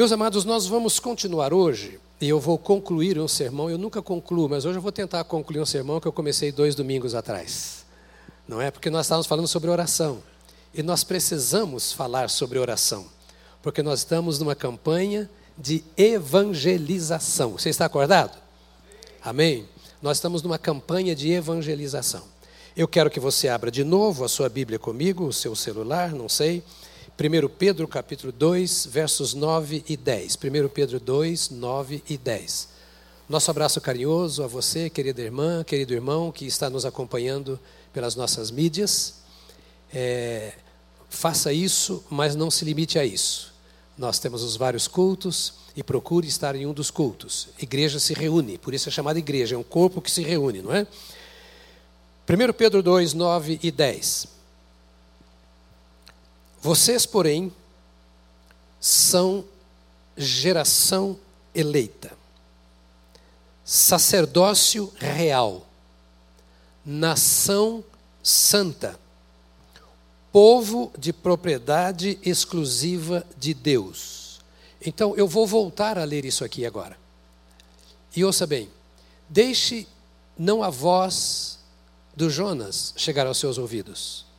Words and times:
Meus 0.00 0.12
amados, 0.12 0.46
nós 0.46 0.66
vamos 0.66 0.98
continuar 0.98 1.52
hoje 1.52 2.00
e 2.18 2.26
eu 2.26 2.40
vou 2.40 2.56
concluir 2.56 3.18
um 3.18 3.28
sermão. 3.28 3.68
Eu 3.68 3.76
nunca 3.76 4.00
concluo, 4.00 4.48
mas 4.48 4.64
hoje 4.64 4.78
eu 4.78 4.80
vou 4.80 4.90
tentar 4.90 5.22
concluir 5.24 5.60
um 5.60 5.66
sermão 5.66 6.00
que 6.00 6.08
eu 6.08 6.12
comecei 6.12 6.50
dois 6.50 6.74
domingos 6.74 7.14
atrás. 7.14 7.84
Não 8.48 8.62
é? 8.62 8.70
Porque 8.70 8.88
nós 8.88 9.04
estávamos 9.04 9.26
falando 9.26 9.46
sobre 9.46 9.68
oração. 9.68 10.22
E 10.72 10.82
nós 10.82 11.04
precisamos 11.04 11.92
falar 11.92 12.30
sobre 12.30 12.58
oração. 12.58 13.04
Porque 13.62 13.82
nós 13.82 13.98
estamos 13.98 14.38
numa 14.38 14.54
campanha 14.54 15.28
de 15.58 15.84
evangelização. 15.98 17.50
Você 17.58 17.68
está 17.68 17.84
acordado? 17.84 18.38
Amém? 19.22 19.68
Nós 20.00 20.16
estamos 20.16 20.40
numa 20.42 20.56
campanha 20.56 21.14
de 21.14 21.30
evangelização. 21.30 22.22
Eu 22.74 22.88
quero 22.88 23.10
que 23.10 23.20
você 23.20 23.48
abra 23.48 23.70
de 23.70 23.84
novo 23.84 24.24
a 24.24 24.30
sua 24.30 24.48
Bíblia 24.48 24.78
comigo, 24.78 25.26
o 25.26 25.32
seu 25.32 25.54
celular, 25.54 26.14
não 26.14 26.26
sei. 26.26 26.64
1 27.20 27.48
Pedro 27.50 27.86
capítulo 27.86 28.32
2, 28.32 28.86
versos 28.86 29.34
9 29.34 29.84
e 29.86 29.94
10. 29.94 30.36
1 30.36 30.68
Pedro 30.70 30.98
2, 30.98 31.50
9 31.50 32.02
e 32.08 32.16
10. 32.16 32.68
Nosso 33.28 33.50
abraço 33.50 33.78
carinhoso 33.78 34.42
a 34.42 34.46
você, 34.46 34.88
querida 34.88 35.20
irmã, 35.20 35.62
querido 35.62 35.92
irmão, 35.92 36.32
que 36.32 36.46
está 36.46 36.70
nos 36.70 36.86
acompanhando 36.86 37.60
pelas 37.92 38.16
nossas 38.16 38.50
mídias. 38.50 39.16
É, 39.92 40.54
faça 41.10 41.52
isso, 41.52 42.02
mas 42.08 42.34
não 42.34 42.50
se 42.50 42.64
limite 42.64 42.98
a 42.98 43.04
isso. 43.04 43.52
Nós 43.98 44.18
temos 44.18 44.42
os 44.42 44.56
vários 44.56 44.88
cultos 44.88 45.52
e 45.76 45.82
procure 45.82 46.26
estar 46.26 46.56
em 46.56 46.64
um 46.64 46.72
dos 46.72 46.90
cultos. 46.90 47.50
Igreja 47.60 48.00
se 48.00 48.14
reúne, 48.14 48.56
por 48.56 48.72
isso 48.72 48.88
é 48.88 48.92
chamada 48.92 49.18
igreja, 49.18 49.56
é 49.56 49.58
um 49.58 49.62
corpo 49.62 50.00
que 50.00 50.10
se 50.10 50.22
reúne, 50.22 50.62
não 50.62 50.74
é? 50.74 50.86
1 52.26 52.52
Pedro 52.54 52.82
2, 52.82 53.12
9 53.12 53.60
e 53.62 53.70
10. 53.70 54.39
Vocês, 56.62 57.06
porém, 57.06 57.50
são 58.78 59.44
geração 60.16 61.18
eleita, 61.54 62.12
sacerdócio 63.64 64.92
real, 64.98 65.66
nação 66.84 67.82
santa, 68.22 69.00
povo 70.30 70.92
de 70.98 71.14
propriedade 71.14 72.18
exclusiva 72.22 73.26
de 73.38 73.54
Deus. 73.54 74.40
Então, 74.84 75.16
eu 75.16 75.26
vou 75.26 75.46
voltar 75.46 75.98
a 75.98 76.04
ler 76.04 76.26
isso 76.26 76.44
aqui 76.44 76.66
agora. 76.66 76.98
E 78.14 78.22
ouça 78.22 78.46
bem: 78.46 78.68
deixe 79.28 79.88
não 80.38 80.62
a 80.62 80.68
voz 80.68 81.58
do 82.14 82.28
Jonas 82.28 82.92
chegar 82.96 83.26
aos 83.26 83.38
seus 83.38 83.56
ouvidos 83.56 84.29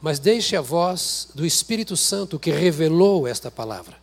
mas 0.00 0.18
deixe 0.18 0.56
a 0.56 0.60
voz 0.60 1.28
do 1.34 1.46
Espírito 1.46 1.96
Santo 1.96 2.38
que 2.38 2.50
revelou 2.50 3.26
esta 3.26 3.50
palavra 3.50 3.96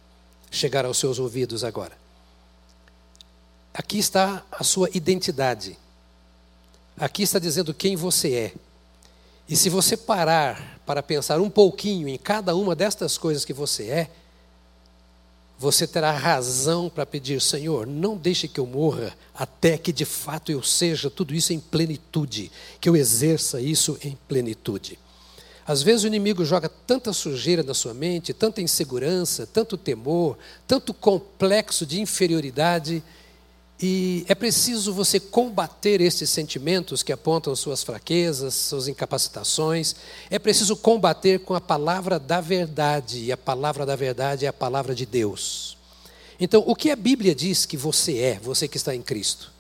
chegar 0.50 0.86
aos 0.86 0.98
seus 0.98 1.20
ouvidos 1.20 1.64
agora. 1.64 1.98
Aqui 3.74 3.98
está 3.98 4.44
a 4.52 4.64
sua 4.64 4.90
identidade. 4.94 5.78
Aqui 6.96 7.24
está 7.24 7.40
dizendo 7.40 7.74
quem 7.74 7.96
você 7.96 8.34
é. 8.34 8.54
E 9.50 9.56
se 9.56 9.68
você 9.70 9.98
parar 9.98 10.80
para 10.86 11.02
pensar 11.02 11.42
um 11.42 11.50
pouquinho 11.50 12.08
em 12.08 12.18
cada 12.18 12.56
uma 12.56 12.76
destas 12.76 13.18
coisas 13.18 13.44
que 13.44 13.54
você 13.54 13.90
é, 13.90 14.10
você 15.58 15.88
terá 15.88 16.12
razão 16.12 16.90
para 16.90 17.06
pedir, 17.06 17.42
Senhor, 17.42 17.88
não 17.88 18.18
deixe 18.18 18.48
que 18.48 18.60
eu 18.60 18.66
morra 18.66 19.16
até 19.34 19.78
que 19.78 19.94
de 19.94 20.06
fato 20.06 20.52
eu 20.52 20.62
seja 20.62 21.10
tudo 21.10 21.34
isso 21.34 21.54
em 21.54 21.60
plenitude, 21.60 22.52
que 22.80 22.90
eu 22.90 22.96
exerça 22.96 23.62
isso 23.62 23.98
em 24.04 24.18
plenitude. 24.28 25.00
Às 25.66 25.81
vezes 25.81 26.03
o 26.03 26.08
inimigo 26.08 26.44
joga 26.44 26.67
tanta 26.67 27.14
sujeira 27.14 27.64
na 27.64 27.73
sua 27.73 27.94
mente, 27.94 28.33
tanta 28.33 28.61
insegurança, 28.61 29.47
tanto 29.47 29.78
temor, 29.78 30.38
tanto 30.67 30.94
complexo 30.94 31.86
de 31.86 32.02
inferioridade, 32.02 33.02
e 33.86 34.23
é 34.30 34.36
preciso 34.36 34.94
você 34.94 35.19
combater 35.19 36.00
esses 36.00 36.30
sentimentos 36.30 37.03
que 37.03 37.11
apontam 37.11 37.56
suas 37.56 37.84
fraquezas, 37.84 38.53
suas 38.53 38.88
incapacitações. 38.88 39.96
É 40.29 40.40
preciso 40.40 40.78
combater 40.78 41.40
com 41.40 41.53
a 41.53 41.59
palavra 41.59 42.18
da 42.18 42.40
verdade, 42.40 43.19
e 43.19 43.31
a 43.31 43.38
palavra 43.38 43.85
da 43.85 43.96
verdade 43.96 44.46
é 44.46 44.47
a 44.47 44.53
palavra 44.53 44.96
de 44.96 45.06
Deus. 45.06 45.78
Então, 46.40 46.63
o 46.66 46.75
que 46.75 46.91
a 46.91 46.96
Bíblia 46.96 47.35
diz 47.35 47.66
que 47.66 47.75
você 47.75 48.19
é, 48.19 48.40
você 48.41 48.68
que 48.68 48.78
está 48.78 48.96
em 48.96 49.02
Cristo? 49.02 49.52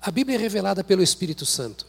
A 0.00 0.10
Bíblia 0.10 0.36
é 0.36 0.40
revelada 0.40 0.84
pelo 0.84 1.02
Espírito 1.02 1.44
Santo. 1.46 1.86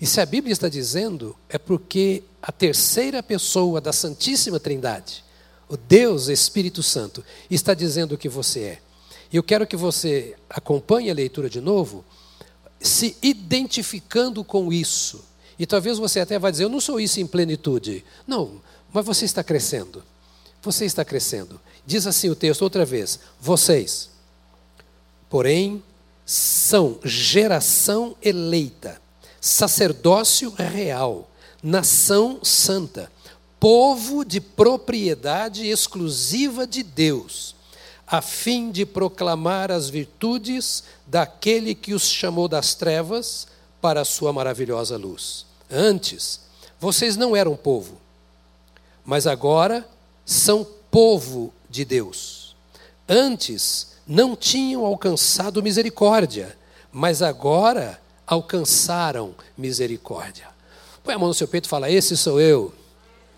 E 0.00 0.06
se 0.06 0.20
a 0.20 0.26
Bíblia 0.26 0.52
está 0.52 0.68
dizendo, 0.68 1.36
é 1.48 1.58
porque 1.58 2.22
a 2.42 2.50
terceira 2.50 3.22
pessoa 3.22 3.80
da 3.80 3.92
Santíssima 3.92 4.58
Trindade, 4.58 5.24
o 5.68 5.76
Deus 5.76 6.28
Espírito 6.28 6.82
Santo, 6.82 7.24
está 7.50 7.74
dizendo 7.74 8.14
o 8.14 8.18
que 8.18 8.28
você 8.28 8.60
é. 8.60 8.78
E 9.32 9.36
eu 9.36 9.42
quero 9.42 9.66
que 9.66 9.76
você 9.76 10.36
acompanhe 10.48 11.10
a 11.10 11.14
leitura 11.14 11.48
de 11.48 11.60
novo, 11.60 12.04
se 12.80 13.16
identificando 13.22 14.44
com 14.44 14.72
isso. 14.72 15.24
E 15.58 15.66
talvez 15.66 15.98
você 15.98 16.20
até 16.20 16.38
vai 16.38 16.50
dizer, 16.50 16.64
eu 16.64 16.68
não 16.68 16.80
sou 16.80 17.00
isso 17.00 17.20
em 17.20 17.26
plenitude. 17.26 18.04
Não, 18.26 18.60
mas 18.92 19.06
você 19.06 19.24
está 19.24 19.42
crescendo. 19.42 20.02
Você 20.60 20.84
está 20.84 21.04
crescendo. 21.04 21.60
Diz 21.86 22.06
assim 22.06 22.28
o 22.28 22.34
texto 22.34 22.62
outra 22.62 22.84
vez: 22.84 23.18
vocês, 23.40 24.10
porém, 25.28 25.82
são 26.24 26.98
geração 27.04 28.16
eleita 28.22 29.03
sacerdócio 29.44 30.48
real, 30.56 31.28
nação 31.62 32.40
santa, 32.42 33.12
povo 33.60 34.24
de 34.24 34.40
propriedade 34.40 35.66
exclusiva 35.68 36.66
de 36.66 36.82
Deus, 36.82 37.54
a 38.06 38.22
fim 38.22 38.70
de 38.70 38.86
proclamar 38.86 39.70
as 39.70 39.90
virtudes 39.90 40.84
daquele 41.06 41.74
que 41.74 41.92
os 41.92 42.04
chamou 42.04 42.48
das 42.48 42.74
trevas 42.74 43.46
para 43.82 44.00
a 44.00 44.04
sua 44.04 44.32
maravilhosa 44.32 44.96
luz. 44.96 45.44
Antes, 45.70 46.40
vocês 46.80 47.14
não 47.14 47.36
eram 47.36 47.54
povo, 47.54 48.00
mas 49.04 49.26
agora 49.26 49.86
são 50.24 50.66
povo 50.90 51.52
de 51.68 51.84
Deus. 51.84 52.56
Antes, 53.06 53.88
não 54.06 54.34
tinham 54.34 54.86
alcançado 54.86 55.62
misericórdia, 55.62 56.56
mas 56.90 57.20
agora 57.20 58.00
alcançaram 58.26 59.34
misericórdia. 59.56 60.48
Põe 61.02 61.14
a 61.14 61.18
mão 61.18 61.28
no 61.28 61.34
seu 61.34 61.46
peito 61.48 61.66
e 61.66 61.68
fala: 61.68 61.90
Esse 61.90 62.16
sou 62.16 62.40
eu. 62.40 62.72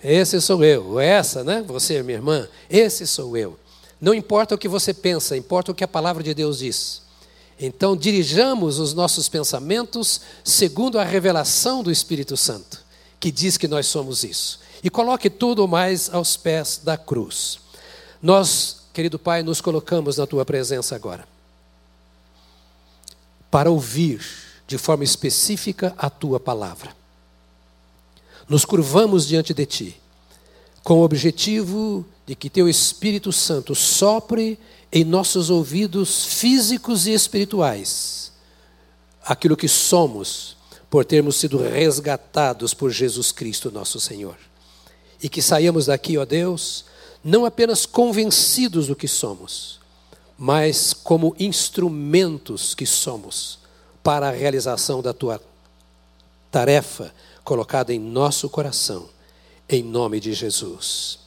Esse 0.03 0.41
sou 0.41 0.63
eu. 0.65 1.01
Essa, 1.01 1.43
né? 1.43 1.65
Você, 1.67 2.03
minha 2.03 2.19
irmã, 2.19 2.49
esse 2.71 3.07
sou 3.07 3.37
eu. 3.37 3.59
Não 4.01 4.15
importa 4.15 4.55
o 4.55 4.59
que 4.59 4.69
você 4.69 4.93
pensa, 4.93 5.37
importa 5.37 5.73
o 5.73 5.75
que 5.75 5.83
a 5.83 5.89
palavra 5.89 6.23
de 6.23 6.35
Deus 6.35 6.59
diz. 6.59 7.03
Então, 7.59 7.97
dirijamos 7.97 8.79
os 8.79 8.93
nossos 8.93 9.29
pensamentos 9.29 10.21
segundo 10.45 10.99
a 10.99 11.05
revelação 11.05 11.83
do 11.83 11.91
Espírito 11.91 12.37
Santo, 12.37 12.85
que 13.19 13.31
diz 13.31 13.57
que 13.57 13.67
nós 13.67 13.87
somos 13.87 14.23
isso. 14.23 14.61
E 14.85 14.91
coloque 14.91 15.31
tudo 15.31 15.67
mais 15.67 16.13
aos 16.13 16.37
pés 16.37 16.81
da 16.85 16.99
cruz. 16.99 17.59
Nós, 18.21 18.83
querido 18.93 19.19
Pai, 19.19 19.43
nos 19.43 19.63
colocamos 19.63 20.19
na 20.19 20.27
tua 20.27 20.45
presença 20.45 20.95
agora 20.95 21.27
para 23.51 23.71
ouvir 23.71 24.46
de 24.67 24.79
forma 24.79 25.05
específica 25.05 25.95
a 25.97 26.11
tua 26.11 26.41
palavra. 26.41 26.95
Nos 28.49 28.65
curvamos 28.65 29.27
diante 29.27 29.55
de 29.55 29.67
ti, 29.67 30.01
com 30.83 31.01
o 31.01 31.05
objetivo 31.05 32.05
de 32.27 32.35
que 32.35 32.51
teu 32.51 32.69
Espírito 32.69 33.33
Santo 33.33 33.75
sopre 33.75 34.59
em 34.93 35.05
nossos 35.05 35.51
ouvidos 35.51 36.25
físicos 36.25 37.07
e 37.07 37.13
espirituais 37.13 38.33
aquilo 39.25 39.57
que 39.57 39.67
somos 39.67 40.57
por 40.89 41.05
termos 41.05 41.37
sido 41.37 41.59
resgatados 41.59 42.73
por 42.73 42.93
Jesus 42.93 43.33
Cristo, 43.33 43.73
nosso 43.73 43.99
Senhor. 43.99 44.37
E 45.21 45.29
que 45.29 45.43
saiamos 45.43 45.87
daqui, 45.87 46.17
ó 46.17 46.25
Deus, 46.25 46.85
não 47.25 47.45
apenas 47.45 47.85
convencidos 47.85 48.87
do 48.87 48.95
que 48.95 49.09
somos, 49.09 49.81
mas 50.39 50.93
como 50.93 51.35
instrumentos 51.39 52.75
que 52.75 52.87
somos 52.87 53.59
para 54.07 54.29
a 54.29 54.31
realização 54.31 55.03
da 55.03 55.13
tua 55.13 55.43
tarefa 56.49 57.13
colocada 57.43 57.93
em 57.93 57.99
nosso 57.99 58.49
coração, 58.49 59.11
em 59.69 59.83
nome 59.83 60.21
de 60.21 60.33
Jesus. 60.33 61.19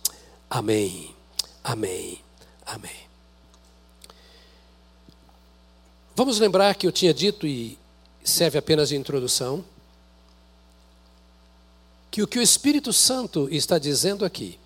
Amém, 0.49 1.13
amém, 1.61 2.21
amém. 2.65 2.95
Vamos 6.15 6.39
lembrar 6.39 6.73
que 6.75 6.87
eu 6.87 6.91
tinha 6.93 7.13
dito, 7.13 7.45
e 7.45 7.77
serve 8.23 8.57
apenas 8.57 8.87
de 8.87 8.95
introdução, 8.95 9.61
que 12.09 12.23
o 12.23 12.27
que 12.27 12.39
o 12.39 12.41
Espírito 12.41 12.93
Santo 12.93 13.49
está 13.51 13.77
dizendo 13.77 14.23
aqui 14.23 14.57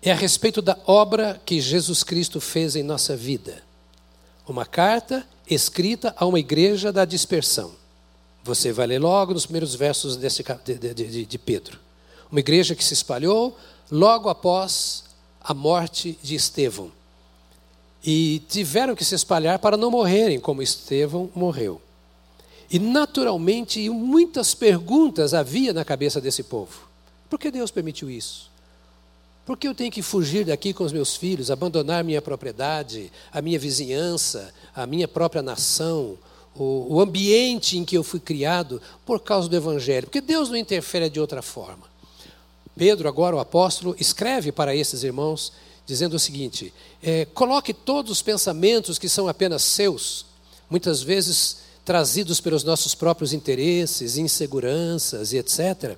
é 0.00 0.12
a 0.12 0.14
respeito 0.14 0.62
da 0.62 0.78
obra 0.86 1.42
que 1.44 1.60
Jesus 1.60 2.04
Cristo 2.04 2.40
fez 2.40 2.76
em 2.76 2.84
nossa 2.84 3.16
vida. 3.16 3.64
Uma 4.46 4.66
carta 4.66 5.26
escrita 5.48 6.14
a 6.16 6.26
uma 6.26 6.38
igreja 6.38 6.92
da 6.92 7.04
dispersão. 7.04 7.72
Você 8.42 8.72
vai 8.72 8.86
ler 8.86 8.98
logo 8.98 9.32
nos 9.32 9.46
primeiros 9.46 9.74
versos 9.74 10.16
desse, 10.16 10.44
de, 10.64 10.94
de, 10.94 11.24
de 11.24 11.38
Pedro. 11.38 11.78
Uma 12.30 12.40
igreja 12.40 12.74
que 12.74 12.84
se 12.84 12.92
espalhou 12.92 13.56
logo 13.90 14.28
após 14.28 15.04
a 15.40 15.54
morte 15.54 16.18
de 16.22 16.34
Estevão. 16.34 16.90
e 18.06 18.42
tiveram 18.48 18.94
que 18.94 19.04
se 19.04 19.14
espalhar 19.14 19.58
para 19.58 19.78
não 19.78 19.90
morrerem 19.90 20.38
como 20.38 20.62
Estevão 20.62 21.30
morreu. 21.34 21.80
E 22.70 22.78
naturalmente, 22.78 23.88
muitas 23.88 24.54
perguntas 24.54 25.32
havia 25.32 25.72
na 25.72 25.84
cabeça 25.84 26.20
desse 26.20 26.42
povo. 26.42 26.88
Por 27.30 27.38
que 27.38 27.50
Deus 27.50 27.70
permitiu 27.70 28.10
isso? 28.10 28.50
Por 29.44 29.58
que 29.58 29.68
eu 29.68 29.74
tenho 29.74 29.92
que 29.92 30.00
fugir 30.00 30.46
daqui 30.46 30.72
com 30.72 30.84
os 30.84 30.92
meus 30.92 31.16
filhos, 31.16 31.50
abandonar 31.50 32.02
minha 32.02 32.22
propriedade, 32.22 33.12
a 33.30 33.42
minha 33.42 33.58
vizinhança, 33.58 34.52
a 34.74 34.86
minha 34.86 35.06
própria 35.06 35.42
nação, 35.42 36.16
o, 36.56 36.94
o 36.94 37.00
ambiente 37.00 37.76
em 37.76 37.84
que 37.84 37.96
eu 37.96 38.02
fui 38.02 38.20
criado 38.20 38.80
por 39.04 39.20
causa 39.20 39.48
do 39.48 39.56
Evangelho? 39.56 40.06
Porque 40.06 40.22
Deus 40.22 40.48
não 40.48 40.56
interfere 40.56 41.10
de 41.10 41.20
outra 41.20 41.42
forma. 41.42 41.84
Pedro, 42.76 43.06
agora 43.06 43.36
o 43.36 43.38
apóstolo, 43.40 43.94
escreve 43.98 44.50
para 44.50 44.74
esses 44.74 45.02
irmãos 45.02 45.52
dizendo 45.86 46.14
o 46.14 46.18
seguinte: 46.18 46.72
é, 47.02 47.26
coloque 47.26 47.74
todos 47.74 48.10
os 48.10 48.22
pensamentos 48.22 48.98
que 48.98 49.08
são 49.08 49.28
apenas 49.28 49.62
seus, 49.62 50.24
muitas 50.70 51.02
vezes 51.02 51.58
trazidos 51.84 52.40
pelos 52.40 52.64
nossos 52.64 52.94
próprios 52.94 53.34
interesses, 53.34 54.16
inseguranças 54.16 55.32
e 55.32 55.36
etc., 55.36 55.96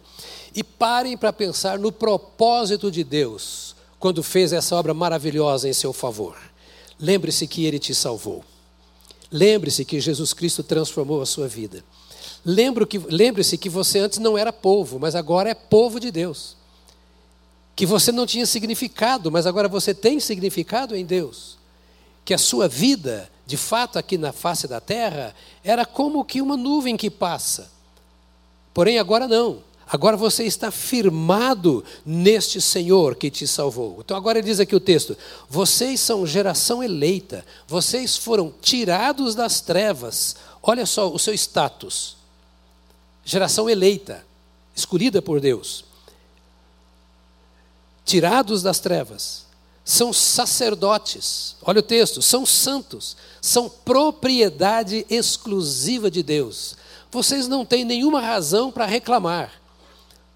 e 0.56 0.64
parem 0.64 1.18
para 1.18 1.34
pensar 1.34 1.78
no 1.78 1.92
propósito 1.92 2.90
de 2.90 3.04
Deus 3.04 3.76
quando 3.98 4.22
fez 4.22 4.54
essa 4.54 4.74
obra 4.74 4.94
maravilhosa 4.94 5.68
em 5.68 5.72
seu 5.74 5.92
favor. 5.92 6.34
Lembre-se 6.98 7.46
que 7.46 7.66
Ele 7.66 7.78
te 7.78 7.94
salvou. 7.94 8.42
Lembre-se 9.30 9.84
que 9.84 10.00
Jesus 10.00 10.32
Cristo 10.32 10.62
transformou 10.62 11.20
a 11.20 11.26
sua 11.26 11.46
vida. 11.46 11.84
Lembre-se 12.42 13.58
que 13.58 13.68
você 13.68 13.98
antes 13.98 14.18
não 14.18 14.38
era 14.38 14.52
povo, 14.52 14.98
mas 14.98 15.14
agora 15.14 15.50
é 15.50 15.54
povo 15.54 16.00
de 16.00 16.10
Deus. 16.10 16.56
Que 17.74 17.84
você 17.84 18.10
não 18.10 18.24
tinha 18.24 18.46
significado, 18.46 19.30
mas 19.30 19.46
agora 19.46 19.68
você 19.68 19.92
tem 19.92 20.18
significado 20.20 20.96
em 20.96 21.04
Deus. 21.04 21.58
Que 22.24 22.32
a 22.32 22.38
sua 22.38 22.66
vida, 22.66 23.30
de 23.44 23.58
fato, 23.58 23.98
aqui 23.98 24.16
na 24.16 24.32
face 24.32 24.66
da 24.66 24.80
terra, 24.80 25.34
era 25.62 25.84
como 25.84 26.24
que 26.24 26.40
uma 26.40 26.56
nuvem 26.56 26.96
que 26.96 27.10
passa. 27.10 27.70
Porém, 28.72 28.98
agora 28.98 29.28
não. 29.28 29.66
Agora 29.88 30.16
você 30.16 30.42
está 30.44 30.72
firmado 30.72 31.84
neste 32.04 32.60
Senhor 32.60 33.14
que 33.14 33.30
te 33.30 33.46
salvou. 33.46 33.98
Então 34.00 34.16
agora 34.16 34.38
ele 34.38 34.48
diz 34.48 34.58
aqui 34.58 34.74
o 34.74 34.80
texto: 34.80 35.16
vocês 35.48 36.00
são 36.00 36.26
geração 36.26 36.82
eleita, 36.82 37.46
vocês 37.68 38.16
foram 38.16 38.52
tirados 38.60 39.36
das 39.36 39.60
trevas. 39.60 40.34
Olha 40.60 40.84
só 40.84 41.08
o 41.08 41.18
seu 41.18 41.32
status. 41.34 42.16
Geração 43.24 43.70
eleita, 43.70 44.24
escolhida 44.74 45.22
por 45.22 45.40
Deus. 45.40 45.84
Tirados 48.04 48.62
das 48.62 48.80
trevas. 48.80 49.46
São 49.84 50.12
sacerdotes. 50.12 51.54
Olha 51.62 51.78
o 51.78 51.82
texto, 51.82 52.20
são 52.20 52.44
santos, 52.44 53.16
são 53.40 53.68
propriedade 53.68 55.06
exclusiva 55.08 56.10
de 56.10 56.24
Deus. 56.24 56.76
Vocês 57.08 57.46
não 57.46 57.64
têm 57.64 57.84
nenhuma 57.84 58.20
razão 58.20 58.72
para 58.72 58.84
reclamar 58.84 59.65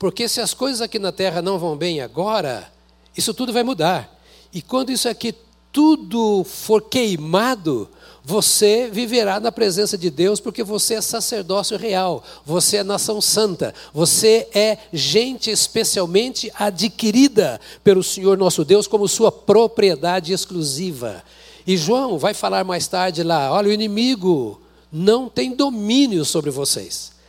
porque 0.00 0.26
se 0.26 0.40
as 0.40 0.54
coisas 0.54 0.80
aqui 0.80 0.98
na 0.98 1.12
terra 1.12 1.42
não 1.42 1.58
vão 1.58 1.76
bem 1.76 2.00
agora, 2.00 2.72
isso 3.14 3.34
tudo 3.34 3.52
vai 3.52 3.62
mudar. 3.62 4.18
E 4.50 4.62
quando 4.62 4.90
isso 4.90 5.06
aqui 5.06 5.34
tudo 5.70 6.42
for 6.42 6.80
queimado, 6.80 7.86
você 8.24 8.88
viverá 8.90 9.38
na 9.38 9.52
presença 9.52 9.98
de 9.98 10.08
Deus, 10.08 10.40
porque 10.40 10.64
você 10.64 10.94
é 10.94 11.00
sacerdócio 11.02 11.76
real, 11.76 12.24
você 12.46 12.78
é 12.78 12.82
nação 12.82 13.20
santa, 13.20 13.74
você 13.92 14.48
é 14.54 14.78
gente 14.90 15.50
especialmente 15.50 16.50
adquirida 16.54 17.60
pelo 17.84 18.02
Senhor 18.02 18.38
nosso 18.38 18.64
Deus 18.64 18.86
como 18.86 19.06
sua 19.06 19.30
propriedade 19.30 20.32
exclusiva. 20.32 21.22
E 21.66 21.76
João 21.76 22.18
vai 22.18 22.32
falar 22.32 22.64
mais 22.64 22.88
tarde 22.88 23.22
lá: 23.22 23.52
olha, 23.52 23.68
o 23.68 23.72
inimigo 23.72 24.62
não 24.90 25.28
tem 25.28 25.54
domínio 25.54 26.24
sobre 26.24 26.50
vocês. 26.50 27.19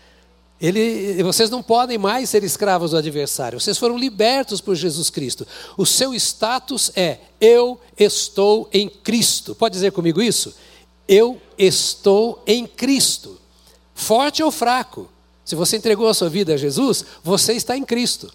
Ele, 0.62 1.24
vocês 1.24 1.50
não 1.50 1.64
podem 1.64 1.98
mais 1.98 2.30
ser 2.30 2.44
escravos 2.44 2.92
do 2.92 2.98
adversário. 2.98 3.60
Vocês 3.60 3.80
foram 3.80 3.98
libertos 3.98 4.62
por 4.62 4.76
Jesus 4.76 5.10
Cristo. 5.10 5.48
O 5.76 5.88
seu 5.88 6.14
status 6.14 6.92
é: 6.96 7.18
eu 7.40 7.82
estou 7.98 8.70
em 8.72 8.88
Cristo. 8.88 9.56
Pode 9.56 9.74
dizer 9.74 9.92
comigo 9.92 10.22
isso? 10.22 10.54
Eu 11.08 11.42
estou 11.58 12.44
em 12.46 12.68
Cristo. 12.68 13.40
Forte 13.96 14.44
ou 14.44 14.52
fraco? 14.52 15.10
Se 15.44 15.56
você 15.56 15.78
entregou 15.78 16.08
a 16.08 16.14
sua 16.14 16.30
vida 16.30 16.54
a 16.54 16.58
Jesus, 16.58 17.04
você 17.24 17.54
está 17.54 17.76
em 17.76 17.84
Cristo. 17.84 18.32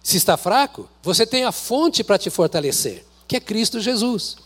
Se 0.00 0.16
está 0.16 0.36
fraco, 0.36 0.88
você 1.02 1.26
tem 1.26 1.42
a 1.42 1.50
fonte 1.50 2.04
para 2.04 2.16
te 2.16 2.30
fortalecer, 2.30 3.04
que 3.26 3.36
é 3.36 3.40
Cristo 3.40 3.80
Jesus. 3.80 4.36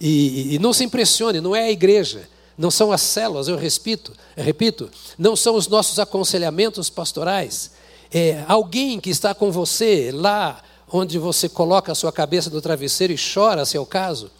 E, 0.00 0.54
e 0.54 0.58
não 0.58 0.72
se 0.72 0.84
impressione, 0.84 1.38
não 1.38 1.54
é 1.54 1.64
a 1.64 1.70
igreja 1.70 2.29
não 2.60 2.70
são 2.70 2.92
as 2.92 3.00
células, 3.00 3.48
eu 3.48 3.56
repito, 3.56 4.12
eu 4.36 4.44
repito, 4.44 4.90
não 5.18 5.34
são 5.34 5.56
os 5.56 5.66
nossos 5.66 5.98
aconselhamentos 5.98 6.90
pastorais. 6.90 7.70
É 8.12 8.44
alguém 8.46 9.00
que 9.00 9.08
está 9.08 9.34
com 9.34 9.50
você 9.50 10.10
lá 10.12 10.62
onde 10.92 11.18
você 11.18 11.48
coloca 11.48 11.90
a 11.90 11.94
sua 11.94 12.12
cabeça 12.12 12.50
no 12.50 12.60
travesseiro 12.60 13.14
e 13.14 13.16
chora, 13.16 13.64
se 13.64 13.78
é 13.78 13.80
o 13.80 13.86
caso. 13.86 14.30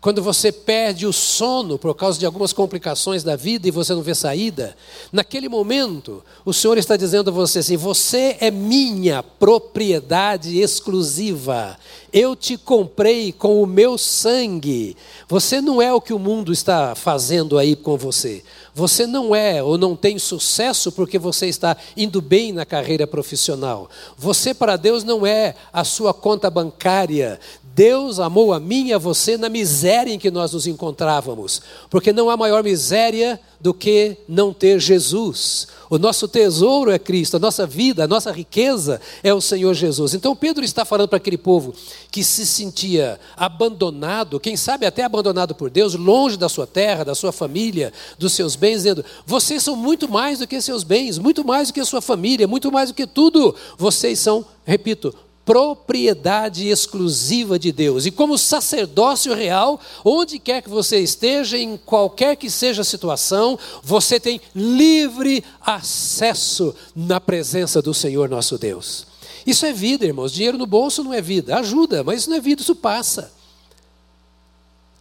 Quando 0.00 0.20
você 0.20 0.50
perde 0.50 1.06
o 1.06 1.12
sono 1.12 1.78
por 1.78 1.94
causa 1.94 2.18
de 2.18 2.26
algumas 2.26 2.52
complicações 2.52 3.22
da 3.22 3.36
vida 3.36 3.68
e 3.68 3.70
você 3.70 3.94
não 3.94 4.02
vê 4.02 4.16
saída, 4.16 4.76
naquele 5.12 5.48
momento, 5.48 6.24
o 6.44 6.52
Senhor 6.52 6.76
está 6.76 6.96
dizendo 6.96 7.30
a 7.30 7.32
você 7.32 7.60
assim: 7.60 7.76
Você 7.76 8.36
é 8.40 8.50
minha 8.50 9.22
propriedade 9.22 10.58
exclusiva. 10.58 11.78
Eu 12.12 12.36
te 12.36 12.58
comprei 12.58 13.32
com 13.32 13.62
o 13.62 13.66
meu 13.66 13.96
sangue. 13.96 14.94
Você 15.26 15.62
não 15.62 15.80
é 15.80 15.94
o 15.94 16.00
que 16.00 16.12
o 16.12 16.18
mundo 16.18 16.52
está 16.52 16.94
fazendo 16.94 17.58
aí 17.58 17.74
com 17.74 17.96
você. 17.96 18.44
Você 18.74 19.06
não 19.06 19.34
é 19.34 19.62
ou 19.62 19.78
não 19.78 19.96
tem 19.96 20.18
sucesso 20.18 20.92
porque 20.92 21.18
você 21.18 21.46
está 21.46 21.74
indo 21.96 22.20
bem 22.20 22.52
na 22.52 22.66
carreira 22.66 23.06
profissional. 23.06 23.88
Você, 24.16 24.52
para 24.52 24.76
Deus, 24.76 25.04
não 25.04 25.26
é 25.26 25.54
a 25.72 25.84
sua 25.84 26.12
conta 26.12 26.50
bancária. 26.50 27.40
Deus 27.74 28.20
amou 28.20 28.52
a 28.52 28.60
mim 28.60 28.88
e 28.88 28.92
a 28.92 28.98
você 28.98 29.38
na 29.38 29.48
miséria 29.48 30.12
em 30.12 30.18
que 30.18 30.30
nós 30.30 30.52
nos 30.52 30.66
encontrávamos, 30.66 31.62
porque 31.88 32.12
não 32.12 32.28
há 32.28 32.36
maior 32.36 32.62
miséria 32.62 33.40
do 33.62 33.72
que 33.72 34.16
não 34.28 34.52
ter 34.52 34.80
Jesus. 34.80 35.68
O 35.88 35.96
nosso 35.96 36.26
tesouro 36.26 36.90
é 36.90 36.98
Cristo, 36.98 37.36
a 37.36 37.38
nossa 37.38 37.64
vida, 37.64 38.02
a 38.02 38.08
nossa 38.08 38.32
riqueza 38.32 39.00
é 39.22 39.32
o 39.32 39.40
Senhor 39.40 39.72
Jesus. 39.72 40.14
Então 40.14 40.34
Pedro 40.34 40.64
está 40.64 40.84
falando 40.84 41.08
para 41.08 41.18
aquele 41.18 41.38
povo 41.38 41.72
que 42.10 42.24
se 42.24 42.44
sentia 42.44 43.20
abandonado, 43.36 44.40
quem 44.40 44.56
sabe 44.56 44.84
até 44.84 45.04
abandonado 45.04 45.54
por 45.54 45.70
Deus, 45.70 45.94
longe 45.94 46.36
da 46.36 46.48
sua 46.48 46.66
terra, 46.66 47.04
da 47.04 47.14
sua 47.14 47.30
família, 47.30 47.92
dos 48.18 48.32
seus 48.32 48.56
bens, 48.56 48.78
dizendo: 48.78 49.04
vocês 49.24 49.62
são 49.62 49.76
muito 49.76 50.10
mais 50.10 50.40
do 50.40 50.46
que 50.46 50.60
seus 50.60 50.82
bens, 50.82 51.18
muito 51.18 51.44
mais 51.44 51.68
do 51.68 51.74
que 51.74 51.80
a 51.80 51.84
sua 51.84 52.02
família, 52.02 52.48
muito 52.48 52.72
mais 52.72 52.90
do 52.90 52.94
que 52.94 53.06
tudo. 53.06 53.54
Vocês 53.78 54.18
são, 54.18 54.44
repito, 54.64 55.14
propriedade 55.44 56.68
exclusiva 56.68 57.58
de 57.58 57.72
Deus. 57.72 58.06
E 58.06 58.10
como 58.10 58.38
sacerdócio 58.38 59.34
real, 59.34 59.80
onde 60.04 60.38
quer 60.38 60.62
que 60.62 60.70
você 60.70 60.98
esteja, 60.98 61.58
em 61.58 61.76
qualquer 61.76 62.36
que 62.36 62.48
seja 62.48 62.82
a 62.82 62.84
situação, 62.84 63.58
você 63.82 64.20
tem 64.20 64.40
livre 64.54 65.44
acesso 65.60 66.74
na 66.94 67.20
presença 67.20 67.82
do 67.82 67.92
Senhor 67.92 68.28
nosso 68.28 68.56
Deus. 68.56 69.06
Isso 69.44 69.66
é 69.66 69.72
vida, 69.72 70.06
irmãos. 70.06 70.32
Dinheiro 70.32 70.56
no 70.56 70.66
bolso 70.66 71.02
não 71.02 71.12
é 71.12 71.20
vida. 71.20 71.56
Ajuda, 71.58 72.04
mas 72.04 72.20
isso 72.20 72.30
não 72.30 72.36
é 72.36 72.40
vida, 72.40 72.62
isso 72.62 72.76
passa. 72.76 73.32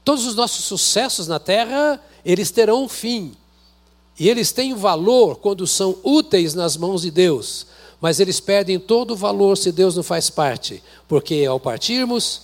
Todos 0.04 0.26
os 0.26 0.34
nossos 0.34 0.66
sucessos 0.66 1.28
na 1.28 1.38
terra, 1.38 2.02
eles 2.26 2.50
terão 2.50 2.84
um 2.84 2.90
fim. 2.90 3.34
E 4.20 4.28
eles 4.28 4.52
têm 4.52 4.74
valor 4.74 5.36
quando 5.36 5.68
são 5.68 5.96
úteis 6.04 6.56
nas 6.56 6.76
mãos 6.76 7.04
de 7.04 7.12
Deus 7.12 7.68
mas 8.02 8.20
eles 8.20 8.40
perdem 8.40 8.80
todo 8.80 9.12
o 9.12 9.16
valor 9.16 9.56
se 9.56 9.72
Deus 9.72 9.96
não 9.96 10.02
faz 10.02 10.30
parte, 10.30 10.84
porque 11.08 11.46
ao 11.46 11.60
partirmos, 11.60 12.42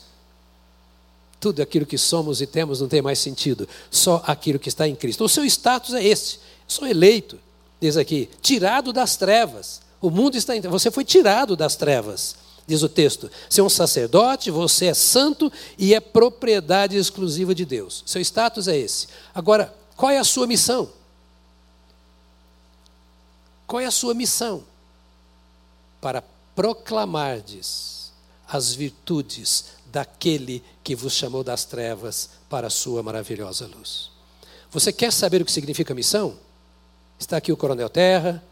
tudo 1.40 1.62
aquilo 1.62 1.86
que 1.86 1.98
somos 1.98 2.42
e 2.42 2.48
temos 2.48 2.80
não 2.80 2.88
tem 2.88 3.02
mais 3.02 3.18
sentido, 3.18 3.68
só 3.90 4.24
aquilo 4.28 4.60
que 4.60 4.70
está 4.70 4.88
em 4.88 4.96
Cristo. 4.96 5.24
O 5.24 5.30
seu 5.30 5.44
status 5.44 5.96
é 5.96 6.04
esse: 6.04 6.40
sou 6.68 6.88
eleito, 6.88 7.40
diz 7.82 7.98
aqui, 7.98 8.30
tirado 8.40 8.94
das 8.94 9.18
trevas. 9.18 9.82
O 10.00 10.12
mundo 10.12 10.38
está 10.38 10.56
em 10.56 10.62
você 10.62 10.92
foi 10.92 11.04
tirado 11.04 11.56
das 11.56 11.76
trevas, 11.76 12.36
diz 12.68 12.84
o 12.84 12.90
texto. 12.90 13.30
Você 13.50 13.60
é 13.60 13.64
um 13.64 13.70
sacerdote, 13.70 14.52
você 14.52 14.86
é 14.86 14.94
santo 14.94 15.52
e 15.76 15.96
é 15.96 16.00
propriedade 16.00 16.96
exclusiva 16.96 17.56
de 17.56 17.66
Deus. 17.66 18.04
Seu 18.06 18.22
status 18.22 18.68
é 18.68 18.78
esse. 18.78 19.08
Agora, 19.34 19.74
qual 19.96 20.12
é 20.12 20.20
a 20.20 20.24
sua 20.24 20.46
missão? 20.46 20.88
Qual 23.66 23.82
é 23.82 23.86
a 23.86 23.92
sua 23.92 24.14
missão? 24.14 24.64
Para 26.02 26.24
proclamardes 26.56 28.12
as 28.48 28.74
virtudes 28.74 29.66
daquele 29.86 30.64
que 30.84 30.96
vos 30.96 31.14
chamou 31.14 31.44
das 31.44 31.66
trevas 31.66 32.30
para 32.50 32.68
a 32.68 32.70
sua 32.70 33.04
maravilhosa 33.04 33.68
luz. 33.68 34.12
Você 34.72 34.92
quer 34.92 35.12
saber 35.12 35.42
o 35.42 35.46
que 35.46 35.52
significa 35.52 35.94
missão? 35.94 36.38
Está 37.20 37.38
aqui 37.38 37.52
o 37.52 37.58
Coronel 37.58 37.90
Terra, 37.90 38.44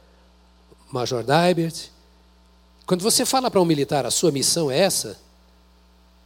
Major 0.92 1.24
Daibert. 1.24 1.90
Quando 2.86 3.02
você 3.02 3.26
fala 3.26 3.50
para 3.50 3.62
um 3.62 3.66
militar 3.66 4.06
a 4.06 4.12
sua 4.12 4.32
missão 4.32 4.70
é 4.70 4.80
essa, 4.80 5.18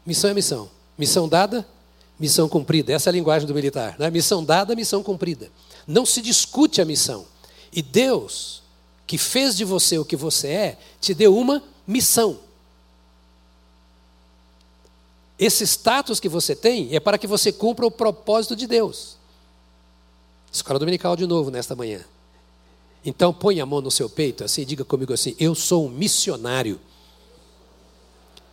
missão 0.06 0.30
é 0.30 0.34
missão. 0.34 0.70
Missão 0.98 1.30
dada, 1.30 1.66
missão 2.20 2.50
cumprida. 2.50 2.92
Essa 2.92 3.10
é 3.10 3.12
a 3.12 3.14
linguagem 3.14 3.48
do 3.48 3.54
militar. 3.54 3.96
Né? 3.98 4.10
Missão 4.10 4.44
dada, 4.44 4.76
missão 4.76 5.02
cumprida. 5.02 5.50
Não 5.88 6.06
se 6.06 6.22
discute 6.22 6.82
a 6.82 6.86
missão. 6.86 7.26
E 7.72 7.82
Deus, 7.82 8.62
que 9.10 9.18
fez 9.18 9.58
de 9.58 9.66
você 9.66 9.98
o 9.98 10.06
que 10.06 10.16
você 10.16 10.48
é, 10.50 10.78
te 11.02 11.16
deu 11.16 11.36
uma 11.36 11.64
missão. 11.88 12.38
Esse 15.40 15.64
status 15.66 16.20
que 16.20 16.30
você 16.30 16.56
tem 16.56 16.96
é 16.96 17.00
para 17.00 17.18
que 17.18 17.26
você 17.26 17.52
cumpra 17.52 17.88
o 17.88 17.90
propósito 17.90 18.56
de 18.56 18.68
Deus. 18.68 19.18
Escola 20.52 20.78
Dominical 20.78 21.16
de 21.16 21.26
novo 21.26 21.50
nesta 21.50 21.76
manhã. 21.76 22.06
Então 23.04 23.34
põe 23.34 23.60
a 23.60 23.66
mão 23.66 23.82
no 23.82 23.90
seu 23.90 24.08
peito 24.08 24.44
assim, 24.44 24.64
diga 24.64 24.86
comigo 24.86 25.12
assim: 25.12 25.36
Eu 25.40 25.56
sou 25.56 25.88
um 25.88 25.90
missionário. 25.90 26.80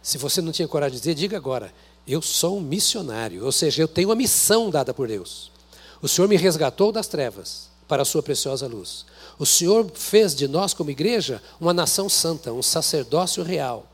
Se 0.02 0.16
você 0.16 0.40
não 0.40 0.52
tinha 0.52 0.66
coragem 0.66 0.94
de 0.94 1.00
dizer, 1.02 1.14
diga 1.14 1.36
agora: 1.36 1.70
Eu 2.08 2.22
sou 2.22 2.56
um 2.56 2.62
missionário. 2.62 3.44
Ou 3.44 3.52
seja, 3.52 3.82
eu 3.82 3.88
tenho 3.88 4.08
uma 4.08 4.16
missão 4.16 4.70
dada 4.70 4.94
por 4.94 5.06
Deus. 5.06 5.52
O 6.00 6.08
Senhor 6.08 6.26
me 6.26 6.36
resgatou 6.38 6.90
das 6.90 7.08
trevas 7.08 7.75
para 7.88 8.02
a 8.02 8.04
sua 8.04 8.22
preciosa 8.22 8.66
luz. 8.66 9.06
O 9.38 9.46
Senhor 9.46 9.90
fez 9.94 10.34
de 10.34 10.48
nós, 10.48 10.74
como 10.74 10.90
igreja, 10.90 11.42
uma 11.60 11.72
nação 11.74 12.08
santa, 12.08 12.52
um 12.52 12.62
sacerdócio 12.62 13.42
real 13.42 13.86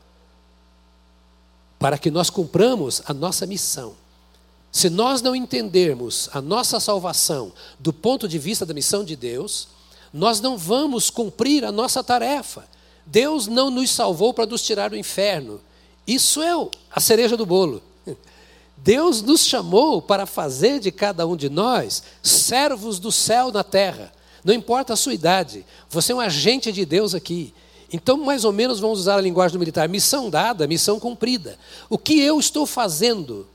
para 1.83 1.97
que 1.97 2.09
nós 2.09 2.29
cumpramos 2.29 3.01
a 3.05 3.13
nossa 3.13 3.45
missão. 3.45 3.93
Se 4.71 4.89
nós 4.89 5.21
não 5.21 5.35
entendermos 5.35 6.29
a 6.31 6.41
nossa 6.41 6.79
salvação 6.79 7.51
do 7.77 7.91
ponto 7.91 8.25
de 8.25 8.39
vista 8.39 8.65
da 8.65 8.73
missão 8.73 9.03
de 9.03 9.17
Deus, 9.17 9.67
nós 10.13 10.39
não 10.39 10.57
vamos 10.57 11.09
cumprir 11.09 11.65
a 11.65 11.73
nossa 11.73 12.01
tarefa. 12.01 12.65
Deus 13.05 13.47
não 13.47 13.69
nos 13.69 13.91
salvou 13.91 14.33
para 14.33 14.45
nos 14.45 14.61
tirar 14.61 14.91
do 14.91 14.97
inferno. 14.97 15.59
Isso 16.07 16.41
é 16.41 16.51
a 16.89 17.01
cereja 17.01 17.35
do 17.35 17.45
bolo. 17.45 17.83
Deus 18.77 19.21
nos 19.21 19.45
chamou 19.45 20.01
para 20.01 20.25
fazer 20.25 20.79
de 20.79 20.91
cada 20.91 21.25
um 21.25 21.35
de 21.35 21.49
nós 21.49 22.03
servos 22.21 22.99
do 22.99 23.11
céu 23.11 23.51
na 23.51 23.63
terra. 23.63 24.11
Não 24.43 24.53
importa 24.53 24.93
a 24.93 24.97
sua 24.97 25.13
idade, 25.13 25.65
você 25.89 26.11
é 26.11 26.15
um 26.15 26.19
agente 26.19 26.71
de 26.71 26.85
Deus 26.85 27.15
aqui. 27.15 27.53
Então, 27.91 28.17
mais 28.17 28.43
ou 28.43 28.51
menos, 28.51 28.79
vamos 28.79 29.01
usar 29.01 29.17
a 29.17 29.21
linguagem 29.21 29.53
do 29.53 29.59
militar: 29.59 29.87
missão 29.87 30.29
dada, 30.29 30.67
missão 30.67 30.99
cumprida. 30.99 31.57
O 31.89 31.97
que 31.97 32.19
eu 32.19 32.39
estou 32.39 32.65
fazendo 32.65 33.47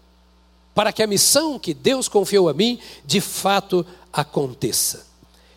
para 0.74 0.92
que 0.92 1.02
a 1.02 1.06
missão 1.08 1.58
que 1.58 1.74
Deus 1.74 2.08
confiou 2.08 2.48
a 2.48 2.54
mim, 2.54 2.78
de 3.04 3.20
fato 3.20 3.84
aconteça? 4.12 5.06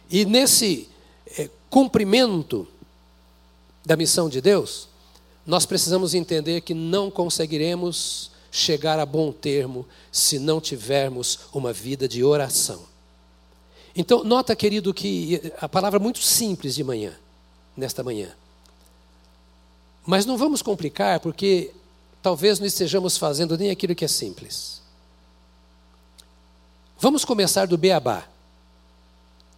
E 0.09 0.25
nesse 0.25 0.89
é, 1.37 1.47
cumprimento 1.69 2.67
da 3.85 3.95
missão 3.95 4.27
de 4.27 4.41
Deus, 4.41 4.89
nós 5.45 5.65
precisamos 5.65 6.13
entender 6.15 6.61
que 6.61 6.73
não 6.73 7.11
conseguiremos 7.11 8.30
chegar 8.51 8.99
a 8.99 9.05
bom 9.05 9.31
termo 9.31 9.87
se 10.11 10.37
não 10.37 10.59
tivermos 10.59 11.39
uma 11.53 11.71
vida 11.71 12.07
de 12.07 12.23
oração. 12.23 12.83
Então, 13.95 14.23
nota, 14.23 14.55
querido, 14.55 14.93
que 14.93 15.51
a 15.59 15.67
palavra 15.67 15.97
é 15.97 16.03
muito 16.03 16.19
simples 16.21 16.75
de 16.75 16.83
manhã, 16.83 17.13
nesta 17.75 18.03
manhã. 18.03 18.35
Mas 20.05 20.25
não 20.25 20.37
vamos 20.37 20.61
complicar, 20.61 21.19
porque 21.19 21.71
talvez 22.21 22.59
não 22.59 22.67
estejamos 22.67 23.17
fazendo 23.17 23.57
nem 23.57 23.69
aquilo 23.69 23.95
que 23.95 24.05
é 24.05 24.07
simples. 24.07 24.81
Vamos 26.99 27.25
começar 27.25 27.65
do 27.65 27.77
beabá. 27.77 28.27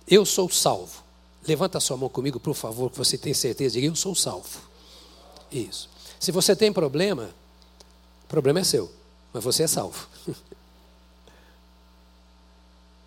Eu 0.07 0.25
sou 0.25 0.49
salvo. 0.49 1.03
Levanta 1.47 1.79
sua 1.79 1.97
mão 1.97 2.09
comigo, 2.09 2.39
por 2.39 2.53
favor, 2.53 2.89
que 2.89 2.97
você 2.97 3.17
tem 3.17 3.33
certeza 3.33 3.75
de 3.75 3.81
que 3.81 3.87
eu 3.87 3.95
sou 3.95 4.15
salvo. 4.15 4.61
Isso. 5.51 5.89
Se 6.19 6.31
você 6.31 6.55
tem 6.55 6.71
problema, 6.71 7.29
problema 8.33 8.61
é 8.61 8.63
seu, 8.63 8.91
mas 9.31 9.43
você 9.43 9.61
é 9.61 9.67
salvo. 9.67 10.07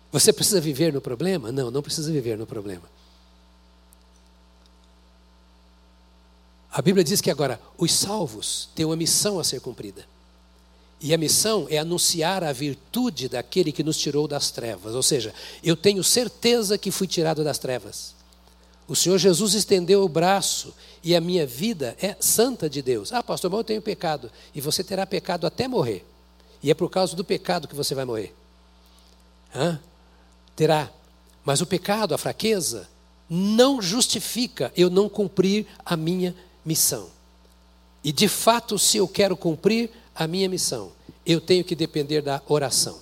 Você 0.09 0.31
precisa 0.31 0.61
viver 0.61 0.93
no 0.93 1.01
problema? 1.01 1.51
Não, 1.51 1.69
não 1.69 1.83
precisa 1.83 2.09
viver 2.09 2.37
no 2.37 2.47
problema. 2.47 2.89
A 6.71 6.81
Bíblia 6.81 7.03
diz 7.03 7.19
que 7.19 7.29
agora 7.29 7.59
os 7.77 7.91
salvos 7.91 8.69
têm 8.73 8.85
uma 8.85 8.95
missão 8.95 9.37
a 9.37 9.43
ser 9.43 9.59
cumprida. 9.59 10.07
E 11.01 11.13
a 11.13 11.17
missão 11.17 11.67
é 11.69 11.77
anunciar 11.77 12.41
a 12.41 12.53
virtude 12.53 13.27
daquele 13.27 13.73
que 13.73 13.83
nos 13.83 13.97
tirou 13.97 14.29
das 14.29 14.49
trevas. 14.49 14.95
Ou 14.95 15.03
seja, 15.03 15.35
eu 15.61 15.75
tenho 15.75 16.01
certeza 16.05 16.77
que 16.77 16.89
fui 16.89 17.05
tirado 17.05 17.43
das 17.43 17.59
trevas. 17.59 18.15
O 18.87 18.95
Senhor 18.95 19.17
Jesus 19.17 19.53
estendeu 19.53 20.03
o 20.03 20.09
braço 20.09 20.73
e 21.03 21.15
a 21.15 21.19
minha 21.19 21.45
vida 21.45 21.95
é 22.01 22.15
santa 22.19 22.69
de 22.69 22.81
Deus. 22.81 23.11
Ah, 23.11 23.21
pastor, 23.21 23.51
mas 23.51 23.59
eu 23.59 23.63
tenho 23.63 23.81
pecado. 23.81 24.31
E 24.55 24.61
você 24.61 24.83
terá 24.83 25.05
pecado 25.05 25.45
até 25.45 25.67
morrer. 25.67 26.05
E 26.63 26.71
é 26.71 26.73
por 26.73 26.89
causa 26.89 27.15
do 27.15 27.23
pecado 27.23 27.67
que 27.67 27.75
você 27.75 27.93
vai 27.93 28.05
morrer. 28.05 28.33
Hã? 29.53 29.79
Terá. 30.55 30.89
Mas 31.43 31.61
o 31.61 31.65
pecado, 31.65 32.15
a 32.15 32.17
fraqueza, 32.17 32.87
não 33.29 33.81
justifica 33.81 34.71
eu 34.75 34.89
não 34.89 35.09
cumprir 35.09 35.67
a 35.85 35.97
minha 35.97 36.33
missão. 36.63 37.09
E 38.03 38.11
de 38.11 38.27
fato, 38.27 38.79
se 38.79 38.97
eu 38.97 39.07
quero 39.07 39.35
cumprir 39.35 39.89
a 40.15 40.25
minha 40.27 40.47
missão, 40.47 40.91
eu 41.25 41.41
tenho 41.41 41.63
que 41.63 41.75
depender 41.75 42.21
da 42.21 42.41
oração. 42.47 42.99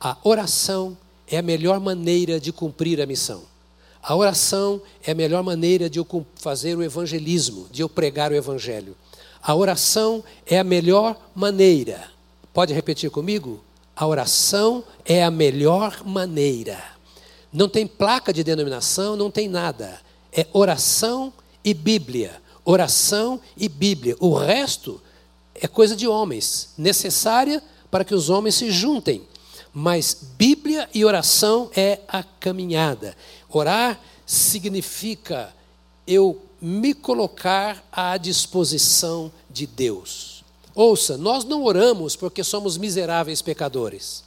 A 0.00 0.16
oração 0.24 0.96
é 1.26 1.36
a 1.36 1.42
melhor 1.42 1.80
maneira 1.80 2.40
de 2.40 2.52
cumprir 2.52 3.00
a 3.00 3.06
missão. 3.06 3.42
A 4.06 4.14
oração 4.14 4.80
é 5.02 5.10
a 5.10 5.14
melhor 5.14 5.42
maneira 5.42 5.90
de 5.90 5.98
eu 5.98 6.26
fazer 6.36 6.76
o 6.76 6.82
evangelismo, 6.82 7.66
de 7.70 7.82
eu 7.82 7.88
pregar 7.88 8.30
o 8.30 8.36
evangelho. 8.36 8.96
A 9.42 9.54
oração 9.54 10.22
é 10.46 10.58
a 10.58 10.64
melhor 10.64 11.18
maneira. 11.34 12.08
Pode 12.54 12.72
repetir 12.72 13.10
comigo? 13.10 13.62
A 13.96 14.06
oração 14.06 14.84
é 15.04 15.24
a 15.24 15.30
melhor 15.30 16.02
maneira. 16.04 16.82
Não 17.52 17.68
tem 17.68 17.86
placa 17.86 18.32
de 18.32 18.44
denominação, 18.44 19.16
não 19.16 19.30
tem 19.30 19.48
nada. 19.48 20.00
É 20.32 20.46
oração 20.52 21.32
e 21.64 21.74
Bíblia 21.74 22.40
oração 22.66 23.40
e 23.56 23.68
Bíblia. 23.68 24.16
O 24.18 24.34
resto 24.34 25.00
é 25.54 25.68
coisa 25.68 25.94
de 25.96 26.06
homens, 26.06 26.70
necessária 26.76 27.62
para 27.90 28.04
que 28.04 28.14
os 28.14 28.28
homens 28.28 28.56
se 28.56 28.70
juntem. 28.70 29.22
Mas 29.72 30.32
Bíblia 30.36 30.88
e 30.92 31.04
oração 31.04 31.70
é 31.76 32.00
a 32.08 32.22
caminhada. 32.22 33.16
Orar 33.48 34.00
significa 34.24 35.54
eu 36.06 36.42
me 36.60 36.94
colocar 36.94 37.84
à 37.92 38.16
disposição 38.16 39.30
de 39.50 39.66
Deus. 39.66 40.44
Ouça, 40.74 41.16
nós 41.16 41.44
não 41.44 41.64
oramos 41.64 42.16
porque 42.16 42.44
somos 42.44 42.76
miseráveis 42.76 43.40
pecadores. 43.40 44.24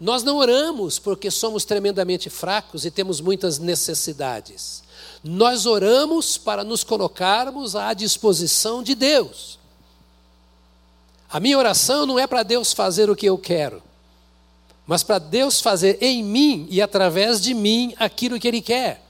Nós 0.00 0.22
não 0.22 0.36
oramos 0.36 0.98
porque 0.98 1.30
somos 1.30 1.64
tremendamente 1.64 2.28
fracos 2.28 2.84
e 2.84 2.90
temos 2.90 3.20
muitas 3.20 3.58
necessidades. 3.58 4.82
Nós 5.22 5.66
oramos 5.66 6.36
para 6.36 6.62
nos 6.62 6.84
colocarmos 6.84 7.74
à 7.74 7.94
disposição 7.94 8.82
de 8.82 8.94
Deus. 8.94 9.58
A 11.30 11.40
minha 11.40 11.58
oração 11.58 12.06
não 12.06 12.18
é 12.18 12.26
para 12.26 12.42
Deus 12.42 12.72
fazer 12.72 13.10
o 13.10 13.16
que 13.16 13.26
eu 13.26 13.38
quero, 13.38 13.82
mas 14.86 15.02
para 15.02 15.18
Deus 15.18 15.60
fazer 15.60 15.98
em 16.00 16.22
mim 16.22 16.66
e 16.70 16.82
através 16.82 17.40
de 17.40 17.54
mim 17.54 17.94
aquilo 17.98 18.38
que 18.38 18.48
Ele 18.48 18.60
quer. 18.60 19.02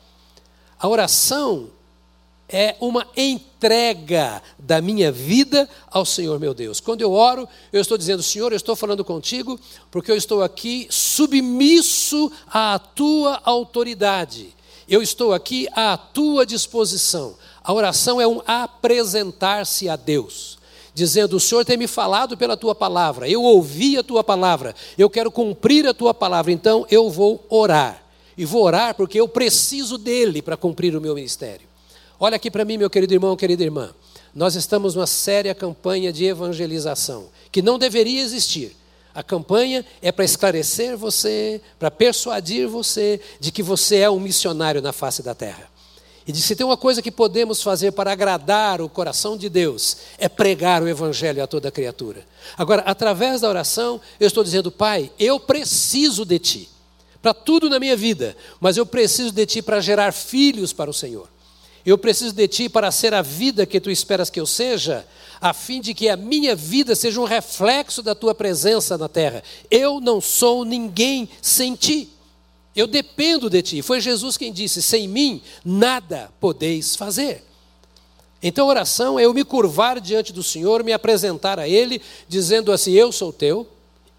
A 0.78 0.88
oração 0.88 1.70
é 2.48 2.76
uma 2.80 3.06
entrega 3.16 4.42
da 4.58 4.80
minha 4.80 5.10
vida 5.10 5.68
ao 5.90 6.04
Senhor 6.04 6.38
meu 6.38 6.54
Deus. 6.54 6.78
Quando 6.78 7.00
eu 7.00 7.12
oro, 7.12 7.48
eu 7.72 7.80
estou 7.80 7.96
dizendo, 7.96 8.22
Senhor, 8.22 8.52
eu 8.52 8.56
estou 8.56 8.76
falando 8.76 9.04
contigo 9.04 9.58
porque 9.90 10.10
eu 10.10 10.16
estou 10.16 10.42
aqui 10.42 10.86
submisso 10.90 12.30
à 12.46 12.78
tua 12.78 13.40
autoridade. 13.44 14.54
Eu 14.88 15.02
estou 15.02 15.32
aqui 15.32 15.66
à 15.72 15.96
tua 15.96 16.44
disposição. 16.44 17.34
A 17.62 17.72
oração 17.72 18.20
é 18.20 18.26
um 18.26 18.42
apresentar-se 18.46 19.88
a 19.88 19.96
Deus, 19.96 20.58
dizendo: 20.94 21.36
O 21.36 21.40
Senhor 21.40 21.64
tem 21.64 21.76
me 21.76 21.86
falado 21.86 22.36
pela 22.36 22.56
tua 22.56 22.74
palavra, 22.74 23.28
eu 23.28 23.42
ouvi 23.42 23.98
a 23.98 24.02
tua 24.02 24.24
palavra, 24.24 24.74
eu 24.96 25.10
quero 25.10 25.30
cumprir 25.30 25.86
a 25.86 25.92
tua 25.92 26.14
palavra, 26.14 26.52
então 26.52 26.86
eu 26.90 27.10
vou 27.10 27.44
orar. 27.50 28.02
E 28.36 28.44
vou 28.44 28.62
orar 28.62 28.94
porque 28.94 29.20
eu 29.20 29.28
preciso 29.28 29.98
dele 29.98 30.40
para 30.40 30.56
cumprir 30.56 30.96
o 30.96 31.00
meu 31.00 31.14
ministério. 31.14 31.66
Olha 32.18 32.36
aqui 32.36 32.50
para 32.50 32.64
mim, 32.64 32.78
meu 32.78 32.90
querido 32.90 33.12
irmão, 33.12 33.36
querida 33.36 33.62
irmã. 33.62 33.94
Nós 34.34 34.54
estamos 34.56 34.94
numa 34.94 35.06
séria 35.06 35.54
campanha 35.54 36.12
de 36.12 36.24
evangelização, 36.24 37.26
que 37.52 37.62
não 37.62 37.78
deveria 37.78 38.20
existir 38.20 38.74
a 39.14 39.22
campanha 39.22 39.86
é 40.02 40.10
para 40.10 40.24
esclarecer 40.24 40.96
você, 40.96 41.60
para 41.78 41.90
persuadir 41.90 42.66
você 42.66 43.20
de 43.38 43.52
que 43.52 43.62
você 43.62 43.98
é 43.98 44.10
um 44.10 44.18
missionário 44.18 44.82
na 44.82 44.92
face 44.92 45.22
da 45.22 45.34
terra. 45.34 45.70
E 46.26 46.32
de 46.32 46.40
se 46.40 46.56
tem 46.56 46.64
uma 46.64 46.76
coisa 46.76 47.02
que 47.02 47.10
podemos 47.10 47.62
fazer 47.62 47.92
para 47.92 48.12
agradar 48.12 48.80
o 48.80 48.88
coração 48.88 49.36
de 49.36 49.48
Deus, 49.48 49.98
é 50.16 50.28
pregar 50.28 50.82
o 50.82 50.88
Evangelho 50.88 51.42
a 51.42 51.46
toda 51.46 51.70
criatura. 51.70 52.26
Agora, 52.56 52.82
através 52.82 53.42
da 53.42 53.48
oração, 53.48 54.00
eu 54.18 54.26
estou 54.26 54.42
dizendo, 54.42 54.70
Pai, 54.70 55.10
eu 55.18 55.38
preciso 55.38 56.24
de 56.24 56.38
Ti, 56.38 56.68
para 57.20 57.34
tudo 57.34 57.68
na 57.68 57.78
minha 57.78 57.96
vida, 57.96 58.34
mas 58.58 58.76
eu 58.76 58.86
preciso 58.86 59.32
de 59.32 59.44
Ti 59.44 59.60
para 59.60 59.80
gerar 59.80 60.12
filhos 60.12 60.72
para 60.72 60.90
o 60.90 60.94
Senhor. 60.94 61.28
Eu 61.84 61.98
preciso 61.98 62.34
de 62.34 62.48
ti 62.48 62.68
para 62.68 62.90
ser 62.90 63.12
a 63.12 63.20
vida 63.20 63.66
que 63.66 63.78
tu 63.78 63.90
esperas 63.90 64.30
que 64.30 64.40
eu 64.40 64.46
seja, 64.46 65.06
a 65.38 65.52
fim 65.52 65.82
de 65.82 65.92
que 65.92 66.08
a 66.08 66.16
minha 66.16 66.56
vida 66.56 66.94
seja 66.94 67.20
um 67.20 67.24
reflexo 67.24 68.02
da 68.02 68.14
tua 68.14 68.34
presença 68.34 68.96
na 68.96 69.06
terra. 69.06 69.42
Eu 69.70 70.00
não 70.00 70.18
sou 70.18 70.64
ninguém 70.64 71.28
sem 71.42 71.74
ti. 71.74 72.08
Eu 72.74 72.86
dependo 72.86 73.48
de 73.48 73.62
ti. 73.62 73.82
Foi 73.82 74.00
Jesus 74.00 74.36
quem 74.36 74.52
disse: 74.52 74.82
sem 74.82 75.06
mim 75.06 75.40
nada 75.64 76.30
podeis 76.40 76.96
fazer. 76.96 77.44
Então, 78.42 78.68
oração 78.68 79.18
é 79.18 79.24
eu 79.24 79.32
me 79.32 79.44
curvar 79.44 80.00
diante 80.00 80.32
do 80.32 80.42
Senhor, 80.42 80.84
me 80.84 80.92
apresentar 80.92 81.58
a 81.58 81.68
Ele, 81.68 82.02
dizendo 82.28 82.72
assim: 82.72 82.92
Eu 82.92 83.10
sou 83.10 83.32
teu, 83.32 83.66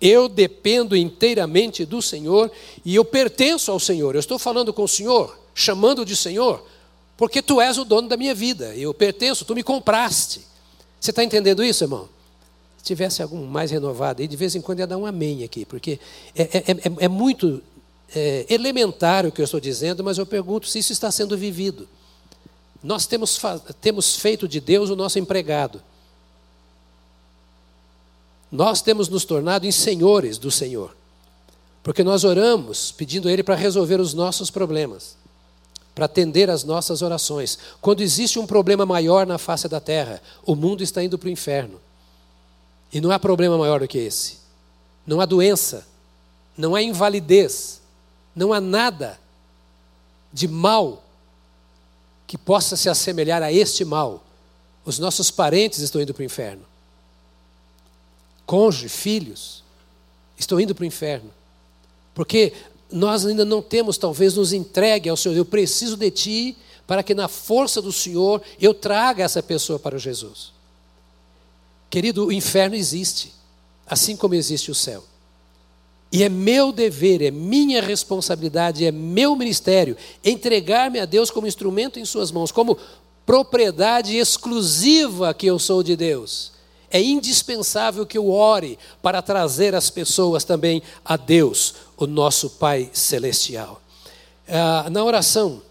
eu 0.01 0.27
dependo 0.27 0.95
inteiramente 0.95 1.85
do 1.85 2.01
Senhor 2.01 2.51
e 2.83 2.95
eu 2.95 3.05
pertenço 3.05 3.71
ao 3.71 3.79
Senhor. 3.79 4.15
Eu 4.15 4.19
estou 4.19 4.39
falando 4.39 4.73
com 4.73 4.83
o 4.83 4.87
Senhor, 4.87 5.37
chamando 5.53 6.05
de 6.05 6.15
Senhor, 6.15 6.65
porque 7.17 7.41
tu 7.41 7.61
és 7.61 7.77
o 7.77 7.85
dono 7.85 8.07
da 8.07 8.17
minha 8.17 8.33
vida, 8.33 8.75
eu 8.75 8.93
pertenço, 8.93 9.45
tu 9.45 9.53
me 9.53 9.63
compraste. 9.63 10.41
Você 10.99 11.11
está 11.11 11.23
entendendo 11.23 11.63
isso, 11.63 11.83
irmão? 11.83 12.09
Se 12.77 12.83
tivesse 12.83 13.21
algum 13.21 13.45
mais 13.45 13.69
renovado 13.69 14.21
aí, 14.21 14.27
de 14.27 14.35
vez 14.35 14.55
em 14.55 14.61
quando 14.61 14.79
ia 14.79 14.87
dar 14.87 14.97
um 14.97 15.05
amém 15.05 15.43
aqui, 15.43 15.65
porque 15.65 15.99
é, 16.35 16.43
é, 16.43 16.71
é, 16.71 17.05
é 17.05 17.07
muito 17.07 17.61
é, 18.13 18.45
elementar 18.49 19.25
o 19.25 19.31
que 19.31 19.41
eu 19.41 19.45
estou 19.45 19.59
dizendo, 19.59 20.03
mas 20.03 20.17
eu 20.17 20.25
pergunto 20.25 20.67
se 20.67 20.79
isso 20.79 20.91
está 20.91 21.11
sendo 21.11 21.37
vivido. 21.37 21.87
Nós 22.83 23.07
temos, 23.07 23.39
temos 23.81 24.17
feito 24.17 24.47
de 24.47 24.59
Deus 24.59 24.89
o 24.89 24.95
nosso 24.95 25.17
empregado. 25.17 25.81
Nós 28.51 28.81
temos 28.81 29.09
nos 29.09 29.25
tornado 29.25 29.65
em 29.65 29.71
senhores 29.71 30.37
do 30.37 30.51
Senhor. 30.51 30.95
Porque 31.81 32.03
nós 32.03 32.23
oramos 32.23 32.91
pedindo 32.91 33.27
a 33.27 33.31
Ele 33.31 33.43
para 33.43 33.55
resolver 33.55 33.99
os 33.99 34.13
nossos 34.13 34.49
problemas, 34.49 35.15
para 35.93 36.05
atender 36.05 36.49
as 36.49 36.63
nossas 36.63 37.01
orações. 37.01 37.59
Quando 37.79 38.01
existe 38.01 38.39
um 38.39 38.47
problema 38.47 38.85
maior 38.85 39.27
na 39.27 39.37
face 39.37 39.67
da 39.67 39.79
terra, 39.79 40.21
o 40.45 40.55
mundo 40.55 40.81
está 40.81 41.03
indo 41.03 41.17
para 41.17 41.27
o 41.27 41.31
inferno. 41.31 41.79
E 42.91 42.99
não 42.99 43.11
há 43.11 43.19
problema 43.19 43.57
maior 43.57 43.81
do 43.81 43.87
que 43.87 43.97
esse. 43.97 44.37
Não 45.05 45.21
há 45.21 45.25
doença, 45.25 45.85
não 46.57 46.73
há 46.73 46.81
invalidez, 46.81 47.81
não 48.35 48.51
há 48.51 48.59
nada 48.59 49.19
de 50.33 50.47
mal 50.47 51.03
que 52.27 52.37
possa 52.37 52.75
se 52.75 52.89
assemelhar 52.89 53.41
a 53.41 53.51
este 53.51 53.85
mal. 53.85 54.23
Os 54.83 54.99
nossos 54.99 55.31
parentes 55.31 55.79
estão 55.79 56.01
indo 56.01 56.13
para 56.13 56.21
o 56.21 56.25
inferno. 56.25 56.63
Cônjuge, 58.45 58.89
filhos, 58.89 59.63
estão 60.37 60.59
indo 60.59 60.75
para 60.75 60.83
o 60.83 60.85
inferno. 60.85 61.31
Porque 62.13 62.53
nós 62.91 63.25
ainda 63.25 63.45
não 63.45 63.61
temos, 63.61 63.97
talvez, 63.97 64.35
nos 64.35 64.53
entregue 64.53 65.09
ao 65.09 65.17
Senhor. 65.17 65.35
Eu 65.35 65.45
preciso 65.45 65.97
de 65.97 66.11
Ti 66.11 66.57
para 66.85 67.01
que, 67.01 67.15
na 67.15 67.27
força 67.27 67.81
do 67.81 67.91
Senhor, 67.91 68.41
eu 68.59 68.73
traga 68.73 69.23
essa 69.23 69.41
pessoa 69.41 69.79
para 69.79 69.95
o 69.95 69.99
Jesus. 69.99 70.51
Querido, 71.89 72.27
o 72.27 72.31
inferno 72.31 72.75
existe, 72.75 73.33
assim 73.87 74.15
como 74.15 74.35
existe 74.35 74.69
o 74.69 74.75
céu. 74.75 75.03
E 76.15 76.23
é 76.23 76.29
meu 76.29 76.71
dever, 76.71 77.21
é 77.21 77.29
minha 77.29 77.81
responsabilidade, 77.81 78.85
é 78.85 78.89
meu 78.89 79.35
ministério 79.35 79.97
entregar-me 80.23 80.97
a 80.97 81.03
Deus 81.03 81.29
como 81.29 81.45
instrumento 81.45 81.99
em 81.99 82.05
Suas 82.05 82.31
mãos, 82.31 82.53
como 82.53 82.77
propriedade 83.25 84.15
exclusiva 84.15 85.33
que 85.33 85.45
eu 85.45 85.59
sou 85.59 85.83
de 85.83 85.93
Deus. 85.93 86.53
É 86.89 87.03
indispensável 87.03 88.05
que 88.05 88.17
eu 88.17 88.31
ore 88.31 88.79
para 89.01 89.21
trazer 89.21 89.75
as 89.75 89.89
pessoas 89.89 90.45
também 90.45 90.81
a 91.03 91.17
Deus, 91.17 91.75
o 91.97 92.07
nosso 92.07 92.51
Pai 92.51 92.89
Celestial. 92.93 93.81
Ah, 94.47 94.87
na 94.89 95.03
oração, 95.03 95.61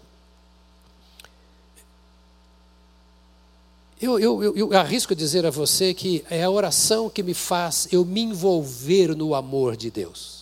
Eu, 3.99 4.19
eu, 4.19 4.43
eu, 4.43 4.55
eu, 4.55 4.77
arrisco 4.77 5.15
dizer 5.15 5.45
a 5.45 5.49
você 5.49 5.93
que 5.93 6.23
é 6.29 6.43
a 6.43 6.49
oração 6.49 7.09
que 7.09 7.23
me 7.23 7.33
faz 7.33 7.87
eu 7.91 8.03
me 8.03 8.21
envolver 8.21 9.15
no 9.15 9.33
amor 9.33 9.75
de 9.77 9.89
Deus. 9.89 10.34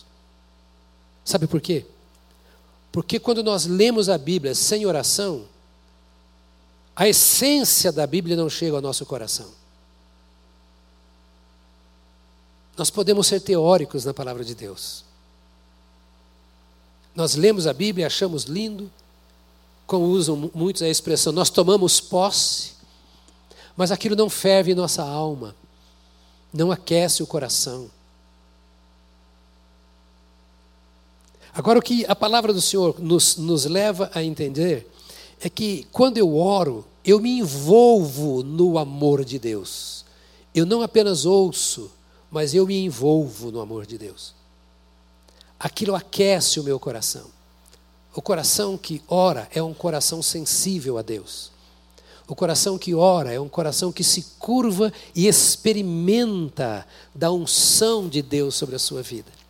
Sabe 1.24 1.46
por 1.46 1.60
quê? 1.60 1.86
Porque 2.92 3.18
quando 3.18 3.42
nós 3.42 3.66
lemos 3.66 4.08
a 4.08 4.18
Bíblia 4.18 4.54
sem 4.54 4.86
oração, 4.86 5.46
a 6.94 7.08
essência 7.08 7.90
da 7.90 8.06
Bíblia 8.06 8.36
não 8.36 8.48
chega 8.48 8.76
ao 8.76 8.82
nosso 8.82 9.04
coração. 9.04 9.50
Nós 12.76 12.90
podemos 12.90 13.26
ser 13.26 13.40
teóricos 13.40 14.04
na 14.04 14.12
palavra 14.12 14.44
de 14.44 14.54
Deus. 14.54 15.04
Nós 17.14 17.34
lemos 17.34 17.66
a 17.66 17.72
Bíblia, 17.72 18.06
achamos 18.06 18.44
lindo, 18.44 18.90
como 19.86 20.06
usam 20.06 20.50
muitos 20.54 20.82
a 20.82 20.88
expressão, 20.88 21.32
nós 21.32 21.50
tomamos 21.50 22.00
posse, 22.00 22.72
mas 23.76 23.90
aquilo 23.90 24.16
não 24.16 24.28
ferve 24.28 24.72
em 24.72 24.74
nossa 24.74 25.02
alma, 25.02 25.54
não 26.52 26.72
aquece 26.72 27.22
o 27.22 27.26
coração. 27.26 27.90
Agora, 31.54 31.78
o 31.78 31.82
que 31.82 32.04
a 32.08 32.16
palavra 32.16 32.52
do 32.52 32.60
Senhor 32.60 33.00
nos, 33.00 33.36
nos 33.36 33.64
leva 33.64 34.10
a 34.12 34.22
entender 34.24 34.90
é 35.40 35.48
que 35.48 35.86
quando 35.92 36.18
eu 36.18 36.36
oro, 36.36 36.84
eu 37.04 37.20
me 37.20 37.38
envolvo 37.38 38.42
no 38.42 38.76
amor 38.76 39.24
de 39.24 39.38
Deus. 39.38 40.04
Eu 40.52 40.66
não 40.66 40.82
apenas 40.82 41.24
ouço, 41.24 41.92
mas 42.28 42.54
eu 42.54 42.66
me 42.66 42.84
envolvo 42.84 43.52
no 43.52 43.60
amor 43.60 43.86
de 43.86 43.96
Deus. 43.96 44.34
Aquilo 45.58 45.94
aquece 45.94 46.58
o 46.58 46.64
meu 46.64 46.80
coração. 46.80 47.26
O 48.16 48.20
coração 48.20 48.76
que 48.76 49.00
ora 49.06 49.48
é 49.54 49.62
um 49.62 49.72
coração 49.72 50.22
sensível 50.22 50.98
a 50.98 51.02
Deus. 51.02 51.52
O 52.26 52.34
coração 52.34 52.76
que 52.76 52.94
ora 52.94 53.32
é 53.32 53.38
um 53.38 53.48
coração 53.48 53.92
que 53.92 54.02
se 54.02 54.22
curva 54.40 54.92
e 55.14 55.28
experimenta 55.28 56.84
da 57.14 57.30
unção 57.30 58.08
de 58.08 58.22
Deus 58.22 58.56
sobre 58.56 58.74
a 58.74 58.78
sua 58.78 59.02
vida. 59.02 59.43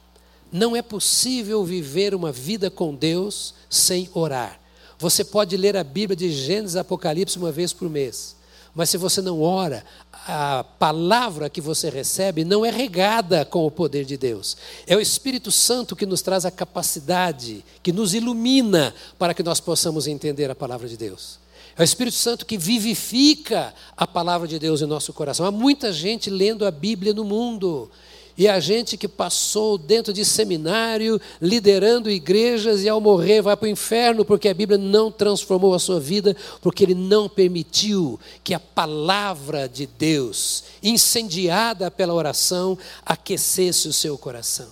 Não 0.55 0.77
é 0.77 0.83
possível 0.83 1.65
viver 1.65 2.15
uma 2.15 2.31
vida 2.31 2.71
com 2.71 2.95
Deus 2.95 3.55
sem 3.69 4.09
orar. 4.15 4.61
Você 5.01 5.25
pode 5.25 5.57
ler 5.57 5.77
a 5.77 5.83
Bíblia 5.83 6.15
de 6.17 6.31
Gênesis 6.31 6.77
e 6.77 6.79
Apocalipse 6.79 7.37
uma 7.37 7.51
vez 7.51 7.73
por 7.73 7.91
mês, 7.91 8.37
mas 8.73 8.89
se 8.89 8.97
você 8.97 9.21
não 9.21 9.43
ora, 9.43 9.85
a 10.13 10.63
palavra 10.79 11.51
que 11.51 11.61
você 11.61 11.91
recebe 11.91 12.45
não 12.45 12.65
é 12.65 12.71
regada 12.71 13.45
com 13.45 13.67
o 13.67 13.71
poder 13.71 14.05
de 14.05 14.17
Deus. 14.17 14.57
É 14.87 14.97
o 14.97 15.01
Espírito 15.01 15.51
Santo 15.51 15.97
que 15.97 16.07
nos 16.07 16.23
traz 16.23 16.45
a 16.45 16.53
capacidade, 16.53 17.65
que 17.83 17.93
nos 17.93 18.15
ilumina 18.15 18.95
para 19.19 19.35
que 19.35 19.43
nós 19.43 19.59
possamos 19.59 20.07
entender 20.07 20.49
a 20.53 20.55
palavra 20.55 20.89
de 20.89 20.97
Deus. 20.97 21.41
É 21.77 21.83
o 21.83 21.85
Espírito 21.85 22.17
Santo 22.17 22.47
que 22.47 22.57
vivifica 22.57 23.75
a 23.97 24.07
palavra 24.07 24.47
de 24.47 24.61
Deus 24.61 24.83
em 24.83 24.87
nosso 24.87 25.13
coração. 25.13 25.47
Há 25.47 25.51
muita 25.51 25.93
gente 25.93 26.31
lendo 26.31 26.65
a 26.65 26.71
Bíblia 26.71 27.13
no 27.13 27.25
mundo. 27.25 27.91
E 28.37 28.49
a 28.49 28.59
gente 28.59 28.97
que 28.97 29.07
passou 29.07 29.79
dentro 29.79 30.13
de 30.13 30.25
seminário, 30.25 31.21
liderando 31.41 32.11
igrejas 32.11 32.83
e 32.83 32.89
ao 32.89 33.01
morrer 33.01 33.41
vai 33.43 33.57
para 33.57 33.67
o 33.67 33.71
inferno 33.71 34.25
porque 34.25 34.49
a 34.49 34.55
Bíblia 34.55 34.77
não 34.77 35.11
transformou 35.11 35.73
a 35.73 35.79
sua 35.79 36.01
vida, 36.01 36.37
porque 36.61 36.83
ele 36.83 36.95
não 36.95 37.29
permitiu 37.29 38.19
que 38.43 38.53
a 38.53 38.59
palavra 38.59 39.69
de 39.69 39.87
Deus, 39.87 40.65
incendiada 40.83 41.91
pela 41.91 42.13
oração, 42.13 42.77
aquecesse 43.07 43.87
o 43.87 43.93
seu 43.93 44.19
coração. 44.19 44.69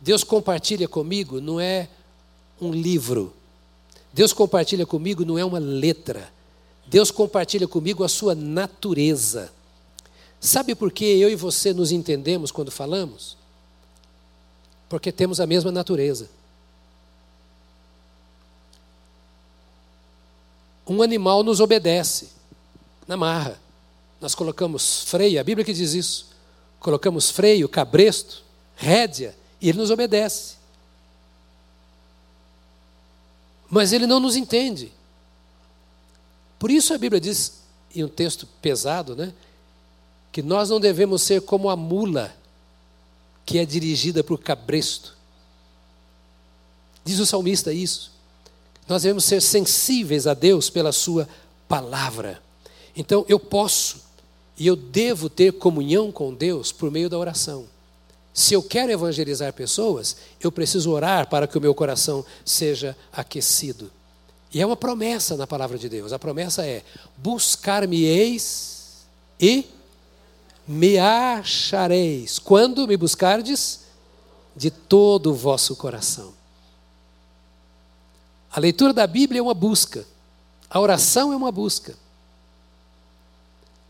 Deus 0.00 0.22
compartilha 0.22 0.86
comigo 0.86 1.40
não 1.40 1.58
é 1.58 1.88
um 2.60 2.72
livro, 2.72 3.32
Deus 4.12 4.32
compartilha 4.32 4.84
comigo 4.84 5.24
não 5.24 5.38
é 5.38 5.44
uma 5.44 5.58
letra. 5.58 6.28
Deus 6.86 7.10
compartilha 7.10 7.68
comigo 7.68 8.02
a 8.02 8.08
sua 8.08 8.34
natureza. 8.34 9.52
Sabe 10.40 10.74
por 10.74 10.92
que 10.92 11.04
eu 11.04 11.28
e 11.28 11.34
você 11.34 11.72
nos 11.72 11.90
entendemos 11.90 12.50
quando 12.50 12.70
falamos? 12.70 13.36
Porque 14.88 15.10
temos 15.10 15.40
a 15.40 15.46
mesma 15.46 15.72
natureza. 15.72 16.30
Um 20.86 21.02
animal 21.02 21.42
nos 21.42 21.60
obedece 21.60 22.30
na 23.06 23.16
marra. 23.16 23.60
Nós 24.20 24.34
colocamos 24.34 25.04
freio, 25.04 25.40
a 25.40 25.44
Bíblia 25.44 25.64
que 25.64 25.72
diz 25.72 25.92
isso. 25.92 26.28
Colocamos 26.80 27.30
freio, 27.30 27.68
cabresto, 27.68 28.42
rédea, 28.76 29.36
e 29.60 29.68
ele 29.68 29.78
nos 29.78 29.90
obedece. 29.90 30.56
Mas 33.68 33.92
ele 33.92 34.06
não 34.06 34.18
nos 34.18 34.36
entende. 34.36 34.92
Por 36.58 36.70
isso 36.70 36.94
a 36.94 36.98
Bíblia 36.98 37.20
diz, 37.20 37.60
em 37.94 38.04
um 38.04 38.08
texto 38.08 38.46
pesado, 38.62 39.14
né, 39.14 39.34
que 40.30 40.42
nós 40.42 40.70
não 40.70 40.80
devemos 40.80 41.22
ser 41.22 41.42
como 41.42 41.70
a 41.70 41.76
mula 41.76 42.34
que 43.44 43.58
é 43.58 43.64
dirigida 43.64 44.22
por 44.22 44.38
cabresto. 44.38 45.16
Diz 47.04 47.18
o 47.18 47.26
salmista 47.26 47.72
isso. 47.72 48.12
Nós 48.86 49.02
devemos 49.02 49.24
ser 49.24 49.40
sensíveis 49.40 50.26
a 50.26 50.34
Deus 50.34 50.68
pela 50.68 50.92
Sua 50.92 51.28
palavra. 51.66 52.42
Então 52.96 53.24
eu 53.28 53.40
posso 53.40 54.02
e 54.58 54.66
eu 54.66 54.76
devo 54.76 55.30
ter 55.30 55.52
comunhão 55.52 56.10
com 56.10 56.34
Deus 56.34 56.72
por 56.72 56.90
meio 56.90 57.08
da 57.08 57.16
oração. 57.16 57.66
Se 58.34 58.54
eu 58.54 58.62
quero 58.62 58.92
evangelizar 58.92 59.52
pessoas, 59.52 60.16
eu 60.40 60.52
preciso 60.52 60.90
orar 60.90 61.28
para 61.28 61.46
que 61.46 61.56
o 61.56 61.60
meu 61.60 61.74
coração 61.74 62.24
seja 62.44 62.96
aquecido. 63.12 63.90
E 64.52 64.60
é 64.60 64.66
uma 64.66 64.76
promessa 64.76 65.36
na 65.36 65.46
palavra 65.46 65.78
de 65.78 65.88
Deus. 65.88 66.12
A 66.12 66.18
promessa 66.18 66.66
é: 66.66 66.82
buscar-me-eis 67.16 69.06
e 69.40 69.66
me 70.68 70.98
achareis. 70.98 72.38
Quando 72.38 72.86
me 72.86 72.96
buscardes? 72.96 73.86
De 74.54 74.70
todo 74.70 75.30
o 75.30 75.34
vosso 75.34 75.74
coração. 75.74 76.34
A 78.52 78.60
leitura 78.60 78.92
da 78.92 79.06
Bíblia 79.06 79.38
é 79.38 79.42
uma 79.42 79.54
busca. 79.54 80.06
A 80.68 80.78
oração 80.78 81.32
é 81.32 81.36
uma 81.36 81.50
busca. 81.50 81.96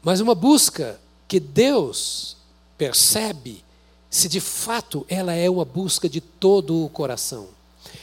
Mas 0.02 0.20
uma 0.20 0.34
busca 0.34 1.00
que 1.26 1.40
Deus 1.40 2.36
percebe 2.76 3.64
se 4.08 4.28
de 4.28 4.40
fato 4.40 5.04
ela 5.08 5.34
é 5.34 5.50
uma 5.50 5.64
busca 5.64 6.08
de 6.08 6.20
todo 6.20 6.84
o 6.84 6.88
coração. 6.88 7.48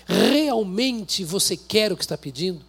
Realmente 0.06 1.24
você 1.24 1.56
quer 1.56 1.92
o 1.92 1.98
que 1.98 2.04
está 2.04 2.18
pedindo? 2.18 2.62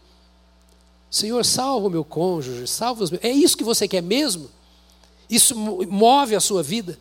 Senhor, 1.10 1.44
salva 1.44 1.86
o 1.86 1.90
meu 1.90 2.04
cônjuge, 2.04 2.66
salva 2.66 3.02
os 3.02 3.10
meus. 3.10 3.24
É 3.24 3.30
isso 3.30 3.56
que 3.56 3.64
você 3.64 3.88
quer 3.88 4.02
mesmo? 4.02 4.50
Isso 5.28 5.56
move 5.56 6.36
a 6.36 6.40
sua 6.40 6.62
vida? 6.62 6.98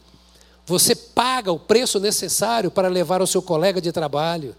Você 0.66 0.96
paga 0.96 1.52
o 1.52 1.60
preço 1.60 2.00
necessário 2.00 2.72
para 2.72 2.88
levar 2.88 3.22
o 3.22 3.28
seu 3.28 3.42
colega 3.42 3.80
de 3.80 3.92
trabalho, 3.92 4.56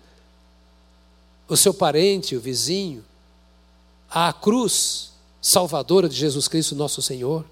o 1.48 1.56
seu 1.56 1.74
parente, 1.74 2.36
o 2.36 2.40
vizinho, 2.40 3.04
à 4.08 4.32
cruz 4.32 5.12
salvadora 5.40 6.08
de 6.08 6.16
Jesus 6.16 6.46
Cristo, 6.48 6.76
nosso 6.76 7.02
Senhor? 7.02 7.44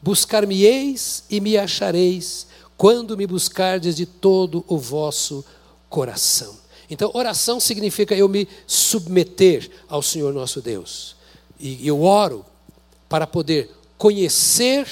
Buscar-me-eis 0.00 1.24
e 1.30 1.40
me 1.40 1.56
achareis, 1.56 2.46
quando 2.76 3.16
me 3.16 3.26
buscardes 3.26 3.94
de 3.94 4.06
todo 4.06 4.64
o 4.66 4.76
vosso 4.78 5.44
coração. 5.88 6.56
Então, 6.90 7.10
oração 7.14 7.60
significa 7.60 8.14
eu 8.14 8.28
me 8.28 8.48
submeter 8.66 9.70
ao 9.88 10.02
Senhor 10.02 10.32
nosso 10.32 10.60
Deus. 10.60 11.14
E 11.60 11.86
eu 11.86 12.02
oro 12.02 12.44
para 13.08 13.26
poder 13.26 13.70
conhecer 13.96 14.88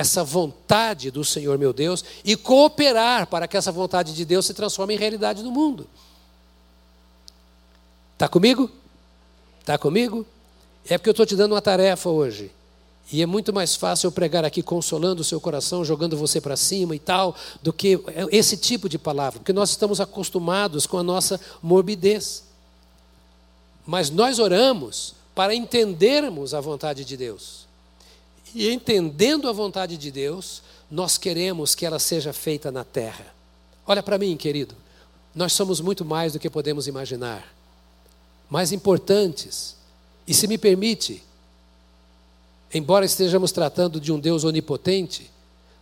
essa 0.00 0.24
vontade 0.24 1.10
do 1.10 1.22
Senhor 1.22 1.58
meu 1.58 1.74
Deus 1.74 2.02
e 2.24 2.34
cooperar 2.34 3.26
para 3.26 3.46
que 3.46 3.54
essa 3.54 3.70
vontade 3.70 4.14
de 4.14 4.24
Deus 4.24 4.46
se 4.46 4.54
transforme 4.54 4.94
em 4.94 4.96
realidade 4.96 5.42
no 5.42 5.50
mundo. 5.50 5.86
Está 8.14 8.26
comigo? 8.26 8.70
Está 9.60 9.76
comigo? 9.76 10.24
É 10.88 10.96
porque 10.96 11.10
eu 11.10 11.12
estou 11.12 11.26
te 11.26 11.36
dando 11.36 11.52
uma 11.52 11.60
tarefa 11.60 12.08
hoje. 12.08 12.50
E 13.12 13.20
é 13.20 13.26
muito 13.26 13.52
mais 13.52 13.76
fácil 13.76 14.06
eu 14.06 14.12
pregar 14.12 14.42
aqui 14.42 14.62
consolando 14.62 15.20
o 15.20 15.24
seu 15.24 15.38
coração, 15.38 15.84
jogando 15.84 16.16
você 16.16 16.40
para 16.40 16.56
cima 16.56 16.96
e 16.96 16.98
tal, 16.98 17.36
do 17.62 17.70
que 17.70 18.00
esse 18.32 18.56
tipo 18.56 18.88
de 18.88 18.98
palavra, 18.98 19.40
porque 19.40 19.52
nós 19.52 19.68
estamos 19.68 20.00
acostumados 20.00 20.86
com 20.86 20.96
a 20.96 21.02
nossa 21.02 21.38
morbidez. 21.62 22.44
Mas 23.84 24.08
nós 24.08 24.38
oramos 24.38 25.14
para 25.34 25.54
entendermos 25.54 26.54
a 26.54 26.60
vontade 26.60 27.04
de 27.04 27.18
Deus. 27.18 27.59
E 28.54 28.70
entendendo 28.70 29.48
a 29.48 29.52
vontade 29.52 29.96
de 29.96 30.10
Deus, 30.10 30.62
nós 30.90 31.16
queremos 31.16 31.74
que 31.74 31.86
ela 31.86 31.98
seja 31.98 32.32
feita 32.32 32.70
na 32.70 32.84
terra. 32.84 33.26
Olha 33.86 34.02
para 34.02 34.18
mim, 34.18 34.36
querido, 34.36 34.74
nós 35.34 35.52
somos 35.52 35.80
muito 35.80 36.04
mais 36.04 36.32
do 36.32 36.38
que 36.38 36.50
podemos 36.50 36.86
imaginar, 36.86 37.46
mais 38.48 38.72
importantes. 38.72 39.76
E 40.26 40.34
se 40.34 40.46
me 40.48 40.58
permite, 40.58 41.22
embora 42.72 43.04
estejamos 43.04 43.52
tratando 43.52 44.00
de 44.00 44.12
um 44.12 44.18
Deus 44.18 44.44
onipotente, 44.44 45.30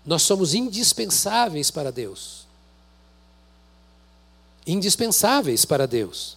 nós 0.04 0.22
somos 0.22 0.54
indispensáveis 0.54 1.70
para 1.70 1.90
Deus. 1.90 2.46
Indispensáveis 4.66 5.64
para 5.64 5.86
Deus. 5.86 6.36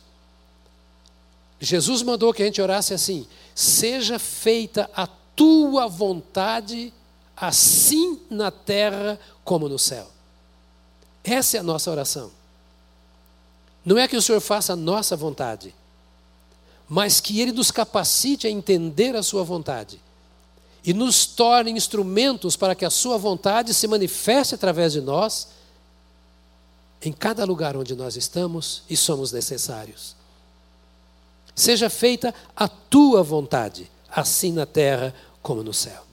Jesus 1.59 2.01
mandou 2.01 2.33
que 2.33 2.41
a 2.41 2.45
gente 2.45 2.61
orasse 2.61 2.93
assim: 2.93 3.27
seja 3.53 4.17
feita 4.17 4.89
a 4.95 5.05
tua 5.35 5.87
vontade, 5.87 6.93
assim 7.35 8.19
na 8.29 8.51
terra 8.51 9.19
como 9.43 9.67
no 9.67 9.79
céu. 9.79 10.07
Essa 11.23 11.57
é 11.57 11.59
a 11.59 11.63
nossa 11.63 11.91
oração. 11.91 12.31
Não 13.83 13.97
é 13.97 14.07
que 14.07 14.15
o 14.15 14.21
Senhor 14.21 14.39
faça 14.39 14.73
a 14.73 14.75
nossa 14.75 15.15
vontade, 15.15 15.73
mas 16.87 17.19
que 17.19 17.39
Ele 17.39 17.51
nos 17.51 17.71
capacite 17.71 18.47
a 18.47 18.49
entender 18.49 19.15
a 19.15 19.23
Sua 19.23 19.43
vontade 19.43 19.99
e 20.83 20.93
nos 20.93 21.25
torne 21.25 21.71
instrumentos 21.71 22.55
para 22.55 22.75
que 22.75 22.85
a 22.85 22.89
Sua 22.89 23.17
vontade 23.17 23.73
se 23.73 23.87
manifeste 23.87 24.55
através 24.55 24.93
de 24.93 25.01
nós 25.01 25.47
em 27.01 27.11
cada 27.11 27.45
lugar 27.45 27.75
onde 27.75 27.95
nós 27.95 28.15
estamos 28.15 28.83
e 28.89 28.95
somos 28.95 29.31
necessários. 29.31 30.15
Seja 31.55 31.89
feita 31.89 32.33
a 32.55 32.67
tua 32.67 33.23
vontade, 33.23 33.89
assim 34.11 34.51
na 34.51 34.65
terra 34.65 35.15
como 35.41 35.63
no 35.63 35.73
céu. 35.73 36.03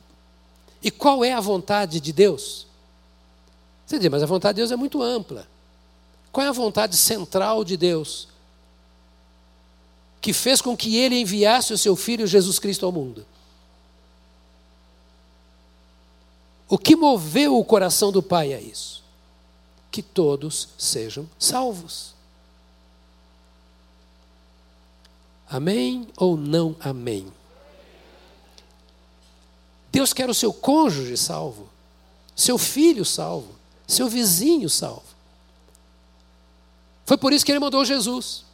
E 0.82 0.90
qual 0.90 1.24
é 1.24 1.32
a 1.32 1.40
vontade 1.40 2.00
de 2.00 2.12
Deus? 2.12 2.66
Você 3.86 3.98
diz, 3.98 4.10
mas 4.10 4.22
a 4.22 4.26
vontade 4.26 4.56
de 4.56 4.60
Deus 4.60 4.70
é 4.70 4.76
muito 4.76 5.02
ampla. 5.02 5.46
Qual 6.30 6.46
é 6.46 6.48
a 6.48 6.52
vontade 6.52 6.96
central 6.96 7.64
de 7.64 7.76
Deus? 7.76 8.28
Que 10.20 10.32
fez 10.32 10.60
com 10.60 10.76
que 10.76 10.96
ele 10.96 11.20
enviasse 11.20 11.72
o 11.72 11.78
seu 11.78 11.96
filho 11.96 12.26
Jesus 12.26 12.58
Cristo 12.58 12.86
ao 12.86 12.92
mundo. 12.92 13.26
O 16.68 16.76
que 16.76 16.94
moveu 16.94 17.56
o 17.56 17.64
coração 17.64 18.12
do 18.12 18.22
Pai 18.22 18.52
é 18.52 18.60
isso: 18.60 19.02
que 19.90 20.02
todos 20.02 20.68
sejam 20.76 21.28
salvos. 21.38 22.14
Amém 25.48 26.06
ou 26.18 26.36
não 26.36 26.76
amém? 26.78 27.26
Deus 29.90 30.12
quer 30.12 30.28
o 30.28 30.34
seu 30.34 30.52
cônjuge 30.52 31.16
salvo, 31.16 31.68
seu 32.36 32.58
filho 32.58 33.04
salvo, 33.04 33.54
seu 33.86 34.08
vizinho 34.08 34.68
salvo. 34.68 35.02
Foi 37.06 37.16
por 37.16 37.32
isso 37.32 37.44
que 37.44 37.50
ele 37.50 37.58
mandou 37.58 37.84
Jesus. 37.84 38.44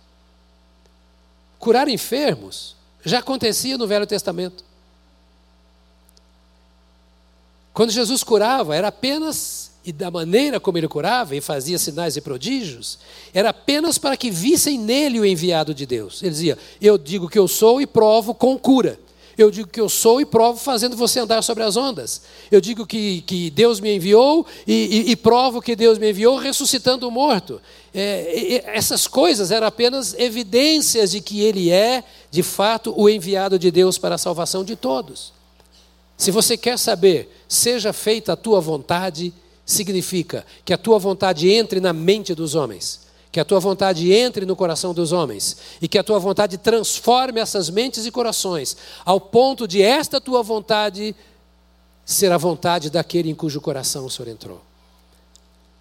Curar 1.59 1.89
enfermos 1.89 2.77
já 3.05 3.19
acontecia 3.19 3.77
no 3.77 3.87
Velho 3.87 4.07
Testamento. 4.07 4.65
Quando 7.75 7.91
Jesus 7.91 8.23
curava, 8.23 8.77
era 8.77 8.89
apenas, 8.89 9.73
e 9.85 9.93
da 9.93 10.11
maneira 10.11 10.61
como 10.61 10.79
ele 10.79 10.87
curava 10.87 11.35
e 11.35 11.41
fazia 11.41 11.77
sinais 11.77 12.17
e 12.17 12.21
prodígios, 12.21 12.99
era 13.35 13.51
apenas 13.51 13.99
para 13.99 14.17
que 14.17 14.31
vissem 14.31 14.79
nele 14.79 15.19
o 15.19 15.27
enviado 15.27 15.75
de 15.75 15.85
Deus. 15.85 16.23
Ele 16.23 16.31
dizia: 16.31 16.57
Eu 16.81 16.97
digo 16.97 17.29
que 17.29 17.39
eu 17.39 17.49
sou 17.49 17.81
e 17.81 17.87
provo 17.87 18.33
com 18.33 18.57
cura. 18.57 18.99
Eu 19.37 19.51
digo 19.51 19.69
que 19.69 19.81
eu 19.81 19.89
sou 19.89 20.21
e 20.21 20.25
provo 20.25 20.59
fazendo 20.59 20.97
você 20.97 21.21
andar 21.21 21.43
sobre 21.43 21.65
as 21.65 21.77
ondas. 21.77 22.23
Eu 22.51 22.61
digo 22.61 22.87
que, 22.87 23.23
que 23.23 23.51
Deus 23.51 23.81
me 23.81 23.95
enviou 23.95 24.47
e, 24.67 25.07
e, 25.07 25.11
e 25.11 25.17
provo 25.17 25.61
que 25.61 25.75
Deus 25.75 25.99
me 25.99 26.11
enviou 26.11 26.37
ressuscitando 26.37 27.09
o 27.09 27.11
morto. 27.11 27.61
É, 27.93 28.63
essas 28.67 29.07
coisas 29.07 29.51
eram 29.51 29.67
apenas 29.67 30.15
evidências 30.15 31.11
de 31.11 31.21
que 31.21 31.41
Ele 31.41 31.71
é, 31.71 32.05
de 32.31 32.43
fato, 32.43 32.95
o 32.97 33.09
enviado 33.09 33.59
de 33.59 33.71
Deus 33.71 33.99
para 33.99 34.15
a 34.15 34.19
salvação 34.19 34.65
de 34.65 34.77
todos. 34.77 35.33
Se 36.17 36.31
você 36.31 36.57
quer 36.57 36.79
saber, 36.79 37.29
seja 37.49 37.93
feita 37.93 38.33
a 38.33 38.37
tua 38.37 38.61
vontade, 38.61 39.33
significa 39.67 40.45
que 40.65 40.73
a 40.73 40.79
tua 40.79 40.99
vontade 40.99 41.51
entre 41.51 41.81
na 41.81 41.93
mente 41.93 42.35
dos 42.35 42.55
homens, 42.55 43.04
que 43.35 43.41
a 43.41 43.45
tua 43.45 43.59
vontade 43.59 44.13
entre 44.13 44.47
no 44.47 44.55
coração 44.55 44.95
dos 44.95 45.11
homens 45.11 45.57
e 45.83 45.89
que 45.89 45.99
a 45.99 46.05
tua 46.05 46.21
vontade 46.21 46.57
transforme 46.57 47.41
essas 47.41 47.69
mentes 47.69 48.07
e 48.07 48.11
corações 48.13 48.77
ao 49.05 49.21
ponto 49.21 49.67
de 49.67 49.83
esta 49.83 50.21
tua 50.21 50.41
vontade 50.41 51.17
ser 52.05 52.31
a 52.31 52.39
vontade 52.39 52.91
daquele 52.91 53.29
em 53.29 53.35
cujo 53.35 53.61
coração 53.61 54.07
o 54.07 54.11
Senhor 54.11 54.29
entrou. 54.29 54.63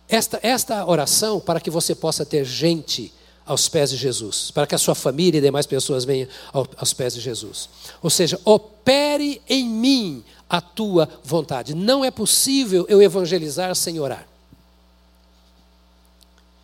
Esta, 0.09 0.39
esta 0.41 0.83
oração, 0.83 1.39
para 1.39 1.59
que 1.59 1.69
você 1.69 1.93
possa 1.93 2.25
ter 2.25 2.43
gente 2.43 3.13
aos 3.45 3.69
pés 3.69 3.91
de 3.91 3.97
Jesus, 3.97 4.49
para 4.49 4.65
que 4.65 4.73
a 4.73 4.79
sua 4.79 4.95
família 4.95 5.37
e 5.37 5.41
demais 5.41 5.67
pessoas 5.67 6.03
venham 6.05 6.27
aos 6.51 6.91
pés 6.91 7.13
de 7.13 7.21
Jesus. 7.21 7.69
Ou 8.01 8.09
seja, 8.09 8.39
opere 8.43 9.39
em 9.47 9.69
mim 9.69 10.23
a 10.49 10.59
tua 10.59 11.07
vontade. 11.23 11.75
Não 11.75 12.03
é 12.03 12.09
possível 12.09 12.83
eu 12.89 12.99
evangelizar 12.99 13.75
sem 13.75 13.99
orar. 13.99 14.27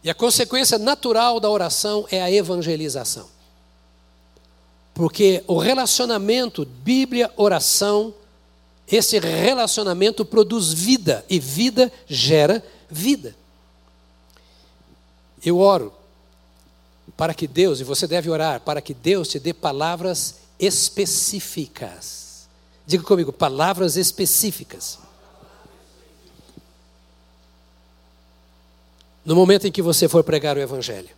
E 0.04 0.10
a 0.10 0.14
consequência 0.14 0.78
natural 0.78 1.40
da 1.40 1.50
oração 1.50 2.06
é 2.10 2.22
a 2.22 2.32
evangelização. 2.32 3.28
Porque 4.94 5.44
o 5.48 5.58
relacionamento 5.58 6.66
Bíblia-oração, 6.66 8.14
esse 8.88 9.20
relacionamento 9.20 10.26
produz 10.26 10.74
vida, 10.74 11.26
e 11.30 11.40
vida 11.40 11.92
gera 12.08 12.64
vida. 12.90 13.36
Eu 15.44 15.60
oro 15.60 15.94
para 17.16 17.34
que 17.34 17.48
Deus, 17.48 17.80
e 17.80 17.84
você 17.84 18.08
deve 18.08 18.30
orar, 18.30 18.62
para 18.62 18.82
que 18.82 18.94
Deus 18.94 19.28
te 19.28 19.40
dê 19.40 19.54
palavras 19.54 20.36
específicas. 20.60 22.48
Diga 22.86 23.04
comigo, 23.04 23.32
palavras 23.32 23.98
específicas. 23.98 25.00
No 29.26 29.36
momento 29.36 29.68
em 29.68 29.72
que 29.72 29.82
você 29.82 30.08
for 30.08 30.24
pregar 30.24 30.58
o 30.58 30.60
Evangelho. 30.60 31.10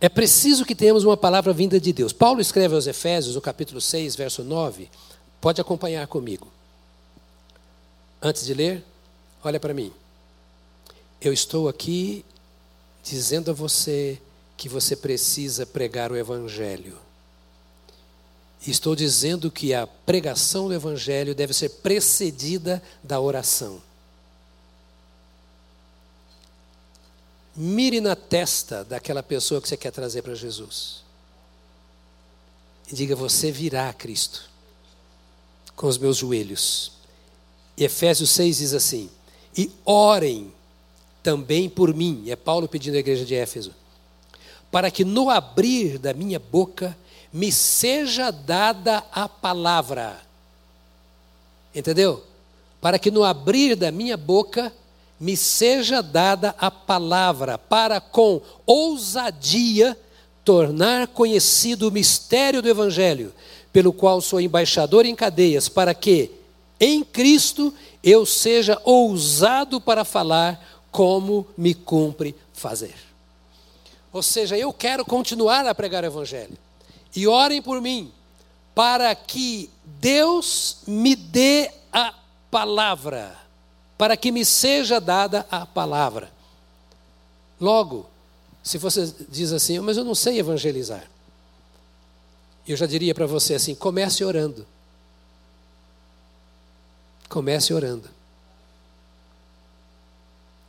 É 0.00 0.08
preciso 0.08 0.64
que 0.64 0.74
tenhamos 0.74 1.04
uma 1.04 1.16
palavra 1.16 1.52
vinda 1.52 1.78
de 1.78 1.92
Deus. 1.92 2.12
Paulo 2.12 2.40
escreve 2.40 2.74
aos 2.74 2.88
Efésios, 2.88 3.36
no 3.36 3.40
capítulo 3.40 3.80
6, 3.80 4.16
verso 4.16 4.42
9. 4.42 4.90
Pode 5.40 5.60
acompanhar 5.60 6.08
comigo. 6.08 6.48
Antes 8.20 8.44
de 8.44 8.52
ler, 8.52 8.84
olha 9.44 9.60
para 9.60 9.72
mim. 9.72 9.92
Eu 11.20 11.32
estou 11.32 11.68
aqui 11.68 12.24
dizendo 13.04 13.52
a 13.52 13.54
você 13.54 14.20
que 14.56 14.68
você 14.68 14.96
precisa 14.96 15.64
pregar 15.64 16.10
o 16.10 16.16
Evangelho. 16.16 16.98
Estou 18.66 18.96
dizendo 18.96 19.52
que 19.52 19.72
a 19.72 19.86
pregação 19.86 20.66
do 20.66 20.74
Evangelho 20.74 21.32
deve 21.32 21.52
ser 21.52 21.68
precedida 21.68 22.82
da 23.04 23.20
oração. 23.20 23.80
Mire 27.54 28.00
na 28.00 28.16
testa 28.16 28.82
daquela 28.84 29.22
pessoa 29.22 29.60
que 29.60 29.68
você 29.68 29.76
quer 29.76 29.90
trazer 29.90 30.22
para 30.22 30.34
Jesus. 30.34 31.02
E 32.90 32.94
diga: 32.94 33.14
Você 33.14 33.52
virá 33.52 33.88
a 33.88 33.92
Cristo 33.92 34.50
com 35.76 35.86
os 35.86 35.98
meus 35.98 36.16
joelhos. 36.18 36.92
E 37.76 37.84
Efésios 37.84 38.30
6 38.30 38.58
diz 38.58 38.74
assim: 38.74 39.10
E 39.56 39.70
orem 39.84 40.52
também 41.22 41.68
por 41.68 41.94
mim. 41.94 42.24
É 42.28 42.36
Paulo 42.36 42.68
pedindo 42.68 42.96
à 42.96 43.00
igreja 43.00 43.24
de 43.24 43.34
Éfeso. 43.34 43.74
Para 44.70 44.90
que 44.90 45.04
no 45.04 45.28
abrir 45.28 45.98
da 45.98 46.14
minha 46.14 46.38
boca 46.38 46.96
me 47.32 47.52
seja 47.52 48.30
dada 48.30 49.04
a 49.12 49.28
palavra. 49.28 50.20
Entendeu? 51.74 52.22
Para 52.80 52.98
que 52.98 53.10
no 53.10 53.24
abrir 53.24 53.76
da 53.76 53.90
minha 53.90 54.16
boca 54.16 54.72
me 55.22 55.36
seja 55.36 56.02
dada 56.02 56.52
a 56.58 56.68
palavra, 56.68 57.56
para 57.56 58.00
com 58.00 58.42
ousadia 58.66 59.96
tornar 60.44 61.06
conhecido 61.06 61.86
o 61.86 61.92
mistério 61.92 62.60
do 62.60 62.68
Evangelho, 62.68 63.32
pelo 63.72 63.92
qual 63.92 64.20
sou 64.20 64.40
embaixador 64.40 65.06
em 65.06 65.14
cadeias, 65.14 65.68
para 65.68 65.94
que, 65.94 66.32
em 66.80 67.04
Cristo, 67.04 67.72
eu 68.02 68.26
seja 68.26 68.82
ousado 68.82 69.80
para 69.80 70.04
falar 70.04 70.82
como 70.90 71.46
me 71.56 71.72
cumpre 71.72 72.34
fazer. 72.52 72.96
Ou 74.12 74.24
seja, 74.24 74.58
eu 74.58 74.72
quero 74.72 75.04
continuar 75.04 75.64
a 75.66 75.72
pregar 75.72 76.02
o 76.02 76.06
Evangelho. 76.08 76.58
E 77.14 77.28
orem 77.28 77.62
por 77.62 77.80
mim, 77.80 78.10
para 78.74 79.14
que 79.14 79.70
Deus 79.84 80.78
me 80.84 81.14
dê 81.14 81.70
a 81.92 82.12
palavra 82.50 83.40
para 84.02 84.16
que 84.16 84.32
me 84.32 84.44
seja 84.44 85.00
dada 85.00 85.46
a 85.48 85.64
palavra. 85.64 86.28
Logo, 87.60 88.10
se 88.60 88.76
você 88.76 89.06
diz 89.28 89.52
assim, 89.52 89.78
mas 89.78 89.96
eu 89.96 90.02
não 90.02 90.12
sei 90.12 90.40
evangelizar, 90.40 91.08
eu 92.66 92.76
já 92.76 92.84
diria 92.84 93.14
para 93.14 93.26
você 93.26 93.54
assim: 93.54 93.76
comece 93.76 94.24
orando. 94.24 94.66
Comece 97.28 97.72
orando. 97.72 98.10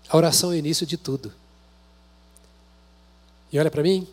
A 0.08 0.16
oração 0.16 0.52
é 0.52 0.54
o 0.54 0.60
início 0.60 0.86
de 0.86 0.96
tudo. 0.96 1.34
E 3.52 3.58
olha 3.58 3.72
para 3.72 3.82
mim, 3.82 4.08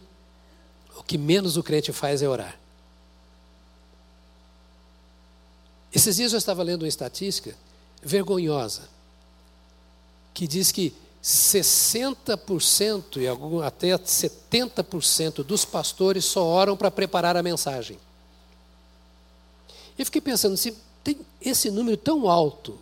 o 0.97 1.03
que 1.03 1.19
menos 1.19 1.59
o 1.59 1.63
crente 1.63 1.93
faz 1.93 2.23
é 2.23 2.27
orar. 2.27 2.59
Esses 5.95 6.17
dias 6.17 6.33
eu 6.33 6.39
estava 6.39 6.63
lendo 6.63 6.85
uma 6.85 6.89
estatística 6.89 7.55
vergonhosa 8.03 8.99
que 10.33 10.47
diz 10.47 10.73
que 10.73 10.95
60% 11.23 13.19
e 13.19 13.29
até 13.63 13.89
70% 13.89 15.45
dos 15.45 15.65
pastores 15.65 16.25
só 16.25 16.45
oram 16.45 16.77
para 16.77 16.91
preparar 16.91 17.37
a 17.37 17.43
mensagem. 17.43 17.99
Eu 19.99 20.05
fiquei 20.07 20.21
pensando, 20.21 20.57
se 20.57 20.77
tem 21.05 21.19
esse 21.41 21.71
número 21.71 21.97
tão 21.97 22.29
alto 22.29 22.79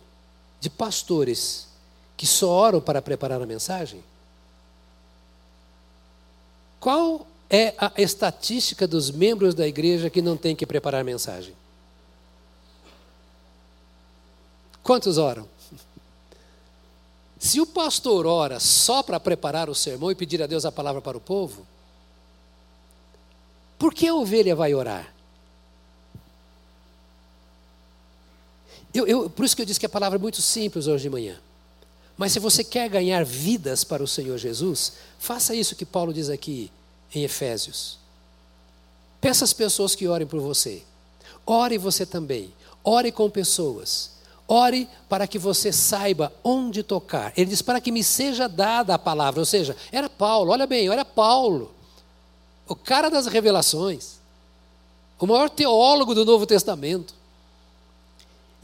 de 0.59 0.69
pastores 0.69 1.67
que 2.15 2.25
só 2.25 2.49
oram 2.49 2.79
para 2.79 3.01
preparar 3.01 3.41
a 3.41 3.45
mensagem, 3.45 4.03
qual 6.79 7.27
é 7.49 7.73
a 7.77 7.91
estatística 7.97 8.87
dos 8.87 9.11
membros 9.11 9.53
da 9.53 9.67
igreja 9.67 10.09
que 10.09 10.21
não 10.21 10.37
tem 10.37 10.55
que 10.55 10.65
preparar 10.65 11.01
a 11.01 11.03
mensagem? 11.03 11.53
Quantos 14.81 15.17
oram? 15.17 15.47
Se 17.39 17.61
o 17.61 17.65
pastor 17.65 18.25
ora 18.25 18.59
só 18.59 19.01
para 19.01 19.17
preparar 19.19 19.69
o 19.69 19.75
sermão 19.75 20.11
e 20.11 20.15
pedir 20.15 20.43
a 20.43 20.47
Deus 20.47 20.65
a 20.65 20.71
palavra 20.71 21.01
para 21.01 21.17
o 21.17 21.21
povo, 21.21 21.65
por 23.77 23.93
que 23.93 24.07
a 24.07 24.13
ovelha 24.13 24.53
vai 24.53 24.75
orar? 24.75 25.13
Eu, 28.93 29.07
eu, 29.07 29.29
por 29.29 29.45
isso 29.45 29.55
que 29.55 29.61
eu 29.61 29.65
disse 29.65 29.79
que 29.79 29.85
a 29.85 29.89
palavra 29.89 30.17
é 30.17 30.21
muito 30.21 30.41
simples 30.41 30.85
hoje 30.85 31.03
de 31.03 31.09
manhã. 31.09 31.39
Mas 32.17 32.33
se 32.33 32.39
você 32.39 32.61
quer 32.61 32.89
ganhar 32.89 33.23
vidas 33.23 33.85
para 33.85 34.03
o 34.03 34.07
Senhor 34.07 34.37
Jesus, 34.37 34.93
faça 35.17 35.55
isso 35.55 35.75
que 35.75 35.85
Paulo 35.85 36.13
diz 36.13 36.29
aqui 36.29 36.69
em 37.15 37.23
Efésios. 37.23 37.97
Peça 39.21 39.45
às 39.45 39.53
pessoas 39.53 39.95
que 39.95 40.07
orem 40.07 40.27
por 40.27 40.41
você. 40.41 40.83
Ore 41.45 41.77
você 41.77 42.05
também. 42.05 42.53
Ore 42.83 43.11
com 43.13 43.29
pessoas. 43.29 44.18
Ore 44.51 44.89
para 45.07 45.27
que 45.27 45.37
você 45.37 45.71
saiba 45.71 46.33
onde 46.43 46.81
tocar. 46.81 47.31
Ele 47.37 47.51
diz: 47.51 47.61
para 47.61 47.79
que 47.79 47.91
me 47.91 48.03
seja 48.03 48.49
dada 48.49 48.95
a 48.95 48.99
palavra. 48.99 49.39
Ou 49.39 49.45
seja, 49.45 49.77
era 49.91 50.09
Paulo, 50.09 50.51
olha 50.51 50.65
bem, 50.65 50.89
era 50.89 51.05
Paulo, 51.05 51.71
o 52.67 52.75
cara 52.75 53.09
das 53.09 53.27
revelações, 53.27 54.17
o 55.19 55.27
maior 55.27 55.51
teólogo 55.51 56.15
do 56.15 56.25
Novo 56.25 56.47
Testamento. 56.47 57.13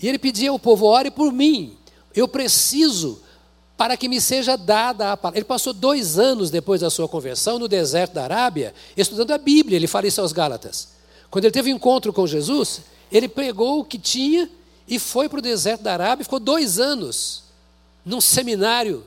E 0.02 0.08
ele 0.08 0.18
pedia 0.18 0.50
ao 0.50 0.58
povo: 0.58 0.88
ore 0.88 1.12
por 1.12 1.32
mim, 1.32 1.78
eu 2.16 2.28
preciso 2.28 3.22
para 3.78 3.96
que 3.96 4.10
me 4.10 4.20
seja 4.20 4.58
dada 4.58 5.12
a 5.12 5.18
palavra. 5.18 5.38
Ele 5.38 5.46
passou 5.46 5.72
dois 5.72 6.18
anos 6.18 6.50
depois 6.50 6.82
da 6.82 6.90
sua 6.90 7.08
conversão 7.08 7.60
no 7.60 7.68
deserto 7.68 8.14
da 8.14 8.24
Arábia, 8.24 8.74
estudando 8.98 9.30
a 9.32 9.38
Bíblia. 9.38 9.76
Ele 9.76 9.86
fala 9.86 10.08
isso 10.08 10.20
aos 10.20 10.32
Gálatas. 10.32 10.96
Quando 11.30 11.46
ele 11.46 11.52
teve 11.52 11.72
um 11.72 11.76
encontro 11.76 12.12
com 12.12 12.26
Jesus, 12.26 12.82
ele 13.12 13.28
pregou 13.28 13.82
o 13.82 13.86
que 13.86 14.00
tinha 14.00 14.50
e 14.88 15.00
foi 15.00 15.28
para 15.28 15.40
o 15.40 15.42
deserto 15.42 15.82
da 15.82 15.94
Arábia, 15.94 16.24
ficou 16.24 16.40
dois 16.40 16.80
anos 16.80 17.44
num 18.06 18.22
seminário 18.22 19.04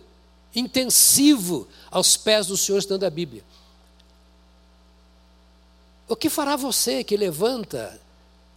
intensivo 0.54 1.68
aos 1.90 2.16
pés 2.16 2.46
do 2.46 2.56
Senhor 2.56 2.78
estudando 2.78 3.04
a 3.04 3.10
Bíblia. 3.10 3.44
O 6.08 6.16
que 6.16 6.28
fará 6.28 6.56
você 6.56 7.04
que 7.04 7.16
levanta 7.16 8.00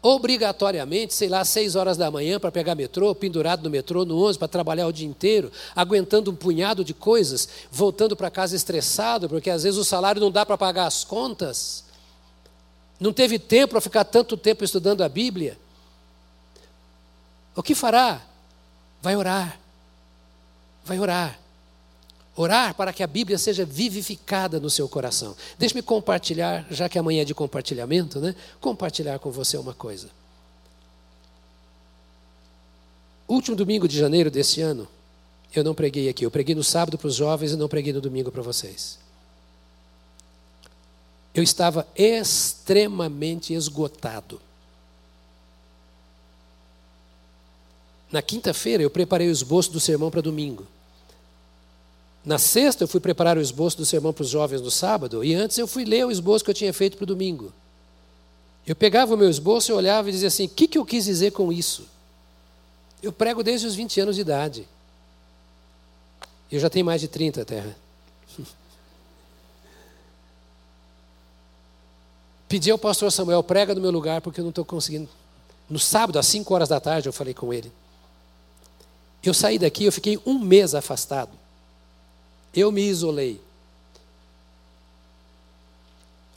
obrigatoriamente, 0.01 1.13
sei 1.13 1.29
lá, 1.29 1.45
seis 1.45 1.75
horas 1.75 1.95
da 1.95 2.09
manhã 2.09 2.39
para 2.39 2.51
pegar 2.51 2.73
metrô, 2.73 3.13
pendurado 3.13 3.63
no 3.63 3.69
metrô, 3.69 4.03
no 4.03 4.17
ônibus, 4.17 4.37
para 4.37 4.47
trabalhar 4.47 4.87
o 4.87 4.93
dia 4.93 5.07
inteiro, 5.07 5.51
aguentando 5.75 6.31
um 6.31 6.35
punhado 6.35 6.83
de 6.83 6.93
coisas, 6.93 7.47
voltando 7.71 8.15
para 8.15 8.31
casa 8.31 8.55
estressado, 8.55 9.29
porque 9.29 9.49
às 9.49 9.61
vezes 9.61 9.77
o 9.77 9.85
salário 9.85 10.19
não 10.19 10.31
dá 10.31 10.43
para 10.43 10.57
pagar 10.57 10.87
as 10.87 11.03
contas, 11.03 11.83
não 12.99 13.13
teve 13.13 13.37
tempo 13.37 13.71
para 13.71 13.81
ficar 13.81 14.03
tanto 14.03 14.35
tempo 14.35 14.63
estudando 14.63 15.03
a 15.03 15.09
Bíblia. 15.09 15.57
O 17.55 17.61
que 17.61 17.75
fará? 17.75 18.21
Vai 19.01 19.15
orar. 19.15 19.59
Vai 20.85 20.99
orar. 20.99 21.39
Orar 22.35 22.73
para 22.73 22.93
que 22.93 23.03
a 23.03 23.07
Bíblia 23.07 23.37
seja 23.37 23.65
vivificada 23.65 24.59
no 24.59 24.69
seu 24.69 24.87
coração. 24.87 25.35
Deixe-me 25.59 25.81
compartilhar, 25.81 26.65
já 26.71 26.87
que 26.87 26.97
amanhã 26.97 27.23
é 27.23 27.25
de 27.25 27.35
compartilhamento, 27.35 28.19
né? 28.19 28.35
Compartilhar 28.59 29.19
com 29.19 29.29
você 29.29 29.57
uma 29.57 29.73
coisa. 29.73 30.09
Último 33.27 33.55
domingo 33.55 33.87
de 33.87 33.97
janeiro 33.97 34.31
desse 34.31 34.61
ano, 34.61 34.87
eu 35.53 35.63
não 35.63 35.75
preguei 35.75 36.07
aqui. 36.09 36.25
Eu 36.25 36.31
preguei 36.31 36.55
no 36.55 36.63
sábado 36.63 36.97
para 36.97 37.07
os 37.07 37.15
jovens 37.15 37.51
e 37.51 37.57
não 37.57 37.67
preguei 37.67 37.91
no 37.91 38.01
domingo 38.01 38.31
para 38.31 38.41
vocês. 38.41 38.97
Eu 41.33 41.43
estava 41.43 41.87
extremamente 41.95 43.53
esgotado. 43.53 44.41
Na 48.11 48.21
quinta-feira 48.21 48.83
eu 48.83 48.89
preparei 48.89 49.29
o 49.29 49.31
esboço 49.31 49.71
do 49.71 49.79
sermão 49.79 50.11
para 50.11 50.21
domingo. 50.21 50.67
Na 52.23 52.37
sexta 52.37 52.83
eu 52.83 52.87
fui 52.87 52.99
preparar 52.99 53.37
o 53.37 53.41
esboço 53.41 53.77
do 53.77 53.85
sermão 53.85 54.13
para 54.13 54.23
os 54.23 54.29
jovens 54.29 54.61
no 54.61 54.69
sábado, 54.69 55.23
e 55.23 55.33
antes 55.33 55.57
eu 55.57 55.65
fui 55.65 55.85
ler 55.85 56.05
o 56.05 56.11
esboço 56.11 56.43
que 56.43 56.51
eu 56.51 56.55
tinha 56.55 56.73
feito 56.73 56.97
para 56.97 57.03
o 57.03 57.07
domingo. 57.07 57.51
Eu 58.67 58.75
pegava 58.75 59.15
o 59.15 59.17
meu 59.17 59.29
esboço 59.29 59.71
e 59.71 59.73
olhava 59.73 60.09
e 60.09 60.11
dizia 60.11 60.27
assim: 60.27 60.45
o 60.45 60.49
que, 60.49 60.67
que 60.67 60.77
eu 60.77 60.85
quis 60.85 61.05
dizer 61.05 61.31
com 61.31 61.51
isso? 61.51 61.87
Eu 63.01 63.11
prego 63.11 63.41
desde 63.41 63.65
os 63.65 63.73
20 63.73 64.01
anos 64.01 64.15
de 64.15 64.21
idade. 64.21 64.67
Eu 66.51 66.59
já 66.59 66.69
tenho 66.69 66.85
mais 66.85 67.01
de 67.01 67.07
30, 67.07 67.43
Terra. 67.43 67.75
Pedi 72.47 72.69
ao 72.69 72.77
pastor 72.77 73.11
Samuel, 73.11 73.41
prega 73.41 73.73
no 73.73 73.81
meu 73.81 73.89
lugar, 73.89 74.21
porque 74.21 74.41
eu 74.41 74.43
não 74.43 74.49
estou 74.49 74.63
conseguindo. 74.65 75.09
No 75.67 75.79
sábado, 75.79 76.19
às 76.19 76.27
5 76.27 76.53
horas 76.53 76.69
da 76.69 76.79
tarde, 76.79 77.09
eu 77.09 77.13
falei 77.13 77.33
com 77.33 77.51
ele. 77.51 77.71
Eu 79.23 79.33
saí 79.33 79.59
daqui, 79.59 79.85
eu 79.85 79.91
fiquei 79.91 80.19
um 80.25 80.39
mês 80.39 80.73
afastado. 80.73 81.31
Eu 82.53 82.71
me 82.71 82.81
isolei. 82.81 83.39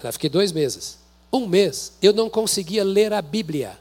Lá 0.03 0.13
fiquei 0.13 0.29
dois 0.29 0.53
meses. 0.53 0.99
Um 1.33 1.47
mês 1.47 1.93
eu 2.03 2.13
não 2.13 2.29
conseguia 2.29 2.85
ler 2.85 3.13
a 3.13 3.23
Bíblia. 3.23 3.79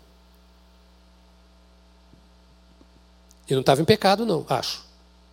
Eu 3.47 3.55
não 3.55 3.61
estava 3.61 3.81
em 3.81 3.85
pecado, 3.85 4.25
não, 4.25 4.45
acho. 4.47 4.85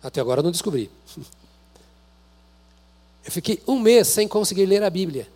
Até 0.03 0.19
agora 0.19 0.41
eu 0.41 0.43
não 0.43 0.51
descobri. 0.51 0.91
Eu 3.23 3.31
fiquei 3.31 3.61
um 3.67 3.79
mês 3.79 4.07
sem 4.07 4.27
conseguir 4.27 4.65
ler 4.65 4.81
a 4.81 4.89
Bíblia. 4.89 5.29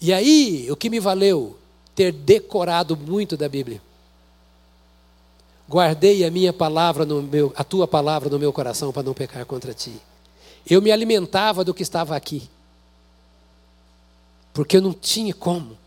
E 0.00 0.12
aí, 0.12 0.68
o 0.68 0.74
que 0.74 0.90
me 0.90 0.98
valeu? 0.98 1.56
Ter 1.94 2.10
decorado 2.10 2.96
muito 2.96 3.36
da 3.36 3.48
Bíblia. 3.48 3.80
Guardei 5.68 6.24
a 6.24 6.30
minha 6.30 6.52
palavra 6.52 7.04
no 7.04 7.22
meu, 7.22 7.52
a 7.56 7.64
tua 7.64 7.88
palavra 7.88 8.28
no 8.28 8.38
meu 8.38 8.52
coração 8.52 8.92
para 8.92 9.02
não 9.02 9.14
pecar 9.14 9.44
contra 9.46 9.72
ti. 9.72 10.00
Eu 10.68 10.82
me 10.82 10.92
alimentava 10.92 11.64
do 11.64 11.74
que 11.74 11.82
estava 11.82 12.14
aqui. 12.16 12.48
Porque 14.52 14.76
eu 14.76 14.82
não 14.82 14.92
tinha 14.92 15.32
como. 15.32 15.78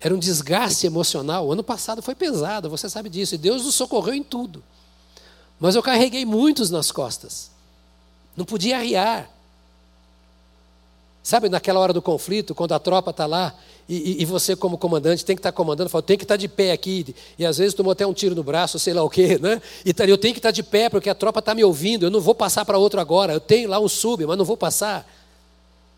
Era 0.00 0.14
um 0.14 0.18
desgaste 0.18 0.86
emocional. 0.86 1.46
O 1.46 1.52
ano 1.52 1.64
passado 1.64 2.02
foi 2.02 2.14
pesado, 2.14 2.70
você 2.70 2.88
sabe 2.88 3.08
disso. 3.08 3.34
E 3.34 3.38
Deus 3.38 3.64
nos 3.64 3.74
socorreu 3.74 4.14
em 4.14 4.22
tudo. 4.22 4.62
Mas 5.58 5.74
eu 5.74 5.82
carreguei 5.82 6.24
muitos 6.24 6.70
nas 6.70 6.92
costas. 6.92 7.50
Não 8.36 8.44
podia 8.44 8.78
arriar. 8.78 9.33
Sabe, 11.24 11.48
naquela 11.48 11.80
hora 11.80 11.90
do 11.90 12.02
conflito, 12.02 12.54
quando 12.54 12.72
a 12.72 12.78
tropa 12.78 13.10
está 13.10 13.24
lá, 13.24 13.54
e, 13.88 14.20
e, 14.20 14.24
você, 14.26 14.54
como 14.54 14.76
comandante, 14.76 15.24
tem 15.24 15.34
que 15.34 15.40
estar 15.40 15.52
tá 15.52 15.56
comandando, 15.56 15.88
fala, 15.88 16.02
tem 16.02 16.18
que 16.18 16.24
estar 16.24 16.34
tá 16.34 16.36
de 16.36 16.46
pé 16.46 16.70
aqui, 16.70 17.16
e 17.38 17.46
às 17.46 17.56
vezes 17.56 17.72
tomou 17.72 17.92
até 17.92 18.06
um 18.06 18.12
tiro 18.12 18.34
no 18.34 18.42
braço, 18.42 18.78
sei 18.78 18.92
lá 18.92 19.02
o 19.02 19.08
quê, 19.08 19.38
né? 19.40 19.60
E 19.86 19.94
tá, 19.94 20.04
eu 20.04 20.18
tenho 20.18 20.34
que 20.34 20.38
estar 20.38 20.50
tá 20.50 20.52
de 20.52 20.62
pé, 20.62 20.90
porque 20.90 21.08
a 21.08 21.14
tropa 21.14 21.38
está 21.38 21.54
me 21.54 21.64
ouvindo, 21.64 22.04
eu 22.04 22.10
não 22.10 22.20
vou 22.20 22.34
passar 22.34 22.66
para 22.66 22.76
outro 22.76 23.00
agora, 23.00 23.32
eu 23.32 23.40
tenho 23.40 23.70
lá 23.70 23.80
um 23.80 23.88
sub, 23.88 24.26
mas 24.26 24.36
não 24.36 24.44
vou 24.44 24.56
passar. 24.56 25.10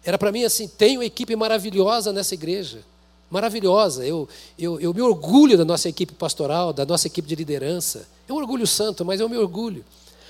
Era 0.05 0.17
para 0.17 0.31
mim 0.31 0.45
assim, 0.45 0.69
tenho 0.69 1.01
uma 1.01 1.05
equipe 1.05 1.35
maravilhosa 1.35 2.13
nessa 2.13 2.35
igreja, 2.35 2.85
maravilhosa. 3.29 4.07
Eu, 4.07 4.29
eu, 4.57 4.79
eu 4.79 4.95
me 4.95 5.03
orgulho 5.03 5.59
da 5.59 5.65
nossa 5.65 5.89
equipe 5.89 6.15
pastoral, 6.15 6.73
da 6.73 6.87
nossa 6.87 7.09
equipe 7.09 7.27
de 7.27 7.35
liderança. 7.35 8.07
É 8.29 8.33
um 8.33 8.37
orgulho 8.37 8.65
santo, 8.65 9.05
mas 9.05 9.19
eu 9.19 9.29
me 9.29 9.37
orgulho. 9.37 9.85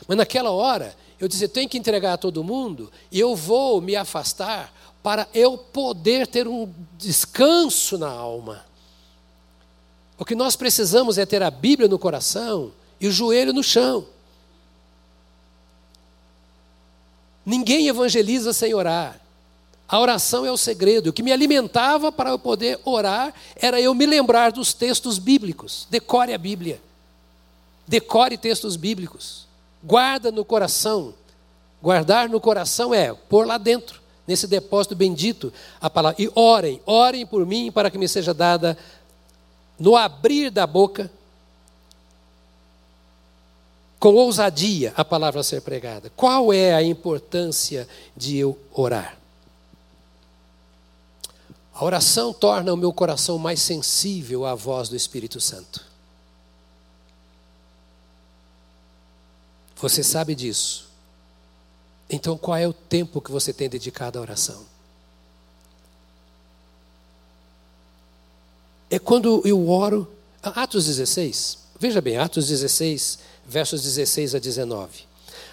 Mas 0.09 0.17
naquela 0.17 0.51
hora, 0.51 0.97
eu 1.21 1.29
eu 1.41 1.49
tenho 1.51 1.69
que 1.69 1.77
entregar 1.77 2.15
a 2.15 2.17
todo 2.17 2.43
mundo 2.45 2.91
e 3.11 3.21
eu 3.21 3.37
vou 3.37 3.81
me 3.83 3.97
afastar 3.97 4.73
para 5.07 5.29
eu 5.33 5.57
poder 5.57 6.27
ter 6.27 6.49
um 6.49 6.69
descanso 6.99 7.97
na 7.97 8.09
alma. 8.09 8.67
O 10.19 10.25
que 10.25 10.35
nós 10.35 10.57
precisamos 10.57 11.17
é 11.17 11.25
ter 11.25 11.45
a 11.45 11.49
Bíblia 11.49 11.89
no 11.89 11.97
coração 11.97 12.73
e 13.01 13.07
o 13.07 13.13
joelho 13.13 13.53
no 13.53 13.63
chão. 13.63 14.05
Ninguém 17.45 17.87
evangeliza 17.87 18.53
sem 18.53 18.75
orar. 18.75 19.21
A 19.87 20.01
oração 20.01 20.45
é 20.45 20.51
o 20.51 20.57
segredo. 20.57 21.11
O 21.11 21.13
que 21.13 21.23
me 21.23 21.31
alimentava 21.31 22.11
para 22.11 22.31
eu 22.31 22.39
poder 22.41 22.81
orar 22.85 23.33
era 23.55 23.81
eu 23.81 23.95
me 23.95 24.07
lembrar 24.07 24.51
dos 24.51 24.75
textos 24.75 25.21
bíblicos. 25.21 25.87
Decore 25.89 26.35
a 26.35 26.39
Bíblia. 26.39 26.83
Decore 27.87 28.37
textos 28.37 28.75
bíblicos. 28.75 29.47
Guarda 29.85 30.33
no 30.33 30.45
coração. 30.45 31.15
Guardar 31.81 32.29
no 32.29 32.41
coração 32.41 32.93
é 32.93 33.15
pôr 33.15 33.47
lá 33.47 33.57
dentro, 33.57 34.05
nesse 34.27 34.47
depósito 34.47 34.95
bendito, 34.97 35.53
a 35.81 35.89
palavra. 35.89 36.23
E 36.23 36.31
orem, 36.35 36.81
orem 36.85 37.27
por 37.27 37.47
mim 37.47 37.71
para 37.71 37.91
que 37.91 37.99
me 37.99 38.09
seja 38.09 38.35
dada 38.35 38.77
no 39.79 39.97
abrir 39.97 40.51
da 40.51 40.67
boca, 40.67 41.11
com 43.99 44.15
ousadia, 44.15 44.93
a 44.97 45.05
palavra 45.05 45.41
a 45.41 45.45
ser 45.45 45.63
pregada. 45.63 46.11
Qual 46.15 46.53
é 46.53 46.75
a 46.75 46.83
importância 46.83 47.89
de 48.17 48.37
eu 48.37 48.59
orar? 48.73 49.17
A 51.75 51.85
oração 51.85 52.33
torna 52.33 52.73
o 52.73 52.77
meu 52.77 52.93
coração 52.93 53.39
mais 53.39 53.61
sensível 53.61 54.47
à 54.47 54.55
voz 54.55 54.89
do 54.89 54.97
Espírito 54.97 55.41
Santo. 55.41 55.85
Você 59.77 60.03
sabe 60.03 60.35
disso. 60.35 60.86
Então, 62.09 62.39
qual 62.39 62.57
é 62.57 62.67
o 62.67 62.73
tempo 62.73 63.21
que 63.21 63.31
você 63.31 63.53
tem 63.53 63.69
dedicado 63.69 64.19
à 64.19 64.23
oração? 64.23 64.65
É 68.89 68.99
quando 68.99 69.43
eu 69.45 69.69
oro. 69.69 70.09
Atos 70.43 70.87
16, 70.87 71.59
veja 71.81 72.01
bem, 72.01 72.19
Atos 72.19 72.47
16, 72.47 73.19
versos 73.45 73.83
16 73.83 74.37
a 74.37 74.39
19. 74.39 75.05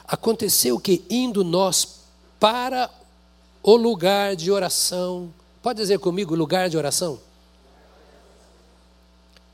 Aconteceu 0.08 0.80
que, 0.80 1.04
indo 1.10 1.44
nós 1.44 2.02
para 2.40 2.92
o 3.64 3.76
lugar 3.76 4.36
de 4.36 4.52
oração, 4.52 5.34
Pode 5.64 5.80
dizer 5.80 5.98
comigo 6.00 6.36
lugar 6.36 6.70
de 6.70 6.78
oração? 6.78 7.18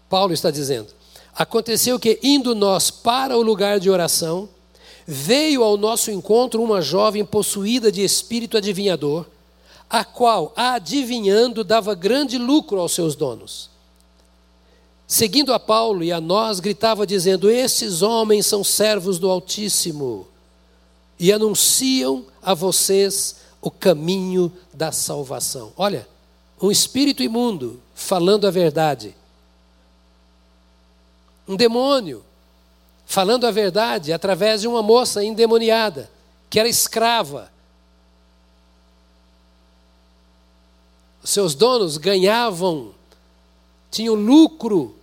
Paulo 0.09 0.33
está 0.33 0.49
dizendo: 0.49 0.87
Aconteceu 1.35 1.99
que, 1.99 2.19
indo 2.23 2.55
nós 2.55 2.89
para 2.89 3.37
o 3.37 3.43
lugar 3.43 3.79
de 3.79 3.91
oração, 3.91 4.49
veio 5.11 5.63
ao 5.63 5.75
nosso 5.75 6.11
encontro 6.11 6.61
uma 6.61 6.83
jovem 6.83 7.25
possuída 7.25 7.91
de 7.91 8.03
espírito 8.03 8.55
adivinhador, 8.55 9.25
a 9.89 10.05
qual, 10.05 10.53
adivinhando, 10.55 11.63
dava 11.63 11.95
grande 11.95 12.37
lucro 12.37 12.79
aos 12.79 12.91
seus 12.91 13.15
donos. 13.15 13.71
Seguindo 15.07 15.51
a 15.51 15.59
Paulo 15.59 16.03
e 16.03 16.11
a 16.11 16.21
nós, 16.21 16.59
gritava 16.59 17.07
dizendo: 17.07 17.49
Esses 17.49 18.03
homens 18.03 18.45
são 18.45 18.63
servos 18.63 19.17
do 19.17 19.27
Altíssimo 19.27 20.27
e 21.19 21.33
anunciam 21.33 22.23
a 22.39 22.53
vocês 22.53 23.37
o 23.59 23.71
caminho 23.71 24.53
da 24.71 24.91
salvação. 24.91 25.73
Olha, 25.75 26.07
um 26.61 26.69
espírito 26.69 27.23
imundo 27.23 27.81
falando 27.95 28.45
a 28.45 28.51
verdade. 28.51 29.15
Um 31.47 31.55
demônio 31.55 32.23
falando 33.09 33.47
a 33.47 33.51
verdade 33.51 34.13
através 34.13 34.61
de 34.61 34.67
uma 34.67 34.83
moça 34.83 35.23
endemoniada, 35.23 36.07
que 36.47 36.59
era 36.59 36.69
escrava. 36.69 37.51
Os 41.23 41.31
seus 41.31 41.55
donos 41.55 41.97
ganhavam, 41.97 42.91
tinham 43.89 44.13
lucro 44.13 44.95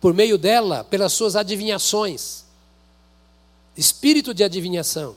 por 0.00 0.14
meio 0.14 0.38
dela, 0.38 0.84
pelas 0.84 1.12
suas 1.12 1.34
adivinhações. 1.34 2.44
Espírito 3.76 4.32
de 4.32 4.44
adivinhação. 4.44 5.16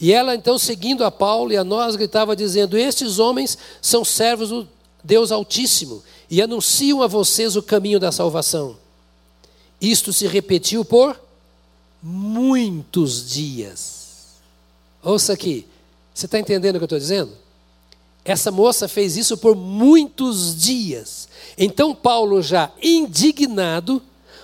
E 0.00 0.10
ela 0.10 0.34
então, 0.34 0.58
seguindo 0.58 1.04
a 1.04 1.10
Paulo 1.10 1.52
e 1.52 1.56
a 1.58 1.62
nós, 1.62 1.96
gritava 1.96 2.34
dizendo: 2.34 2.78
Estes 2.78 3.18
homens 3.18 3.58
são 3.82 4.06
servos 4.06 4.48
do 4.48 4.66
Deus 5.04 5.30
Altíssimo 5.30 6.02
e 6.30 6.40
anunciam 6.40 7.02
a 7.02 7.06
vocês 7.06 7.56
o 7.56 7.62
caminho 7.62 8.00
da 8.00 8.10
salvação. 8.10 8.78
Isto 9.78 10.14
se 10.14 10.26
repetiu 10.26 10.82
por 10.82 11.20
muitos 12.02 13.30
dias. 13.30 14.40
Ouça 15.02 15.32
aqui, 15.32 15.66
você 16.14 16.26
está 16.26 16.38
entendendo 16.38 16.76
o 16.76 16.78
que 16.78 16.84
eu 16.84 16.86
estou 16.86 16.98
dizendo? 16.98 17.32
Essa 18.24 18.50
moça 18.50 18.88
fez 18.88 19.16
isso 19.16 19.36
por 19.36 19.56
muitos 19.56 20.56
dias. 20.56 21.28
Então, 21.58 21.94
Paulo, 21.94 22.40
já 22.40 22.70
indignado, 22.80 24.02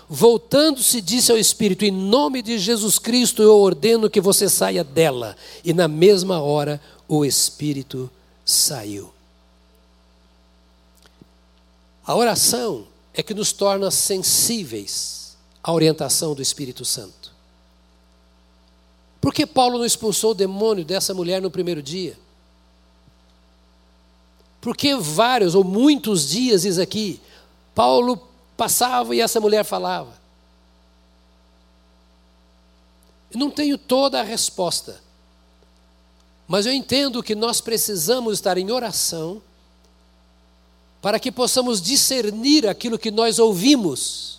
Voltando-se, 0.09 1.03
disse 1.03 1.31
ao 1.31 1.37
Espírito: 1.37 1.85
Em 1.85 1.91
nome 1.91 2.41
de 2.41 2.59
Jesus 2.59 2.99
Cristo, 2.99 3.43
eu 3.43 3.59
ordeno 3.59 4.09
que 4.09 4.21
você 4.21 4.49
saia 4.49 4.83
dela. 4.83 5.37
E 5.63 5.75
na 5.75 5.87
mesma 5.87 6.41
hora, 6.41 6.81
o 7.07 7.27
Espírito 7.27 8.11
saiu. 8.45 9.13
A 12.07 12.17
oração 12.17 12.87
é 13.13 13.23
que 13.23 13.35
nos 13.35 13.53
torna 13.53 13.91
sensíveis 13.91 15.37
à 15.63 15.73
orientação 15.75 16.35
do 16.35 16.41
Espírito 16.41 16.87
Santo. 16.87 17.18
Por 19.29 19.35
que 19.35 19.45
Paulo 19.45 19.77
não 19.77 19.85
expulsou 19.85 20.31
o 20.31 20.35
demônio 20.35 20.87
dessa 20.87 21.13
mulher 21.13 21.43
no 21.43 21.51
primeiro 21.51 21.83
dia? 21.83 22.19
Porque 24.59 24.97
vários 24.97 25.55
ou 25.55 25.63
muitos 25.63 26.31
dias, 26.31 26.63
diz 26.63 26.79
aqui, 26.79 27.21
Paulo 27.75 28.27
Passava 28.57 29.15
e 29.15 29.21
essa 29.21 29.39
mulher 29.39 29.67
falava. 29.67 30.19
Eu 33.31 33.39
não 33.39 33.51
tenho 33.51 33.77
toda 33.77 34.19
a 34.19 34.25
resposta, 34.25 34.99
mas 36.47 36.65
eu 36.65 36.73
entendo 36.73 37.23
que 37.23 37.35
nós 37.35 37.61
precisamos 37.61 38.33
estar 38.33 38.57
em 38.57 38.71
oração 38.71 39.43
para 41.03 41.21
que 41.21 41.31
possamos 41.31 41.83
discernir 41.83 42.67
aquilo 42.67 42.99
que 42.99 43.11
nós 43.11 43.39
ouvimos 43.39 44.38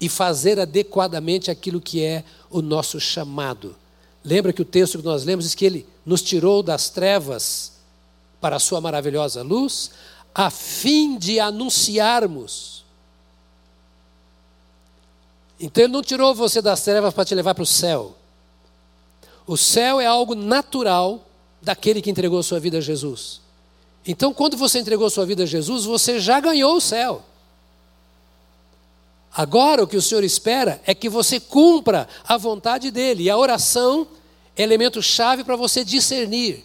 e 0.00 0.08
fazer 0.08 0.60
adequadamente 0.60 1.50
aquilo 1.50 1.80
que 1.80 2.02
é 2.02 2.24
o 2.50 2.60
nosso 2.60 3.00
chamado. 3.00 3.74
Lembra 4.24 4.52
que 4.52 4.62
o 4.62 4.64
texto 4.64 4.98
que 4.98 5.04
nós 5.04 5.24
lemos 5.24 5.44
diz 5.44 5.54
que 5.54 5.64
ele 5.64 5.86
nos 6.04 6.22
tirou 6.22 6.62
das 6.62 6.90
trevas 6.90 7.72
para 8.40 8.56
a 8.56 8.60
sua 8.60 8.80
maravilhosa 8.80 9.42
luz, 9.42 9.90
a 10.34 10.50
fim 10.50 11.16
de 11.18 11.40
anunciarmos 11.40 12.76
então 15.58 15.84
ele 15.84 15.92
não 15.92 16.02
tirou 16.02 16.34
você 16.34 16.60
das 16.60 16.82
trevas 16.82 17.14
para 17.14 17.24
te 17.24 17.34
levar 17.34 17.54
para 17.54 17.62
o 17.62 17.66
céu. 17.66 18.14
O 19.46 19.56
céu 19.56 20.00
é 20.00 20.06
algo 20.06 20.34
natural 20.34 21.24
daquele 21.62 22.02
que 22.02 22.10
entregou 22.10 22.42
sua 22.42 22.60
vida 22.60 22.78
a 22.78 22.80
Jesus. 22.80 23.40
Então, 24.06 24.32
quando 24.32 24.56
você 24.56 24.78
entregou 24.78 25.08
sua 25.08 25.26
vida 25.26 25.44
a 25.44 25.46
Jesus, 25.46 25.84
você 25.84 26.20
já 26.20 26.38
ganhou 26.38 26.76
o 26.76 26.80
céu. 26.80 27.24
Agora, 29.36 29.84
o 29.84 29.86
que 29.86 29.98
o 29.98 30.02
Senhor 30.02 30.24
espera 30.24 30.80
é 30.86 30.94
que 30.94 31.10
você 31.10 31.38
cumpra 31.38 32.08
a 32.26 32.38
vontade 32.38 32.90
dele. 32.90 33.24
E 33.24 33.30
a 33.30 33.36
oração 33.36 34.08
é 34.56 34.62
elemento 34.62 35.02
chave 35.02 35.44
para 35.44 35.56
você 35.56 35.84
discernir. 35.84 36.64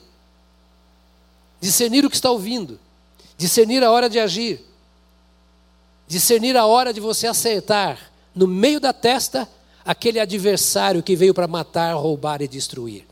Discernir 1.60 2.06
o 2.06 2.10
que 2.10 2.16
está 2.16 2.32
ouvindo. 2.32 2.80
Discernir 3.38 3.84
a 3.84 3.92
hora 3.92 4.10
de 4.10 4.22
agir. 4.22 4.66
Discernir 6.08 6.56
a 6.56 6.66
hora 6.66 6.94
de 6.94 7.02
você 7.02 7.28
acertar 7.28 8.10
no 8.34 8.48
meio 8.48 8.80
da 8.80 8.94
testa 8.94 9.50
aquele 9.84 10.18
adversário 10.18 11.04
que 11.04 11.14
veio 11.14 11.34
para 11.34 11.50
matar, 11.50 11.94
roubar 11.96 12.42
e 12.42 12.48
destruir. 12.48 13.06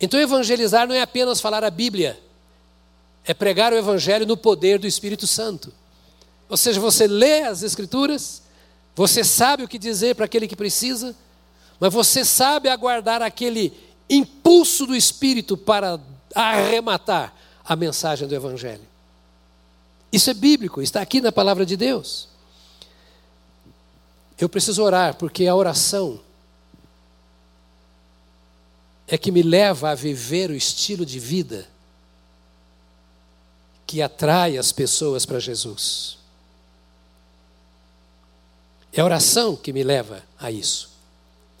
Então, 0.00 0.20
evangelizar 0.20 0.86
não 0.86 0.94
é 0.94 1.00
apenas 1.00 1.40
falar 1.40 1.64
a 1.64 1.70
Bíblia, 1.70 2.16
é 3.24 3.34
pregar 3.34 3.72
o 3.72 3.76
Evangelho 3.76 4.24
no 4.24 4.36
poder 4.36 4.78
do 4.78 4.86
Espírito 4.86 5.26
Santo. 5.26 5.72
Ou 6.48 6.56
seja, 6.56 6.80
você 6.80 7.06
lê 7.06 7.42
as 7.42 7.62
Escrituras, 7.62 8.42
você 8.94 9.24
sabe 9.24 9.64
o 9.64 9.68
que 9.68 9.78
dizer 9.78 10.14
para 10.14 10.24
aquele 10.24 10.46
que 10.48 10.56
precisa, 10.56 11.14
mas 11.78 11.92
você 11.92 12.24
sabe 12.24 12.68
aguardar 12.68 13.20
aquele 13.20 13.72
impulso 14.08 14.86
do 14.86 14.94
Espírito 14.94 15.56
para 15.56 16.00
arrematar 16.34 17.34
a 17.64 17.74
mensagem 17.74 18.26
do 18.28 18.34
Evangelho. 18.34 18.86
Isso 20.12 20.30
é 20.30 20.34
bíblico, 20.34 20.80
está 20.80 21.00
aqui 21.00 21.20
na 21.20 21.32
palavra 21.32 21.66
de 21.66 21.76
Deus. 21.76 22.28
Eu 24.38 24.48
preciso 24.48 24.82
orar, 24.82 25.16
porque 25.16 25.46
a 25.46 25.54
oração 25.54 26.20
é 29.08 29.16
que 29.16 29.30
me 29.30 29.42
leva 29.42 29.90
a 29.90 29.94
viver 29.94 30.50
o 30.50 30.54
estilo 30.54 31.06
de 31.06 31.18
vida 31.18 31.66
que 33.86 34.02
atrai 34.02 34.58
as 34.58 34.72
pessoas 34.72 35.24
para 35.24 35.38
Jesus. 35.38 36.15
É 38.96 39.02
a 39.02 39.04
oração 39.04 39.54
que 39.54 39.74
me 39.74 39.84
leva 39.84 40.22
a 40.40 40.50
isso, 40.50 40.88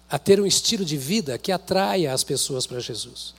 a 0.08 0.18
ter 0.18 0.40
um 0.40 0.46
estilo 0.46 0.86
de 0.86 0.96
vida 0.96 1.36
que 1.36 1.52
atraia 1.52 2.14
as 2.14 2.24
pessoas 2.24 2.66
para 2.66 2.80
Jesus. 2.80 3.34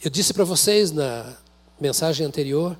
Eu 0.00 0.08
disse 0.08 0.32
para 0.32 0.44
vocês 0.44 0.92
na 0.92 1.36
mensagem 1.80 2.24
anterior 2.24 2.78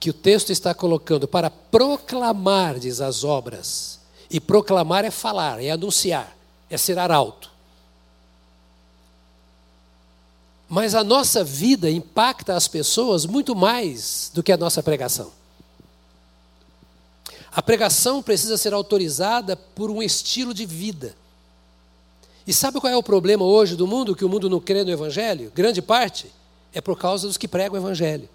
que 0.00 0.10
o 0.10 0.12
texto 0.12 0.50
está 0.50 0.74
colocando 0.74 1.28
para 1.28 1.48
proclamar, 1.48 2.80
diz 2.80 3.00
as 3.00 3.22
obras. 3.22 4.00
E 4.28 4.40
proclamar 4.40 5.04
é 5.04 5.12
falar, 5.12 5.62
é 5.62 5.70
anunciar, 5.70 6.36
é 6.68 6.76
ser 6.76 6.98
arauto. 6.98 7.52
Mas 10.68 10.96
a 10.96 11.04
nossa 11.04 11.44
vida 11.44 11.88
impacta 11.88 12.56
as 12.56 12.66
pessoas 12.66 13.26
muito 13.26 13.54
mais 13.54 14.28
do 14.34 14.42
que 14.42 14.50
a 14.50 14.56
nossa 14.56 14.82
pregação. 14.82 15.38
A 17.52 17.60
pregação 17.60 18.22
precisa 18.22 18.56
ser 18.56 18.72
autorizada 18.72 19.56
por 19.56 19.90
um 19.90 20.02
estilo 20.02 20.54
de 20.54 20.64
vida. 20.64 21.16
E 22.46 22.52
sabe 22.52 22.80
qual 22.80 22.92
é 22.92 22.96
o 22.96 23.02
problema 23.02 23.44
hoje 23.44 23.76
do 23.76 23.86
mundo, 23.86 24.14
que 24.14 24.24
o 24.24 24.28
mundo 24.28 24.48
não 24.48 24.60
crê 24.60 24.84
no 24.84 24.90
Evangelho? 24.90 25.52
Grande 25.54 25.82
parte 25.82 26.30
é 26.72 26.80
por 26.80 26.96
causa 26.96 27.26
dos 27.26 27.36
que 27.36 27.48
pregam 27.48 27.74
o 27.74 27.82
Evangelho. 27.82 28.28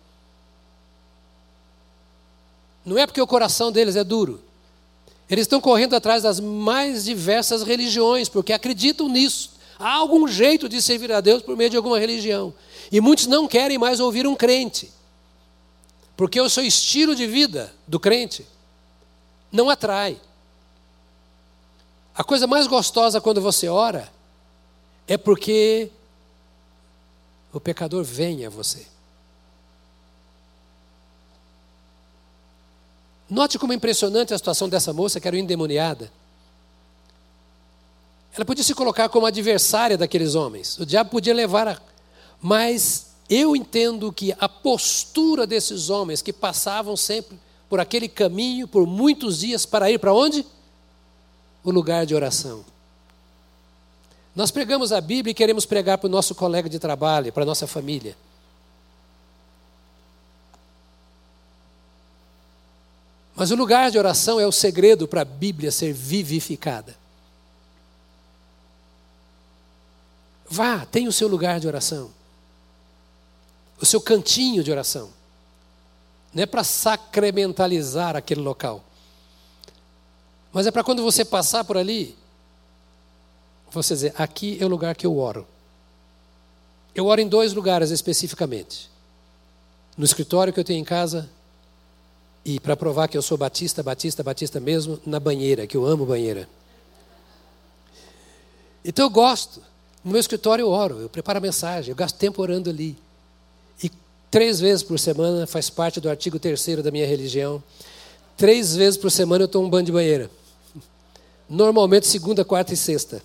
Não 2.86 2.97
é 2.97 3.07
porque 3.07 3.22
o 3.22 3.28
coração 3.28 3.72
deles 3.72 3.95
é 3.95 4.03
duro. 4.03 4.41
Eles 5.30 5.43
estão 5.43 5.59
correndo 5.59 5.95
atrás 5.95 6.22
das 6.22 6.39
mais 6.39 7.05
diversas 7.05 7.63
religiões, 7.63 8.30
porque 8.30 8.53
acreditam 8.53 9.07
nisso. 9.07 9.51
Há 9.80 9.93
algum 9.93 10.28
jeito 10.28 10.70
de 10.70 10.82
servir 10.82 11.11
a 11.11 11.20
Deus 11.20 11.41
por 11.41 11.57
meio 11.57 11.70
de 11.70 11.78
alguma 11.78 11.97
religião. 11.97 12.53
E 12.91 13.01
muitos 13.01 13.26
não 13.26 13.47
querem 13.47 13.78
mais 13.78 13.99
ouvir 13.99 14.28
um 14.28 14.36
crente. 14.36 14.91
Porque 16.16 16.39
o 16.39 16.49
seu 16.49 16.63
estilo 16.63 17.16
de 17.16 17.26
vida 17.26 17.74
do 17.88 17.99
crente 17.99 18.45
não 19.56 19.70
atrai. 19.70 20.20
A 22.14 22.24
coisa 22.24 22.45
mais 22.45 22.68
gostosa 22.68 23.22
quando 23.22 23.41
você 23.41 23.68
ora 23.68 24.12
é 25.08 25.18
porque 25.18 25.89
o 27.51 27.60
pecador 27.60 28.03
vem 28.03 28.45
a 28.45 28.49
você. 28.49 28.86
Note 33.30 33.58
como 33.58 33.74
é 33.74 33.76
impressionante 33.76 34.34
a 34.34 34.38
situação 34.38 34.70
dessa 34.70 34.93
moça 34.93 35.20
que 35.20 35.28
era 35.28 35.38
endemoniada. 35.38 36.12
Ela 38.36 38.45
podia 38.45 38.64
se 38.64 38.76
colocar 38.76 39.08
como 39.10 39.26
adversária 39.26 39.97
daqueles 39.97 40.36
homens. 40.36 40.78
O 40.78 40.86
diabo 40.86 41.10
podia 41.12 41.34
levar 41.34 41.68
a. 41.68 41.82
Mas 42.41 43.08
eu 43.30 43.56
entendo 43.56 44.12
que 44.12 44.36
a 44.38 44.47
postura 44.47 45.47
desses 45.47 45.89
homens 45.89 46.22
que 46.22 46.34
passavam 46.34 46.95
sempre 46.97 47.39
por 47.76 47.82
aquele 47.82 48.07
caminho 48.07 48.69
por 48.69 48.88
muitos 48.88 49.39
dias 49.39 49.65
para 49.65 49.91
ir 49.91 49.99
para 49.99 50.13
onde? 50.13 50.45
O 51.61 51.71
lugar 51.71 52.05
de 52.05 52.15
oração. 52.15 52.63
Nós 54.34 54.49
pregamos 54.49 54.93
a 54.93 55.01
Bíblia 55.01 55.32
e 55.32 55.36
queremos 55.36 55.65
pregar 55.65 55.97
para 55.97 56.07
o 56.07 56.09
nosso 56.09 56.34
colega 56.34 56.69
de 56.69 56.80
trabalho, 56.80 57.34
para 57.34 57.43
a 57.43 57.45
nossa 57.45 57.67
família. 57.67 58.15
Mas 63.36 63.51
o 63.51 63.57
lugar 63.57 63.91
de 63.91 63.97
oração 63.97 64.39
é 64.39 64.47
o 64.47 64.53
segredo 64.53 65.05
para 65.05 65.23
a 65.23 65.26
Bíblia 65.26 65.69
ser 65.69 65.91
vivificada. 65.91 66.95
Vá, 70.49 70.86
tenha 70.86 71.09
o 71.09 71.11
seu 71.11 71.28
lugar 71.28 71.59
de 71.59 71.67
oração. 71.67 72.09
O 73.82 73.86
seu 73.86 73.99
cantinho 73.99 74.63
de 74.63 74.71
oração. 74.71 75.14
Não 76.36 76.43
é 76.43 76.45
para 76.45 76.65
sacramentalizar 76.65 78.17
aquele 78.17 78.41
local. 78.41 78.83
Mas 80.51 80.67
é 80.67 80.71
para 80.71 80.83
quando 80.83 81.01
você 81.01 81.23
passar 81.23 81.63
por 81.63 81.77
ali, 81.77 82.13
você 83.71 83.93
dizer: 83.93 84.13
aqui 84.17 84.57
é 84.59 84.65
o 84.65 84.67
lugar 84.67 84.95
que 84.95 85.07
eu 85.07 85.17
oro. 85.17 85.47
Eu 86.93 87.05
oro 87.05 87.21
em 87.21 87.27
dois 87.27 87.53
lugares 87.53 87.89
especificamente: 87.89 88.89
no 89.97 90.03
escritório 90.03 90.51
que 90.51 90.59
eu 90.59 90.63
tenho 90.65 90.81
em 90.81 90.83
casa 90.83 91.29
e 92.43 92.59
para 92.59 92.75
provar 92.75 93.07
que 93.07 93.17
eu 93.17 93.21
sou 93.21 93.38
batista, 93.38 93.81
batista, 93.81 94.21
batista 94.21 94.59
mesmo, 94.59 94.99
na 95.05 95.21
banheira, 95.21 95.65
que 95.65 95.77
eu 95.77 95.86
amo 95.86 96.05
banheira. 96.05 96.49
Então 98.83 99.05
eu 99.05 99.09
gosto. 99.09 99.61
No 100.03 100.11
meu 100.11 100.19
escritório 100.19 100.63
eu 100.63 100.69
oro, 100.69 100.99
eu 100.99 101.09
preparo 101.09 101.38
a 101.38 101.41
mensagem, 101.41 101.91
eu 101.91 101.95
gasto 101.95 102.17
tempo 102.17 102.41
orando 102.41 102.69
ali. 102.69 103.05
Três 104.36 104.59
vezes 104.59 104.83
por 104.83 104.99
semana 104.99 105.47
faz 105.47 105.69
parte 105.69 106.01
do 106.01 106.09
artigo 106.09 106.38
terceiro 106.38 106.83
da 106.83 106.91
minha 106.91 107.07
religião. 107.07 107.63
Três 108.36 108.75
vezes 108.75 108.97
por 108.97 109.09
semana 109.09 109.45
eu 109.45 109.47
tomo 109.47 109.67
um 109.67 109.69
banho 109.69 109.86
de 109.86 109.93
banheira. 109.93 110.29
Normalmente 111.47 112.05
segunda, 112.05 112.43
quarta 112.43 112.73
e 112.73 112.75
sexta. 112.75 113.23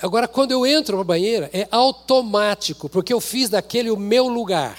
Agora, 0.00 0.28
quando 0.28 0.52
eu 0.52 0.64
entro 0.64 0.96
na 0.98 1.02
banheira, 1.02 1.50
é 1.52 1.66
automático, 1.72 2.88
porque 2.88 3.12
eu 3.12 3.20
fiz 3.20 3.48
daquele 3.50 3.90
o 3.90 3.96
meu 3.96 4.28
lugar. 4.28 4.78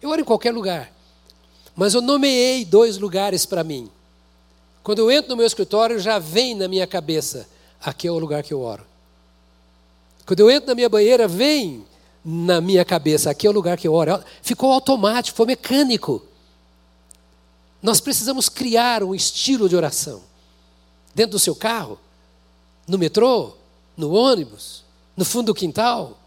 Eu 0.00 0.08
oro 0.08 0.22
em 0.22 0.24
qualquer 0.24 0.54
lugar. 0.54 0.90
Mas 1.76 1.92
eu 1.92 2.00
nomeei 2.00 2.64
dois 2.64 2.96
lugares 2.96 3.44
para 3.44 3.62
mim. 3.62 3.90
Quando 4.82 5.00
eu 5.00 5.10
entro 5.10 5.28
no 5.28 5.36
meu 5.36 5.46
escritório, 5.46 5.98
já 5.98 6.18
vem 6.18 6.54
na 6.54 6.66
minha 6.66 6.86
cabeça: 6.86 7.46
aqui 7.82 8.08
é 8.08 8.10
o 8.10 8.18
lugar 8.18 8.42
que 8.42 8.54
eu 8.54 8.62
oro. 8.62 8.86
Quando 10.24 10.40
eu 10.40 10.50
entro 10.50 10.70
na 10.70 10.74
minha 10.74 10.88
banheira, 10.88 11.28
vem 11.28 11.84
na 12.24 12.60
minha 12.60 12.84
cabeça: 12.84 13.30
aqui 13.30 13.46
é 13.46 13.50
o 13.50 13.52
lugar 13.52 13.76
que 13.76 13.86
eu 13.86 13.94
oro. 13.94 14.22
Ficou 14.42 14.72
automático, 14.72 15.36
foi 15.36 15.46
mecânico. 15.46 16.22
Nós 17.82 18.00
precisamos 18.00 18.48
criar 18.48 19.02
um 19.02 19.14
estilo 19.14 19.68
de 19.68 19.76
oração. 19.76 20.22
Dentro 21.14 21.32
do 21.32 21.38
seu 21.38 21.54
carro, 21.54 21.98
no 22.86 22.98
metrô, 22.98 23.52
no 23.96 24.12
ônibus, 24.12 24.84
no 25.16 25.24
fundo 25.24 25.46
do 25.46 25.54
quintal, 25.54 26.18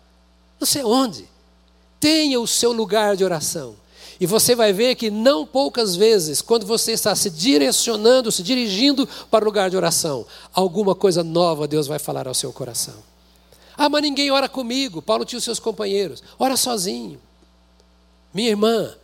não 0.60 0.66
sei 0.66 0.84
onde. 0.84 1.30
Tenha 2.00 2.40
o 2.40 2.48
seu 2.48 2.72
lugar 2.72 3.16
de 3.16 3.24
oração. 3.24 3.76
E 4.20 4.26
você 4.26 4.54
vai 4.54 4.72
ver 4.72 4.96
que 4.96 5.10
não 5.10 5.48
poucas 5.48 5.96
vezes, 5.96 6.42
quando 6.42 6.66
você 6.66 6.92
está 6.92 7.16
se 7.16 7.30
direcionando, 7.30 8.32
se 8.32 8.44
dirigindo 8.44 9.08
para 9.30 9.44
o 9.44 9.48
lugar 9.48 9.70
de 9.70 9.76
oração, 9.76 10.26
alguma 10.54 10.94
coisa 10.94 11.24
nova 11.24 11.68
Deus 11.68 11.88
vai 11.88 11.98
falar 11.98 12.28
ao 12.28 12.34
seu 12.34 12.54
coração. 12.54 13.11
Ah, 13.78 13.90
mas 13.90 14.02
ninguém 14.02 14.32
ora 14.32 14.48
comigo. 14.50 15.02
Paulo 15.02 15.26
tinha 15.26 15.38
os 15.38 15.44
seus 15.44 15.60
companheiros. 15.60 16.22
Ora 16.38 16.56
sozinho. 16.58 17.20
Minha 18.34 18.50
irmã, 18.50 18.96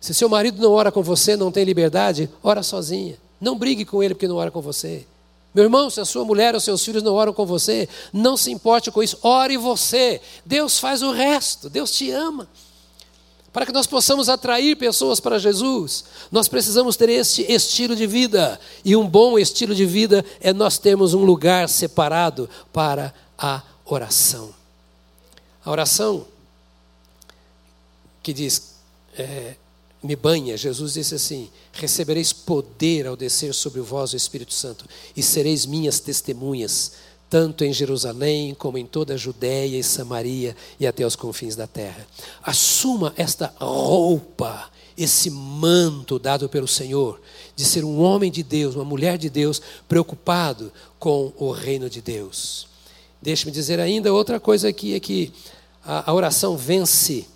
se 0.00 0.14
seu 0.14 0.28
marido 0.28 0.62
não 0.62 0.72
ora 0.72 0.90
com 0.90 1.02
você, 1.02 1.36
não 1.36 1.52
tem 1.52 1.64
liberdade, 1.64 2.30
ora 2.42 2.62
sozinha. 2.62 3.18
Não 3.40 3.56
brigue 3.56 3.84
com 3.84 4.02
ele 4.02 4.14
porque 4.14 4.28
não 4.28 4.36
ora 4.36 4.50
com 4.50 4.60
você. 4.60 5.06
Meu 5.52 5.64
irmão, 5.64 5.90
se 5.90 6.00
a 6.00 6.04
sua 6.04 6.24
mulher 6.24 6.54
ou 6.54 6.60
seus 6.60 6.84
filhos 6.84 7.02
não 7.02 7.14
oram 7.14 7.32
com 7.32 7.44
você, 7.44 7.88
não 8.12 8.36
se 8.36 8.52
importe 8.52 8.90
com 8.90 9.02
isso, 9.02 9.18
ore 9.22 9.56
você. 9.56 10.20
Deus 10.46 10.78
faz 10.78 11.02
o 11.02 11.10
resto, 11.10 11.68
Deus 11.68 11.90
te 11.90 12.10
ama. 12.10 12.48
Para 13.52 13.66
que 13.66 13.72
nós 13.72 13.86
possamos 13.86 14.28
atrair 14.28 14.76
pessoas 14.76 15.18
para 15.18 15.38
Jesus, 15.38 16.04
nós 16.30 16.46
precisamos 16.46 16.96
ter 16.96 17.08
este 17.08 17.42
estilo 17.50 17.96
de 17.96 18.06
vida. 18.06 18.60
E 18.84 18.94
um 18.94 19.08
bom 19.08 19.36
estilo 19.36 19.74
de 19.74 19.84
vida 19.84 20.24
é 20.40 20.52
nós 20.52 20.78
termos 20.78 21.14
um 21.14 21.24
lugar 21.24 21.68
separado 21.68 22.48
para 22.72 23.12
a 23.36 23.60
oração. 23.94 24.54
A 25.64 25.70
oração 25.70 26.26
que 28.22 28.32
diz, 28.32 28.74
é, 29.16 29.56
me 30.02 30.16
banha, 30.16 30.56
Jesus 30.56 30.94
disse 30.94 31.14
assim: 31.14 31.50
recebereis 31.72 32.32
poder 32.32 33.06
ao 33.06 33.16
descer 33.16 33.52
sobre 33.54 33.80
vós 33.80 34.12
o 34.12 34.16
Espírito 34.16 34.54
Santo, 34.54 34.86
e 35.16 35.22
sereis 35.22 35.66
minhas 35.66 36.00
testemunhas, 36.00 36.92
tanto 37.28 37.64
em 37.64 37.72
Jerusalém 37.72 38.54
como 38.54 38.78
em 38.78 38.86
toda 38.86 39.14
a 39.14 39.18
Judéia 39.18 39.78
e 39.78 39.84
Samaria 39.84 40.56
e 40.78 40.86
até 40.86 41.06
os 41.06 41.16
confins 41.16 41.54
da 41.54 41.66
terra. 41.66 42.06
Assuma 42.42 43.12
esta 43.16 43.54
roupa, 43.58 44.70
esse 44.96 45.30
manto 45.30 46.18
dado 46.18 46.48
pelo 46.48 46.66
Senhor, 46.66 47.20
de 47.54 47.64
ser 47.64 47.84
um 47.84 48.00
homem 48.00 48.30
de 48.30 48.42
Deus, 48.42 48.74
uma 48.74 48.84
mulher 48.84 49.18
de 49.18 49.28
Deus, 49.28 49.60
preocupado 49.86 50.72
com 50.98 51.32
o 51.36 51.50
reino 51.52 51.88
de 51.90 52.00
Deus. 52.00 52.69
Deixe-me 53.22 53.52
dizer 53.52 53.78
ainda 53.78 54.12
outra 54.12 54.40
coisa 54.40 54.68
aqui: 54.68 54.94
é 54.94 55.00
que 55.00 55.32
a, 55.84 56.10
a 56.10 56.14
oração 56.14 56.56
vence 56.56 57.26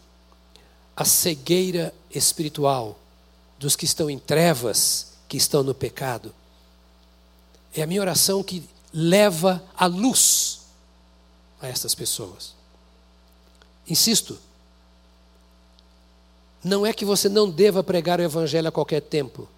a 0.97 1.05
cegueira 1.05 1.93
espiritual 2.11 2.99
dos 3.59 3.77
que 3.77 3.85
estão 3.85 4.09
em 4.09 4.19
trevas, 4.19 5.13
que 5.29 5.37
estão 5.37 5.63
no 5.63 5.75
pecado. 5.75 6.35
É 7.75 7.83
a 7.83 7.87
minha 7.87 8.01
oração 8.01 8.43
que 8.43 8.63
leva 8.93 9.63
a 9.77 9.87
luz 9.87 10.61
a 11.61 11.67
estas 11.67 11.95
pessoas. 11.95 12.55
Insisto, 13.89 14.39
não 16.63 16.87
é 16.87 16.93
que 16.93 17.05
você 17.05 17.29
não 17.29 17.51
deva 17.51 17.83
pregar 17.83 18.21
o 18.21 18.23
Evangelho 18.23 18.69
a 18.69 18.73
qualquer 18.73 19.03
tempo, 19.03 19.49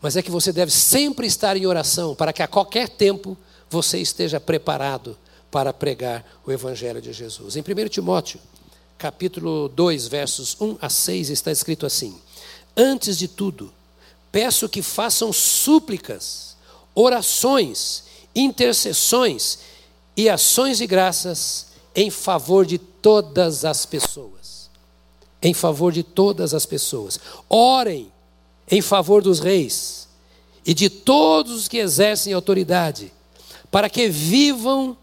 mas 0.00 0.16
é 0.16 0.22
que 0.22 0.30
você 0.30 0.52
deve 0.52 0.72
sempre 0.72 1.26
estar 1.26 1.56
em 1.56 1.66
oração 1.66 2.14
para 2.14 2.32
que 2.32 2.42
a 2.42 2.48
qualquer 2.48 2.88
tempo 2.88 3.36
você 3.70 3.98
esteja 3.98 4.40
preparado 4.40 5.16
para 5.50 5.72
pregar 5.72 6.24
o 6.44 6.50
Evangelho 6.50 7.00
de 7.00 7.12
Jesus. 7.12 7.56
Em 7.56 7.60
1 7.60 7.88
Timóteo, 7.88 8.40
capítulo 8.98 9.68
2, 9.68 10.08
versos 10.08 10.56
1 10.60 10.76
a 10.80 10.90
6, 10.90 11.30
está 11.30 11.52
escrito 11.52 11.86
assim: 11.86 12.20
Antes 12.76 13.16
de 13.16 13.28
tudo, 13.28 13.72
peço 14.32 14.68
que 14.68 14.82
façam 14.82 15.32
súplicas, 15.32 16.56
orações, 16.94 18.04
intercessões 18.34 19.60
e 20.16 20.28
ações 20.28 20.78
de 20.78 20.86
graças 20.86 21.68
em 21.94 22.10
favor 22.10 22.66
de 22.66 22.78
todas 22.78 23.64
as 23.64 23.86
pessoas. 23.86 24.68
Em 25.42 25.54
favor 25.54 25.92
de 25.92 26.02
todas 26.02 26.52
as 26.52 26.66
pessoas. 26.66 27.18
Orem 27.48 28.12
em 28.70 28.82
favor 28.82 29.22
dos 29.22 29.40
reis 29.40 30.08
e 30.66 30.74
de 30.74 30.90
todos 30.90 31.52
os 31.52 31.68
que 31.68 31.78
exercem 31.78 32.32
autoridade, 32.32 33.12
para 33.70 33.88
que 33.88 34.08
vivam, 34.08 34.96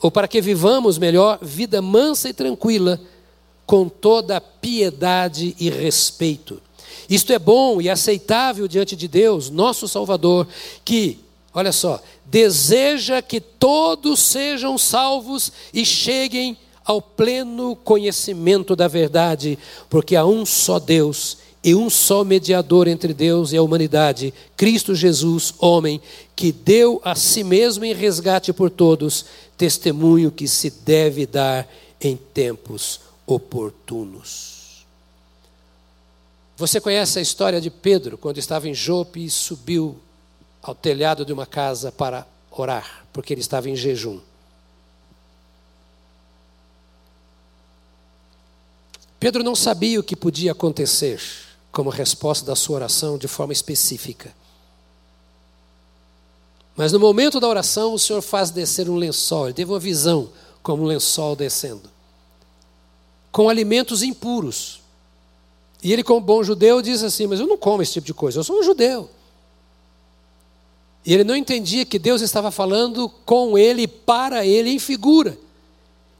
ou 0.00 0.10
para 0.10 0.28
que 0.28 0.40
vivamos 0.40 0.98
melhor, 0.98 1.38
vida 1.40 1.80
mansa 1.80 2.28
e 2.28 2.32
tranquila 2.32 3.00
com 3.64 3.88
toda 3.88 4.40
piedade 4.40 5.54
e 5.58 5.70
respeito. 5.70 6.60
Isto 7.08 7.32
é 7.32 7.38
bom 7.38 7.80
e 7.80 7.88
aceitável 7.88 8.66
diante 8.66 8.96
de 8.96 9.08
Deus, 9.08 9.50
nosso 9.50 9.86
Salvador, 9.86 10.46
que, 10.84 11.18
olha 11.52 11.72
só, 11.72 12.02
deseja 12.26 13.22
que 13.22 13.40
todos 13.40 14.20
sejam 14.20 14.76
salvos 14.76 15.52
e 15.72 15.84
cheguem 15.84 16.56
ao 16.84 17.00
pleno 17.00 17.76
conhecimento 17.76 18.76
da 18.76 18.88
verdade, 18.88 19.58
porque 19.88 20.16
há 20.16 20.24
um 20.24 20.44
só 20.44 20.78
Deus 20.78 21.38
e 21.64 21.74
um 21.74 21.88
só 21.88 22.22
mediador 22.22 22.86
entre 22.86 23.14
Deus 23.14 23.52
e 23.52 23.56
a 23.56 23.62
humanidade, 23.62 24.34
Cristo 24.54 24.94
Jesus, 24.94 25.54
homem, 25.58 25.98
que 26.36 26.52
deu 26.52 27.00
a 27.02 27.14
si 27.14 27.42
mesmo 27.42 27.86
em 27.86 27.94
resgate 27.94 28.52
por 28.52 28.68
todos, 28.68 29.24
testemunho 29.56 30.30
que 30.30 30.46
se 30.46 30.68
deve 30.68 31.24
dar 31.24 31.66
em 31.98 32.16
tempos 32.16 33.00
oportunos. 33.26 34.84
Você 36.54 36.78
conhece 36.82 37.18
a 37.18 37.22
história 37.22 37.58
de 37.62 37.70
Pedro, 37.70 38.18
quando 38.18 38.36
estava 38.36 38.68
em 38.68 38.74
Jope 38.74 39.24
e 39.24 39.30
subiu 39.30 39.98
ao 40.62 40.74
telhado 40.74 41.24
de 41.24 41.32
uma 41.32 41.46
casa 41.46 41.90
para 41.90 42.26
orar, 42.50 43.06
porque 43.10 43.32
ele 43.32 43.40
estava 43.40 43.70
em 43.70 43.74
jejum. 43.74 44.20
Pedro 49.18 49.42
não 49.42 49.56
sabia 49.56 49.98
o 49.98 50.02
que 50.02 50.14
podia 50.14 50.52
acontecer 50.52 51.43
como 51.74 51.90
resposta 51.90 52.46
da 52.46 52.56
sua 52.56 52.76
oração 52.76 53.18
de 53.18 53.28
forma 53.28 53.52
específica. 53.52 54.34
Mas 56.76 56.92
no 56.92 56.98
momento 56.98 57.38
da 57.38 57.48
oração, 57.48 57.92
o 57.92 57.98
Senhor 57.98 58.22
faz 58.22 58.50
descer 58.50 58.88
um 58.88 58.96
lençol. 58.96 59.46
Ele 59.46 59.54
teve 59.54 59.70
uma 59.70 59.78
visão 59.78 60.30
como 60.62 60.84
um 60.84 60.86
lençol 60.86 61.36
descendo 61.36 61.92
com 63.34 63.48
alimentos 63.48 64.04
impuros. 64.04 64.80
E 65.82 65.92
ele, 65.92 66.04
como 66.04 66.20
bom 66.20 66.44
judeu, 66.44 66.80
diz 66.80 67.02
assim: 67.02 67.26
Mas 67.26 67.40
eu 67.40 67.48
não 67.48 67.58
como 67.58 67.82
esse 67.82 67.94
tipo 67.94 68.06
de 68.06 68.14
coisa, 68.14 68.38
eu 68.38 68.44
sou 68.44 68.60
um 68.60 68.62
judeu. 68.62 69.10
E 71.04 71.12
ele 71.12 71.24
não 71.24 71.34
entendia 71.34 71.84
que 71.84 71.98
Deus 71.98 72.22
estava 72.22 72.52
falando 72.52 73.08
com 73.26 73.58
ele, 73.58 73.88
para 73.88 74.46
ele, 74.46 74.70
em 74.70 74.78
figura. 74.78 75.36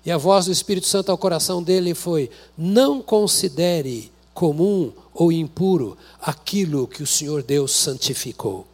E 0.05 0.11
a 0.11 0.19
voz 0.19 0.47
do 0.47 0.53
Espírito 0.53 0.89
Santo 0.89 1.11
ao 1.11 1.17
coração 1.17 1.63
dele 1.63 1.95
foi: 1.95 2.29
Não 2.59 3.01
considere 3.01 4.13
comum 4.35 4.93
ou 5.15 5.33
impuro 5.33 5.97
aquilo 6.21 6.89
que 6.89 7.03
o 7.03 7.07
Senhor 7.07 7.43
Deus 7.43 7.73
santificou. 7.73 8.67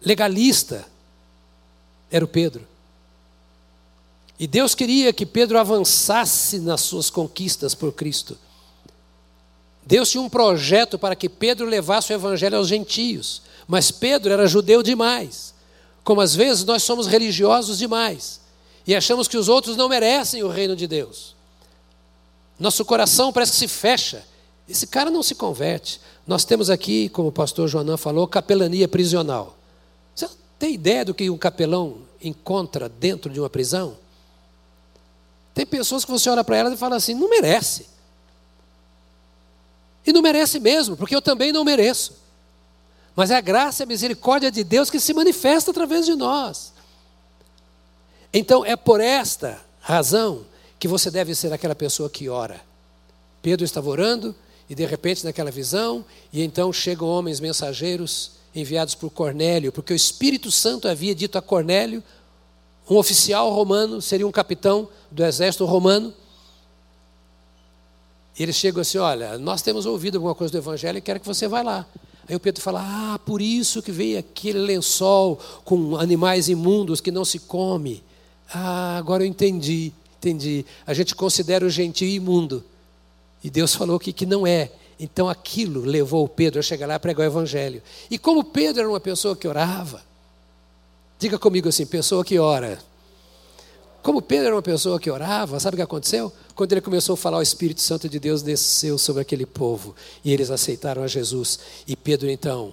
Legalista 0.00 0.86
era 2.10 2.24
o 2.24 2.28
Pedro. 2.28 2.66
E 4.38 4.46
Deus 4.46 4.74
queria 4.74 5.12
que 5.12 5.24
Pedro 5.24 5.58
avançasse 5.58 6.58
nas 6.58 6.80
suas 6.80 7.10
conquistas 7.10 7.74
por 7.74 7.92
Cristo. 7.92 8.36
Deus 9.86 10.10
tinha 10.10 10.22
um 10.22 10.28
projeto 10.28 10.98
para 10.98 11.14
que 11.14 11.28
Pedro 11.28 11.66
levasse 11.66 12.12
o 12.12 12.14
evangelho 12.14 12.56
aos 12.56 12.68
gentios, 12.68 13.42
mas 13.68 13.90
Pedro 13.90 14.32
era 14.32 14.48
judeu 14.48 14.82
demais. 14.82 15.54
Como 16.02 16.20
às 16.20 16.34
vezes 16.34 16.64
nós 16.64 16.82
somos 16.82 17.06
religiosos 17.06 17.78
demais 17.78 18.40
e 18.86 18.94
achamos 18.94 19.28
que 19.28 19.36
os 19.36 19.48
outros 19.48 19.76
não 19.76 19.88
merecem 19.88 20.42
o 20.42 20.48
reino 20.48 20.74
de 20.74 20.86
Deus. 20.86 21.35
Nosso 22.58 22.84
coração 22.84 23.32
parece 23.32 23.52
que 23.52 23.58
se 23.58 23.68
fecha. 23.68 24.24
Esse 24.68 24.86
cara 24.86 25.10
não 25.10 25.22
se 25.22 25.34
converte. 25.34 26.00
Nós 26.26 26.44
temos 26.44 26.70
aqui, 26.70 27.08
como 27.10 27.28
o 27.28 27.32
pastor 27.32 27.68
Joanã 27.68 27.96
falou, 27.96 28.26
capelania 28.26 28.88
prisional. 28.88 29.56
Você 30.14 30.28
tem 30.58 30.74
ideia 30.74 31.04
do 31.04 31.14
que 31.14 31.30
um 31.30 31.38
capelão 31.38 31.98
encontra 32.20 32.88
dentro 32.88 33.30
de 33.30 33.38
uma 33.38 33.50
prisão? 33.50 33.96
Tem 35.54 35.64
pessoas 35.64 36.04
que 36.04 36.10
você 36.10 36.28
olha 36.28 36.42
para 36.42 36.56
elas 36.56 36.72
e 36.72 36.76
fala 36.76 36.96
assim: 36.96 37.14
não 37.14 37.30
merece. 37.30 37.86
E 40.06 40.12
não 40.12 40.22
merece 40.22 40.60
mesmo, 40.60 40.96
porque 40.96 41.14
eu 41.14 41.22
também 41.22 41.52
não 41.52 41.64
mereço. 41.64 42.14
Mas 43.14 43.30
é 43.30 43.36
a 43.36 43.40
graça 43.40 43.82
e 43.82 43.84
a 43.84 43.86
misericórdia 43.86 44.50
de 44.50 44.62
Deus 44.62 44.90
que 44.90 45.00
se 45.00 45.14
manifesta 45.14 45.70
através 45.70 46.04
de 46.04 46.14
nós. 46.14 46.72
Então 48.32 48.64
é 48.64 48.76
por 48.76 49.00
esta 49.00 49.60
razão 49.80 50.44
que 50.78 50.88
você 50.88 51.10
deve 51.10 51.34
ser 51.34 51.52
aquela 51.52 51.74
pessoa 51.74 52.10
que 52.10 52.28
ora. 52.28 52.60
Pedro 53.42 53.64
estava 53.64 53.88
orando 53.88 54.34
e 54.68 54.74
de 54.74 54.84
repente 54.84 55.24
naquela 55.24 55.50
visão, 55.50 56.04
e 56.32 56.42
então 56.42 56.72
chegam 56.72 57.06
homens 57.06 57.38
mensageiros 57.40 58.32
enviados 58.54 58.94
por 58.94 59.10
Cornélio, 59.10 59.70
porque 59.70 59.92
o 59.92 59.96
Espírito 59.96 60.50
Santo 60.50 60.88
havia 60.88 61.14
dito 61.14 61.38
a 61.38 61.42
Cornélio 61.42 62.02
um 62.88 62.96
oficial 62.96 63.52
romano, 63.52 64.00
seria 64.00 64.26
um 64.26 64.32
capitão 64.32 64.88
do 65.10 65.24
exército 65.24 65.64
romano. 65.64 66.12
E 68.38 68.42
eles 68.42 68.56
chegam 68.56 68.80
assim: 68.80 68.98
Olha, 68.98 69.38
nós 69.38 69.62
temos 69.62 69.86
ouvido 69.86 70.16
alguma 70.16 70.34
coisa 70.34 70.52
do 70.52 70.58
Evangelho 70.58 70.98
e 70.98 71.00
quero 71.00 71.20
que 71.20 71.26
você 71.26 71.48
vá 71.48 71.62
lá. 71.62 71.86
Aí 72.28 72.36
o 72.36 72.40
Pedro 72.40 72.62
fala: 72.62 72.80
Ah, 72.82 73.18
por 73.18 73.42
isso 73.42 73.82
que 73.82 73.90
veio 73.90 74.18
aquele 74.18 74.58
lençol 74.58 75.38
com 75.64 75.96
animais 75.96 76.48
imundos 76.48 77.00
que 77.00 77.10
não 77.10 77.24
se 77.24 77.40
come. 77.40 78.02
Ah, 78.52 78.96
agora 78.96 79.24
eu 79.24 79.26
entendi, 79.26 79.92
entendi. 80.18 80.64
A 80.86 80.94
gente 80.94 81.14
considera 81.14 81.64
o 81.64 81.70
gentio 81.70 82.08
imundo. 82.08 82.64
E 83.42 83.50
Deus 83.50 83.74
falou 83.74 83.98
que, 83.98 84.12
que 84.12 84.26
não 84.26 84.46
é. 84.46 84.70
Então 84.98 85.28
aquilo 85.28 85.82
levou 85.82 86.28
Pedro 86.28 86.60
a 86.60 86.62
chegar 86.62 86.86
lá 86.86 86.94
e 86.94 86.98
pregar 86.98 87.26
o 87.26 87.30
Evangelho. 87.30 87.82
E 88.10 88.18
como 88.18 88.42
Pedro 88.42 88.80
era 88.80 88.88
uma 88.88 89.00
pessoa 89.00 89.36
que 89.36 89.46
orava, 89.46 90.02
Diga 91.18 91.38
comigo 91.38 91.68
assim, 91.68 91.86
pessoa 91.86 92.24
que 92.24 92.38
ora. 92.38 92.78
Como 94.02 94.22
Pedro 94.22 94.46
era 94.46 94.54
uma 94.54 94.62
pessoa 94.62 95.00
que 95.00 95.10
orava, 95.10 95.58
sabe 95.58 95.74
o 95.74 95.78
que 95.78 95.82
aconteceu? 95.82 96.32
Quando 96.54 96.72
ele 96.72 96.80
começou 96.80 97.14
a 97.14 97.16
falar, 97.16 97.38
o 97.38 97.42
Espírito 97.42 97.80
Santo 97.80 98.08
de 98.08 98.20
Deus 98.20 98.42
desceu 98.42 98.98
sobre 98.98 99.22
aquele 99.22 99.46
povo 99.46 99.96
e 100.24 100.32
eles 100.32 100.50
aceitaram 100.50 101.02
a 101.02 101.06
Jesus. 101.06 101.58
E 101.88 101.96
Pedro 101.96 102.30
então 102.30 102.72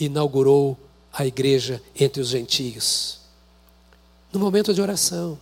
inaugurou 0.00 0.76
a 1.12 1.26
igreja 1.26 1.80
entre 1.98 2.20
os 2.20 2.28
gentios. 2.28 3.20
No 4.32 4.40
momento 4.40 4.74
de 4.74 4.80
oração, 4.80 5.38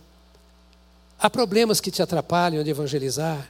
há 1.23 1.29
problemas 1.29 1.79
que 1.79 1.89
te 1.89 2.01
atrapalham 2.01 2.61
de 2.65 2.69
evangelizar, 2.69 3.49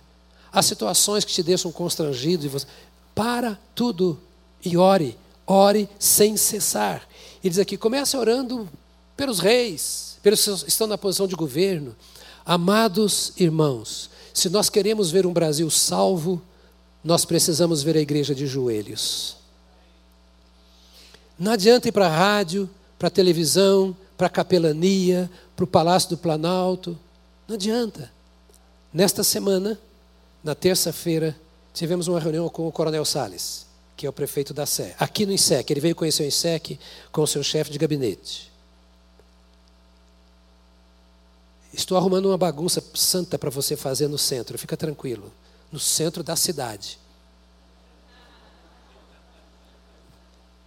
há 0.52 0.62
situações 0.62 1.26
que 1.26 1.34
te 1.34 1.42
deixam 1.42 1.72
constrangido. 1.72 2.48
Você... 2.48 2.68
Para 3.16 3.60
tudo 3.74 4.20
e 4.64 4.78
ore, 4.78 5.18
ore 5.46 5.90
sem 5.98 6.38
cessar. 6.38 7.08
E 7.44 7.50
diz 7.50 7.58
aqui: 7.58 7.76
comece 7.76 8.16
orando 8.16 8.70
pelos 9.18 9.40
reis, 9.40 10.20
pelos 10.22 10.46
que 10.46 10.70
estão 10.70 10.86
na 10.86 11.00
posição 11.00 11.28
de 11.28 11.36
governo. 11.36 11.96
Amados 12.46 13.34
irmãos, 13.38 14.10
se 14.34 14.50
nós 14.50 14.70
queremos 14.70 15.10
ver 15.10 15.26
um 15.26 15.34
Brasil 15.34 15.70
salvo, 15.72 16.40
nós 17.04 17.26
precisamos 17.26 17.82
ver 17.82 17.98
a 17.98 18.02
igreja 18.02 18.36
de 18.36 18.46
joelhos. 18.46 19.38
Não 21.40 21.52
adianta 21.52 21.90
ir 21.90 21.92
para 21.92 22.06
a 22.06 22.16
rádio, 22.16 22.70
para 23.00 23.08
a 23.08 23.12
televisão, 23.12 23.96
para 24.16 24.28
a 24.28 24.30
capelania, 24.30 25.30
para 25.56 25.64
o 25.64 25.68
Palácio 25.68 26.10
do 26.12 26.18
Planalto. 26.18 26.98
Não 27.48 27.56
adianta. 27.56 28.12
Nesta 28.94 29.24
semana, 29.24 29.80
na 30.44 30.54
terça-feira, 30.54 31.36
tivemos 31.74 32.08
uma 32.08 32.20
reunião 32.20 32.48
com 32.50 32.68
o 32.68 32.72
Coronel 32.72 33.04
Sales, 33.06 33.66
que 33.98 34.06
é 34.06 34.10
o 34.10 34.14
prefeito 34.14 34.54
da 34.54 34.66
Sé, 34.66 34.96
aqui 35.00 35.26
no 35.26 35.32
INSEC. 35.32 35.72
Ele 35.72 35.82
veio 35.82 35.96
conhecer 35.96 36.24
o 36.24 36.28
INSEC 36.28 36.80
com 37.12 37.22
o 37.22 37.28
seu 37.28 37.44
chefe 37.44 37.72
de 37.72 37.78
gabinete. 37.78 38.52
Estou 41.74 41.98
arrumando 41.98 42.28
uma 42.28 42.38
bagunça 42.38 42.84
santa 42.94 43.40
para 43.40 43.50
você 43.50 43.76
fazer 43.76 44.08
no 44.08 44.18
centro, 44.18 44.58
fica 44.60 44.78
tranquilo. 44.78 45.34
No 45.72 45.80
centro 45.80 46.22
da 46.22 46.36
cidade. 46.36 47.00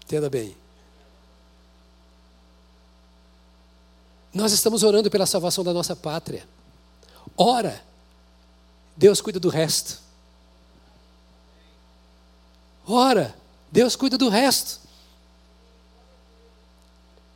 Entenda 0.05 0.29
bem. 0.29 0.57
Nós 4.35 4.53
estamos 4.53 4.83
orando 4.83 5.09
pela 5.09 5.27
salvação 5.27 5.62
da 5.62 5.72
nossa 5.72 5.95
pátria. 5.95 6.47
Ora, 7.37 7.83
Deus 8.97 9.20
cuida 9.20 9.41
do 9.41 9.49
resto. 9.49 10.01
Ora, 12.87 13.35
Deus 13.70 13.97
cuida 13.97 14.16
do 14.16 14.29
resto. 14.29 14.81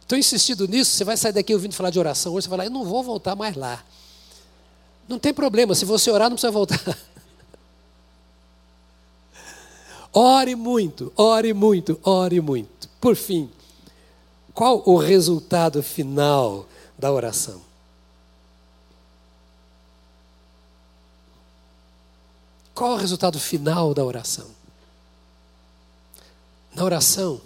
Estou 0.02 0.18
insistindo 0.18 0.66
nisso, 0.66 0.90
você 0.90 1.04
vai 1.04 1.16
sair 1.16 1.32
daqui 1.32 1.54
ouvindo 1.54 1.74
falar 1.74 1.90
de 1.90 1.98
oração, 1.98 2.34
hoje 2.34 2.44
você 2.44 2.50
vai 2.50 2.58
lá, 2.58 2.64
eu 2.64 2.70
não 2.70 2.84
vou 2.84 3.02
voltar 3.02 3.36
mais 3.36 3.54
lá. 3.56 3.84
Não 5.08 5.18
tem 5.18 5.32
problema, 5.32 5.74
se 5.74 5.84
você 5.84 6.10
orar, 6.10 6.28
não 6.28 6.36
precisa 6.36 6.50
voltar. 6.50 6.80
Ore 10.12 10.56
muito, 10.56 11.12
ore 11.16 11.54
muito, 11.54 12.00
ore 12.02 12.40
muito. 12.40 12.88
Por 13.00 13.14
fim, 13.14 13.48
qual 14.52 14.82
o 14.84 14.96
resultado 14.96 15.82
final 15.84 16.66
da 16.98 17.12
oração? 17.12 17.69
Qual 22.80 22.94
o 22.94 22.96
resultado 22.96 23.38
final 23.38 23.92
da 23.92 24.02
oração? 24.02 24.50
Na 26.74 26.82
oração, 26.82 27.38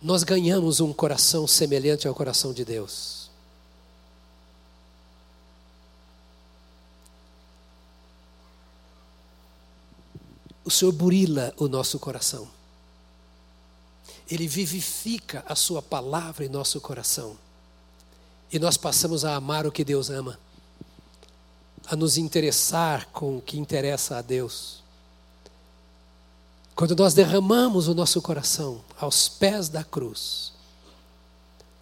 nós 0.00 0.22
ganhamos 0.22 0.80
um 0.80 0.94
coração 0.94 1.46
semelhante 1.46 2.08
ao 2.08 2.14
coração 2.14 2.54
de 2.54 2.64
Deus. 2.64 3.28
O 10.64 10.70
Senhor 10.70 10.92
burila 10.92 11.52
o 11.58 11.68
nosso 11.68 11.98
coração. 11.98 12.48
Ele 14.26 14.48
vivifica 14.48 15.44
a 15.46 15.54
Sua 15.54 15.82
palavra 15.82 16.46
em 16.46 16.48
nosso 16.48 16.80
coração. 16.80 17.36
E 18.50 18.58
nós 18.58 18.78
passamos 18.78 19.22
a 19.22 19.36
amar 19.36 19.66
o 19.66 19.70
que 19.70 19.84
Deus 19.84 20.08
ama, 20.08 20.40
a 21.90 21.96
nos 21.96 22.18
interessar 22.18 23.08
com 23.12 23.38
o 23.38 23.40
que 23.40 23.58
interessa 23.58 24.18
a 24.18 24.22
Deus. 24.22 24.82
Quando 26.74 26.94
nós 26.94 27.14
derramamos 27.14 27.88
o 27.88 27.94
nosso 27.94 28.20
coração 28.20 28.80
aos 29.00 29.28
pés 29.28 29.68
da 29.68 29.82
cruz, 29.82 30.52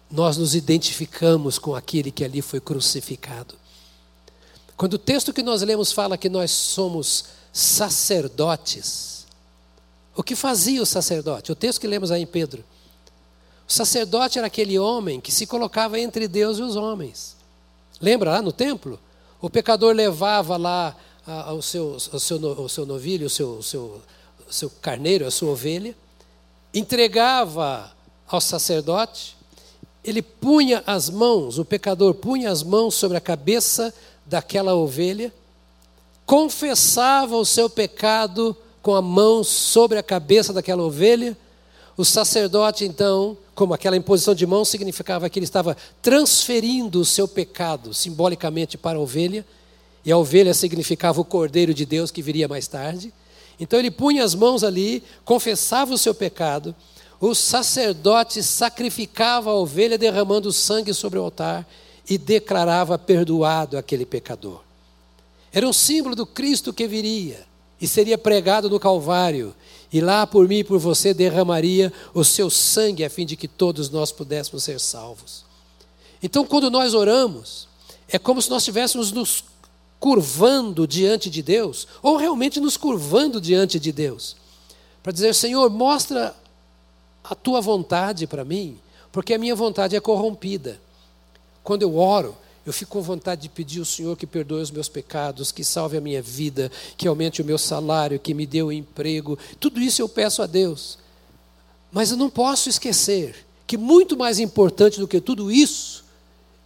nós 0.09 0.37
nos 0.37 0.55
identificamos 0.55 1.59
com 1.59 1.75
aquele 1.75 2.09
que 2.09 2.23
ali 2.23 2.41
foi 2.41 2.61
crucificado. 2.61 3.55
Quando 4.77 4.93
o 4.93 4.97
texto 4.97 5.33
que 5.33 5.43
nós 5.43 5.61
lemos 5.61 5.91
fala 5.91 6.17
que 6.17 6.29
nós 6.29 6.51
somos 6.51 7.25
sacerdotes, 7.51 9.25
o 10.15 10.23
que 10.23 10.35
fazia 10.35 10.81
o 10.81 10.85
sacerdote? 10.85 11.51
O 11.51 11.55
texto 11.55 11.81
que 11.81 11.87
lemos 11.87 12.11
aí 12.11 12.21
em 12.21 12.25
Pedro. 12.25 12.63
O 13.67 13.73
sacerdote 13.73 14.37
era 14.37 14.47
aquele 14.47 14.79
homem 14.79 15.19
que 15.19 15.31
se 15.31 15.45
colocava 15.45 15.99
entre 15.99 16.27
Deus 16.27 16.57
e 16.57 16.61
os 16.61 16.75
homens. 16.77 17.35
Lembra 17.99 18.31
lá 18.31 18.41
no 18.41 18.53
templo? 18.53 18.99
O 19.41 19.49
pecador 19.49 19.93
levava 19.93 20.57
lá 20.57 20.95
o 21.55 21.61
seu, 21.61 21.97
o 22.13 22.19
seu, 22.19 22.37
o 22.37 22.69
seu 22.69 22.85
novilho, 22.85 23.27
o 23.27 23.29
seu, 23.29 23.49
o 23.57 23.63
seu 23.63 24.01
seu 24.49 24.69
carneiro, 24.69 25.25
a 25.25 25.31
sua 25.31 25.51
ovelha, 25.51 25.95
entregava 26.73 27.91
ao 28.27 28.41
sacerdote, 28.41 29.35
ele 30.03 30.21
punha 30.21 30.83
as 30.85 31.09
mãos, 31.09 31.57
o 31.57 31.65
pecador 31.65 32.13
punha 32.13 32.49
as 32.49 32.63
mãos 32.63 32.95
sobre 32.95 33.17
a 33.17 33.21
cabeça 33.21 33.93
daquela 34.25 34.75
ovelha, 34.75 35.33
confessava 36.25 37.35
o 37.35 37.45
seu 37.45 37.69
pecado 37.69 38.55
com 38.81 38.95
a 38.95 39.01
mão 39.01 39.43
sobre 39.43 39.97
a 39.97 40.03
cabeça 40.03 40.53
daquela 40.53 40.83
ovelha, 40.83 41.37
o 41.97 42.05
sacerdote 42.05 42.85
então, 42.85 43.35
como 43.55 43.73
aquela 43.73 43.97
imposição 43.97 44.35
de 44.35 44.45
mão 44.45 44.63
significava 44.63 45.27
que 45.29 45.39
ele 45.39 45.45
estava 45.45 45.75
transferindo 45.99 47.01
o 47.01 47.05
seu 47.05 47.27
pecado 47.27 47.91
simbolicamente 47.91 48.77
para 48.77 48.99
a 48.99 49.01
ovelha, 49.01 49.43
e 50.05 50.11
a 50.11 50.17
ovelha 50.17 50.53
significava 50.53 51.19
o 51.19 51.25
cordeiro 51.25 51.73
de 51.73 51.85
Deus 51.85 52.11
que 52.11 52.21
viria 52.21 52.47
mais 52.47 52.67
tarde. 52.67 53.11
Então 53.59 53.79
ele 53.79 53.89
punha 53.89 54.23
as 54.23 54.35
mãos 54.35 54.63
ali, 54.63 55.03
confessava 55.25 55.93
o 55.93 55.97
seu 55.97 56.13
pecado, 56.13 56.73
o 57.19 57.33
sacerdote 57.33 58.43
sacrificava 58.43 59.49
a 59.49 59.55
ovelha 59.55 59.97
derramando 59.97 60.53
sangue 60.53 60.93
sobre 60.93 61.17
o 61.17 61.23
altar 61.23 61.67
e 62.07 62.17
declarava 62.17 62.97
perdoado 62.97 63.75
aquele 63.75 64.05
pecador. 64.05 64.61
Era 65.51 65.67
um 65.67 65.73
símbolo 65.73 66.15
do 66.15 66.27
Cristo 66.27 66.71
que 66.71 66.87
viria 66.87 67.43
e 67.81 67.87
seria 67.87 68.17
pregado 68.17 68.69
no 68.69 68.79
Calvário, 68.79 69.55
e 69.91 70.01
lá 70.01 70.27
por 70.27 70.47
mim 70.47 70.57
e 70.57 70.63
por 70.63 70.79
você 70.79 71.13
derramaria 71.13 71.91
o 72.13 72.23
seu 72.23 72.49
sangue 72.49 73.03
a 73.05 73.09
fim 73.09 73.25
de 73.25 73.35
que 73.35 73.47
todos 73.47 73.89
nós 73.89 74.11
pudéssemos 74.11 74.63
ser 74.63 74.79
salvos. 74.79 75.45
Então, 76.21 76.45
quando 76.45 76.69
nós 76.69 76.93
oramos, 76.93 77.67
é 78.07 78.17
como 78.17 78.41
se 78.41 78.49
nós 78.49 78.63
estivéssemos 78.63 79.11
nos 79.11 79.43
curvando 79.99 80.87
diante 80.87 81.29
de 81.29 81.41
Deus, 81.41 81.87
ou 82.01 82.17
realmente 82.17 82.59
nos 82.59 82.77
curvando 82.77 83.39
diante 83.41 83.79
de 83.79 83.91
Deus, 83.91 84.35
para 85.01 85.11
dizer: 85.11 85.33
Senhor, 85.33 85.69
mostra 85.69 86.35
a 87.23 87.35
tua 87.35 87.61
vontade 87.61 88.27
para 88.27 88.45
mim, 88.45 88.77
porque 89.11 89.33
a 89.33 89.37
minha 89.37 89.55
vontade 89.55 89.95
é 89.95 89.99
corrompida. 89.99 90.79
Quando 91.63 91.81
eu 91.81 91.97
oro, 91.97 92.35
eu 92.67 92.73
fico 92.73 92.91
com 92.91 93.01
vontade 93.01 93.43
de 93.43 93.49
pedir 93.49 93.79
ao 93.79 93.85
Senhor 93.85 94.17
que 94.17 94.27
perdoe 94.27 94.61
os 94.61 94.71
meus 94.71 94.89
pecados, 94.89 95.53
que 95.53 95.63
salve 95.63 95.95
a 95.95 96.01
minha 96.01 96.21
vida, 96.21 96.69
que 96.97 97.07
aumente 97.07 97.41
o 97.41 97.45
meu 97.45 97.57
salário, 97.57 98.19
que 98.19 98.33
me 98.33 98.45
dê 98.45 98.61
o 98.61 98.67
um 98.67 98.71
emprego. 98.73 99.39
Tudo 99.57 99.79
isso 99.79 100.01
eu 100.01 100.09
peço 100.09 100.41
a 100.41 100.45
Deus. 100.45 100.99
Mas 101.89 102.11
eu 102.11 102.17
não 102.17 102.29
posso 102.29 102.67
esquecer 102.67 103.37
que 103.65 103.77
muito 103.77 104.17
mais 104.17 104.37
importante 104.37 104.99
do 104.99 105.07
que 105.07 105.21
tudo 105.21 105.49
isso 105.49 106.03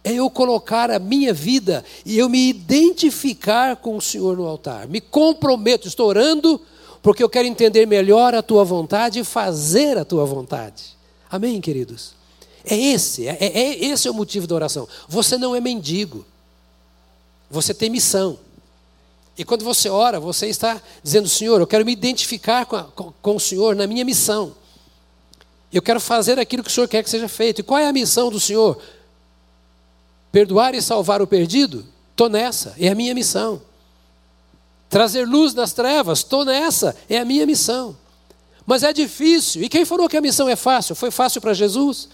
é 0.02 0.12
eu 0.14 0.28
colocar 0.28 0.90
a 0.90 0.98
minha 0.98 1.32
vida 1.32 1.84
e 2.04 2.18
eu 2.18 2.28
me 2.28 2.48
identificar 2.48 3.76
com 3.76 3.96
o 3.96 4.02
Senhor 4.02 4.36
no 4.36 4.44
altar. 4.44 4.88
Me 4.88 5.00
comprometo, 5.00 5.86
estou 5.86 6.08
orando 6.08 6.60
porque 7.00 7.22
eu 7.22 7.28
quero 7.28 7.46
entender 7.46 7.86
melhor 7.86 8.34
a 8.34 8.42
tua 8.42 8.64
vontade 8.64 9.20
e 9.20 9.24
fazer 9.24 9.96
a 9.96 10.04
tua 10.04 10.24
vontade. 10.24 10.96
Amém, 11.30 11.60
queridos? 11.60 12.20
É 12.64 12.76
esse, 12.76 13.26
é, 13.26 13.36
é 13.40 13.84
esse 13.84 14.06
é 14.06 14.10
o 14.10 14.14
motivo 14.14 14.46
da 14.46 14.54
oração. 14.54 14.88
Você 15.08 15.36
não 15.36 15.54
é 15.54 15.60
mendigo. 15.60 16.24
Você 17.50 17.74
tem 17.74 17.90
missão. 17.90 18.38
E 19.36 19.44
quando 19.44 19.64
você 19.64 19.88
ora, 19.88 20.20
você 20.20 20.46
está 20.46 20.80
dizendo, 21.02 21.28
Senhor, 21.28 21.60
eu 21.60 21.66
quero 21.66 21.84
me 21.84 21.92
identificar 21.92 22.66
com, 22.66 22.76
a, 22.76 22.84
com 22.84 23.36
o 23.36 23.40
Senhor 23.40 23.74
na 23.74 23.86
minha 23.86 24.04
missão. 24.04 24.54
Eu 25.72 25.80
quero 25.80 26.00
fazer 26.00 26.38
aquilo 26.38 26.62
que 26.62 26.68
o 26.68 26.72
Senhor 26.72 26.86
quer 26.86 27.02
que 27.02 27.10
seja 27.10 27.28
feito. 27.28 27.60
E 27.60 27.62
qual 27.62 27.80
é 27.80 27.88
a 27.88 27.92
missão 27.92 28.30
do 28.30 28.38
Senhor? 28.38 28.80
Perdoar 30.30 30.74
e 30.74 30.82
salvar 30.82 31.22
o 31.22 31.26
perdido? 31.26 31.86
Estou 32.10 32.28
nessa, 32.28 32.74
é 32.78 32.88
a 32.88 32.94
minha 32.94 33.14
missão. 33.14 33.62
Trazer 34.88 35.26
luz 35.26 35.54
nas 35.54 35.72
trevas? 35.72 36.18
Estou 36.18 36.44
nessa, 36.44 36.94
é 37.08 37.18
a 37.18 37.24
minha 37.24 37.46
missão. 37.46 37.96
Mas 38.66 38.82
é 38.82 38.92
difícil. 38.92 39.62
E 39.62 39.68
quem 39.68 39.86
falou 39.86 40.08
que 40.08 40.16
a 40.16 40.20
missão 40.20 40.48
é 40.48 40.56
fácil? 40.56 40.94
Foi 40.94 41.10
fácil 41.10 41.40
para 41.40 41.54
Jesus? 41.54 42.08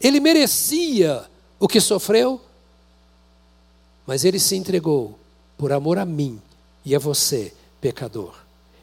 Ele 0.00 0.20
merecia 0.20 1.24
o 1.58 1.66
que 1.66 1.80
sofreu, 1.80 2.40
mas 4.06 4.24
ele 4.24 4.38
se 4.38 4.56
entregou 4.56 5.18
por 5.56 5.72
amor 5.72 5.98
a 5.98 6.04
mim 6.04 6.40
e 6.84 6.94
a 6.94 6.98
você, 6.98 7.52
pecador. 7.80 8.34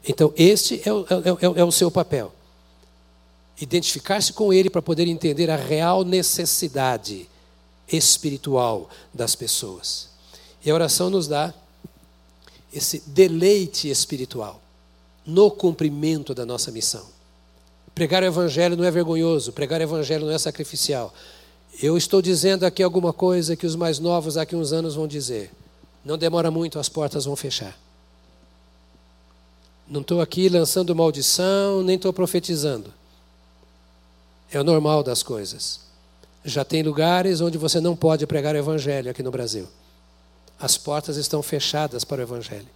Então, 0.06 0.32
este 0.36 0.82
é 0.84 0.92
o, 0.92 1.00
é, 1.02 1.58
é, 1.58 1.60
é 1.60 1.64
o 1.64 1.72
seu 1.72 1.90
papel. 1.90 2.32
Identificar-se 3.60 4.32
com 4.32 4.52
ele 4.52 4.68
para 4.68 4.82
poder 4.82 5.06
entender 5.06 5.50
a 5.50 5.56
real 5.56 6.04
necessidade 6.04 7.28
espiritual 7.90 8.90
das 9.12 9.34
pessoas. 9.34 10.08
E 10.64 10.70
a 10.70 10.74
oração 10.74 11.08
nos 11.08 11.28
dá 11.28 11.54
esse 12.72 13.00
deleite 13.06 13.88
espiritual 13.88 14.60
no 15.24 15.50
cumprimento 15.50 16.34
da 16.34 16.44
nossa 16.44 16.70
missão. 16.70 17.13
Pregar 17.94 18.22
o 18.22 18.26
evangelho 18.26 18.76
não 18.76 18.84
é 18.84 18.90
vergonhoso, 18.90 19.52
pregar 19.52 19.80
o 19.80 19.84
evangelho 19.84 20.26
não 20.26 20.32
é 20.32 20.38
sacrificial. 20.38 21.14
Eu 21.80 21.96
estou 21.96 22.20
dizendo 22.20 22.64
aqui 22.64 22.82
alguma 22.82 23.12
coisa 23.12 23.56
que 23.56 23.66
os 23.66 23.76
mais 23.76 23.98
novos 23.98 24.34
daqui 24.34 24.56
uns 24.56 24.72
anos 24.72 24.94
vão 24.94 25.06
dizer. 25.06 25.52
Não 26.04 26.18
demora 26.18 26.50
muito, 26.50 26.78
as 26.78 26.88
portas 26.88 27.24
vão 27.24 27.36
fechar. 27.36 27.78
Não 29.86 30.00
estou 30.00 30.20
aqui 30.20 30.48
lançando 30.48 30.94
maldição, 30.94 31.82
nem 31.82 31.96
estou 31.96 32.12
profetizando. 32.12 32.92
É 34.50 34.60
o 34.60 34.64
normal 34.64 35.02
das 35.02 35.22
coisas. 35.22 35.80
Já 36.44 36.64
tem 36.64 36.82
lugares 36.82 37.40
onde 37.40 37.58
você 37.58 37.80
não 37.80 37.94
pode 37.94 38.26
pregar 38.26 38.54
o 38.54 38.58
evangelho 38.58 39.10
aqui 39.10 39.22
no 39.22 39.30
Brasil. 39.30 39.68
As 40.58 40.76
portas 40.76 41.16
estão 41.16 41.42
fechadas 41.42 42.04
para 42.04 42.20
o 42.20 42.22
evangelho. 42.22 42.68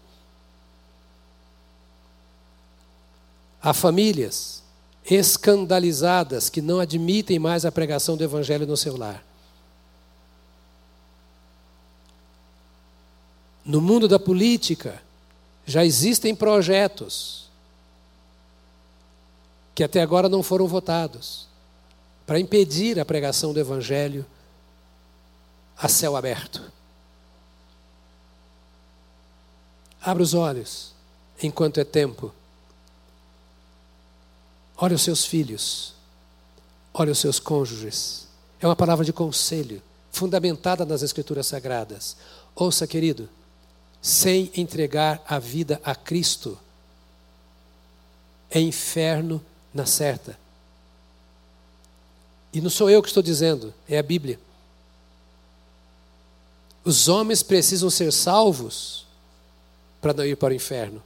Há 3.60 3.74
famílias 3.74 4.57
escandalizadas 5.14 6.48
que 6.50 6.60
não 6.60 6.80
admitem 6.80 7.38
mais 7.38 7.64
a 7.64 7.72
pregação 7.72 8.16
do 8.16 8.24
evangelho 8.24 8.66
no 8.66 8.76
seu 8.76 8.96
lar. 8.96 9.24
No 13.64 13.80
mundo 13.80 14.08
da 14.08 14.18
política, 14.18 15.02
já 15.66 15.84
existem 15.84 16.34
projetos 16.34 17.48
que 19.74 19.84
até 19.84 20.00
agora 20.00 20.28
não 20.28 20.42
foram 20.42 20.66
votados 20.66 21.46
para 22.26 22.40
impedir 22.40 22.98
a 22.98 23.04
pregação 23.04 23.52
do 23.52 23.60
Evangelho 23.60 24.26
a 25.76 25.88
céu 25.88 26.16
aberto. 26.16 26.60
Abra 30.00 30.22
os 30.22 30.34
olhos 30.34 30.92
enquanto 31.42 31.78
é 31.78 31.84
tempo. 31.84 32.34
Olhe 34.80 34.94
os 34.94 35.02
seus 35.02 35.24
filhos, 35.24 35.92
olhe 36.94 37.10
os 37.10 37.18
seus 37.18 37.40
cônjuges. 37.40 38.28
É 38.60 38.66
uma 38.66 38.76
palavra 38.76 39.04
de 39.04 39.12
conselho, 39.12 39.82
fundamentada 40.12 40.84
nas 40.84 41.02
Escrituras 41.02 41.48
Sagradas. 41.48 42.16
Ouça, 42.54 42.86
querido, 42.86 43.28
sem 44.00 44.50
entregar 44.56 45.20
a 45.26 45.40
vida 45.40 45.80
a 45.84 45.96
Cristo, 45.96 46.56
é 48.48 48.60
inferno 48.60 49.44
na 49.74 49.84
certa. 49.84 50.38
E 52.52 52.60
não 52.60 52.70
sou 52.70 52.88
eu 52.88 53.02
que 53.02 53.08
estou 53.08 53.22
dizendo, 53.22 53.74
é 53.88 53.98
a 53.98 54.02
Bíblia. 54.02 54.38
Os 56.84 57.08
homens 57.08 57.42
precisam 57.42 57.90
ser 57.90 58.12
salvos 58.12 59.06
para 60.00 60.14
não 60.14 60.24
ir 60.24 60.36
para 60.36 60.52
o 60.52 60.56
inferno. 60.56 61.02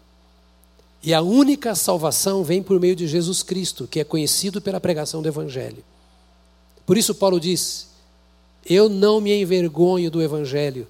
E 1.02 1.12
a 1.12 1.20
única 1.20 1.74
salvação 1.74 2.44
vem 2.44 2.62
por 2.62 2.78
meio 2.78 2.94
de 2.94 3.08
Jesus 3.08 3.42
Cristo, 3.42 3.88
que 3.88 3.98
é 3.98 4.04
conhecido 4.04 4.60
pela 4.60 4.80
pregação 4.80 5.20
do 5.20 5.28
Evangelho. 5.28 5.82
Por 6.86 6.96
isso, 6.96 7.14
Paulo 7.14 7.40
diz: 7.40 7.88
Eu 8.64 8.88
não 8.88 9.20
me 9.20 9.34
envergonho 9.34 10.10
do 10.10 10.22
Evangelho, 10.22 10.86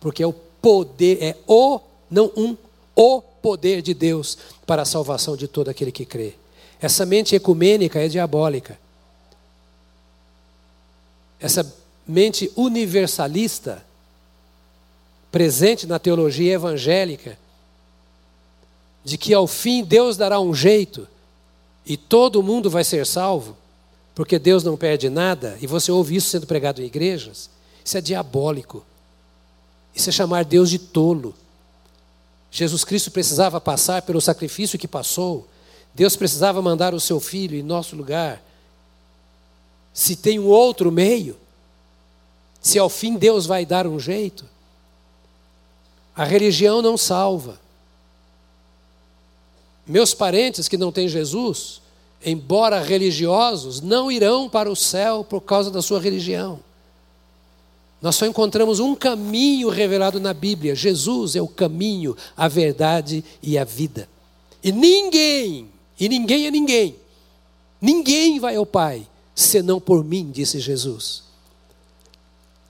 porque 0.00 0.22
é 0.22 0.26
o 0.26 0.32
poder, 0.32 1.22
é 1.22 1.36
o, 1.46 1.78
não 2.10 2.32
um, 2.34 2.56
o 2.96 3.20
poder 3.20 3.82
de 3.82 3.92
Deus 3.92 4.38
para 4.66 4.82
a 4.82 4.86
salvação 4.86 5.36
de 5.36 5.46
todo 5.46 5.68
aquele 5.68 5.92
que 5.92 6.06
crê. 6.06 6.34
Essa 6.80 7.04
mente 7.04 7.34
ecumênica 7.34 7.98
é 7.98 8.08
diabólica. 8.08 8.78
Essa 11.38 11.70
mente 12.06 12.50
universalista, 12.56 13.84
presente 15.30 15.86
na 15.86 15.98
teologia 15.98 16.54
evangélica, 16.54 17.38
de 19.04 19.18
que 19.18 19.34
ao 19.34 19.46
fim 19.46 19.84
Deus 19.84 20.16
dará 20.16 20.40
um 20.40 20.54
jeito 20.54 21.06
e 21.84 21.96
todo 21.96 22.42
mundo 22.42 22.70
vai 22.70 22.82
ser 22.82 23.06
salvo, 23.06 23.56
porque 24.14 24.38
Deus 24.38 24.64
não 24.64 24.76
perde 24.76 25.10
nada, 25.10 25.58
e 25.60 25.66
você 25.66 25.92
ouve 25.92 26.16
isso 26.16 26.30
sendo 26.30 26.46
pregado 26.46 26.80
em 26.80 26.86
igrejas, 26.86 27.50
isso 27.84 27.98
é 27.98 28.00
diabólico. 28.00 28.84
Isso 29.94 30.08
é 30.08 30.12
chamar 30.12 30.44
Deus 30.44 30.68
de 30.68 30.78
tolo. 30.78 31.34
Jesus 32.50 32.84
Cristo 32.84 33.10
precisava 33.10 33.60
passar 33.60 34.02
pelo 34.02 34.20
sacrifício 34.20 34.78
que 34.78 34.88
passou. 34.88 35.46
Deus 35.94 36.16
precisava 36.16 36.60
mandar 36.60 36.94
o 36.94 37.00
seu 37.00 37.20
filho 37.20 37.56
em 37.56 37.62
nosso 37.62 37.94
lugar. 37.94 38.42
Se 39.92 40.16
tem 40.16 40.40
um 40.40 40.46
outro 40.46 40.90
meio, 40.90 41.36
se 42.60 42.78
ao 42.78 42.88
fim 42.88 43.16
Deus 43.16 43.46
vai 43.46 43.64
dar 43.64 43.86
um 43.86 44.00
jeito, 44.00 44.44
a 46.16 46.24
religião 46.24 46.82
não 46.82 46.96
salva. 46.96 47.60
Meus 49.86 50.14
parentes 50.14 50.68
que 50.68 50.76
não 50.76 50.90
têm 50.90 51.08
Jesus, 51.08 51.80
embora 52.24 52.80
religiosos, 52.82 53.80
não 53.80 54.10
irão 54.10 54.48
para 54.48 54.70
o 54.70 54.76
céu 54.76 55.24
por 55.24 55.40
causa 55.40 55.70
da 55.70 55.82
sua 55.82 56.00
religião. 56.00 56.60
Nós 58.00 58.16
só 58.16 58.26
encontramos 58.26 58.80
um 58.80 58.94
caminho 58.94 59.68
revelado 59.68 60.20
na 60.20 60.34
Bíblia. 60.34 60.74
Jesus 60.74 61.36
é 61.36 61.42
o 61.42 61.48
caminho, 61.48 62.16
a 62.36 62.48
verdade 62.48 63.24
e 63.42 63.56
a 63.56 63.64
vida. 63.64 64.08
E 64.62 64.72
ninguém, 64.72 65.68
e 65.98 66.08
ninguém 66.08 66.46
é 66.46 66.50
ninguém, 66.50 66.96
ninguém 67.80 68.40
vai 68.40 68.56
ao 68.56 68.66
Pai 68.66 69.06
senão 69.34 69.80
por 69.80 70.04
mim, 70.04 70.30
disse 70.30 70.60
Jesus. 70.60 71.22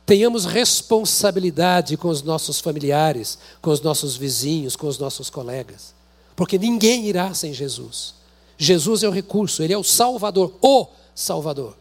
Tenhamos 0.07 0.45
responsabilidade 0.45 1.97
com 1.97 2.09
os 2.09 2.23
nossos 2.23 2.61
familiares, 2.61 3.39
com 3.63 3.71
os 3.71 3.81
nossos 3.81 4.17
vizinhos, 4.17 4.77
com 4.77 4.87
os 4.87 4.99
nossos 4.99 5.31
colegas, 5.31 5.94
porque 6.37 6.59
ninguém 6.59 7.07
irá 7.07 7.33
sem 7.35 7.53
Jesus. 7.53 8.15
Jesus 8.57 9.03
é 9.03 9.09
o 9.09 9.13
recurso, 9.13 9.63
Ele 9.63 9.73
é 9.73 9.79
o 9.79 9.85
Salvador, 9.85 10.53
o 10.61 10.87
Salvador. 11.15 11.77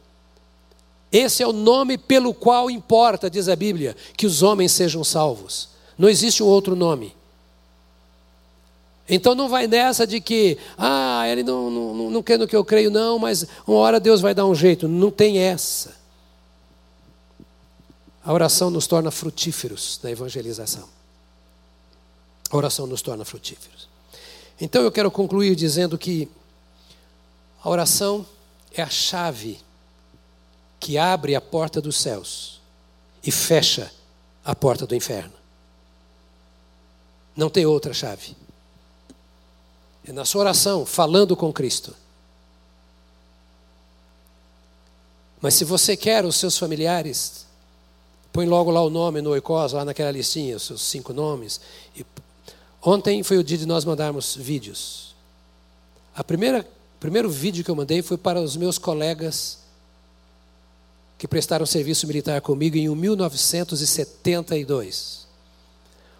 Esse 1.11 1.43
é 1.43 1.47
o 1.47 1.53
nome 1.53 1.97
pelo 1.97 2.33
qual 2.33 2.71
importa, 2.71 3.29
diz 3.29 3.47
a 3.47 3.55
Bíblia, 3.55 3.95
que 4.17 4.25
os 4.25 4.41
homens 4.41 4.71
sejam 4.71 5.03
salvos. 5.03 5.69
Não 5.97 6.09
existe 6.09 6.41
um 6.41 6.47
outro 6.47 6.75
nome. 6.75 7.15
Então 9.07 9.35
não 9.35 9.47
vai 9.47 9.67
nessa 9.67 10.07
de 10.07 10.19
que, 10.19 10.57
ah, 10.77 11.27
ele 11.27 11.43
não, 11.43 11.69
não, 11.69 12.09
não 12.09 12.23
quer 12.23 12.39
no 12.39 12.47
que 12.47 12.55
eu 12.55 12.65
creio, 12.65 12.89
não, 12.89 13.19
mas 13.19 13.45
uma 13.67 13.77
hora 13.77 13.99
Deus 13.99 14.21
vai 14.21 14.33
dar 14.33 14.45
um 14.45 14.55
jeito. 14.55 14.87
Não 14.87 15.11
tem 15.11 15.37
essa. 15.37 15.95
A 18.23 18.33
oração 18.33 18.69
nos 18.69 18.87
torna 18.87 19.11
frutíferos 19.11 19.99
na 20.01 20.09
evangelização. 20.09 20.87
A 22.49 22.57
oração 22.57 22.87
nos 22.87 23.01
torna 23.01 23.25
frutíferos. 23.25 23.92
Então 24.59 24.83
eu 24.83 24.91
quero 24.91 25.09
concluir 25.11 25.55
dizendo 25.55 25.97
que 25.97 26.29
a 27.63 27.69
oração 27.69 28.25
é 28.71 28.81
a 28.81 28.89
chave 28.89 29.59
que 30.79 30.97
abre 30.97 31.35
a 31.35 31.41
porta 31.41 31.79
dos 31.79 31.97
céus 31.97 32.61
e 33.23 33.31
fecha 33.31 33.91
a 34.43 34.53
porta 34.53 34.85
do 34.85 34.95
inferno. 34.95 35.33
Não 37.35 37.49
tem 37.49 37.65
outra 37.65 37.93
chave. 37.93 38.35
É 40.05 40.11
na 40.11 40.25
sua 40.25 40.41
oração, 40.41 40.85
falando 40.85 41.35
com 41.35 41.53
Cristo. 41.53 41.95
Mas 45.41 45.53
se 45.55 45.63
você 45.63 45.95
quer 45.95 46.25
os 46.25 46.35
seus 46.35 46.57
familiares, 46.57 47.45
põe 48.31 48.45
logo 48.45 48.69
lá 48.71 48.81
o 48.81 48.89
nome 48.89 49.21
no 49.21 49.31
Oicos, 49.31 49.73
lá 49.73 49.85
naquela 49.85 50.11
listinha, 50.11 50.57
os 50.57 50.63
seus 50.63 50.81
cinco 50.81 51.13
nomes. 51.13 51.59
E 51.95 52.05
ontem 52.83 53.23
foi 53.23 53.37
o 53.37 53.43
dia 53.43 53.57
de 53.57 53.65
nós 53.65 53.85
mandarmos 53.85 54.35
vídeos. 54.35 55.15
A 56.15 56.23
primeira, 56.23 56.67
o 56.95 56.99
primeiro 56.99 57.29
vídeo 57.29 57.63
que 57.63 57.71
eu 57.71 57.75
mandei 57.75 58.01
foi 58.01 58.17
para 58.17 58.41
os 58.41 58.57
meus 58.57 58.77
colegas 58.77 59.59
que 61.17 61.25
prestaram 61.27 61.65
serviço 61.65 62.05
militar 62.05 62.41
comigo 62.41 62.75
em 62.75 62.89
1972. 62.89 65.23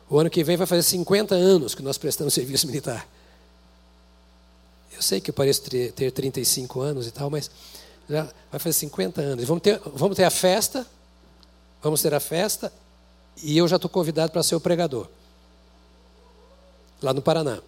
O 0.10 0.18
ano 0.18 0.30
que 0.30 0.42
vem 0.44 0.56
vai 0.56 0.68
fazer 0.68 0.84
50 0.84 1.36
anos 1.36 1.76
que 1.76 1.82
nós 1.82 1.98
prestamos 1.98 2.34
serviço 2.42 2.68
militar. 2.68 3.06
Eu 4.94 5.02
sei 5.02 5.20
que 5.20 5.32
eu 5.32 5.34
pareço 5.34 5.64
ter 5.64 6.12
35 6.12 6.80
anos 6.80 7.08
e 7.08 7.12
tal, 7.12 7.30
mas 7.30 7.52
já 8.10 8.24
vai 8.52 8.60
fazer 8.60 8.74
50 8.74 9.22
anos. 9.22 9.46
Vamos 9.46 9.64
ter, 9.64 9.80
vamos 9.94 10.16
ter 10.16 10.24
a 10.24 10.30
festa, 10.30 10.86
vamos 11.82 12.02
ter 12.02 12.14
a 12.14 12.20
festa, 12.20 12.72
e 13.42 13.58
eu 13.58 13.68
já 13.68 13.78
estou 13.78 13.90
convidado 13.90 14.32
para 14.32 14.44
ser 14.44 14.56
o 14.56 14.60
pregador, 14.60 15.08
lá 17.04 17.14
no 17.14 17.22
Paraná. 17.22 17.60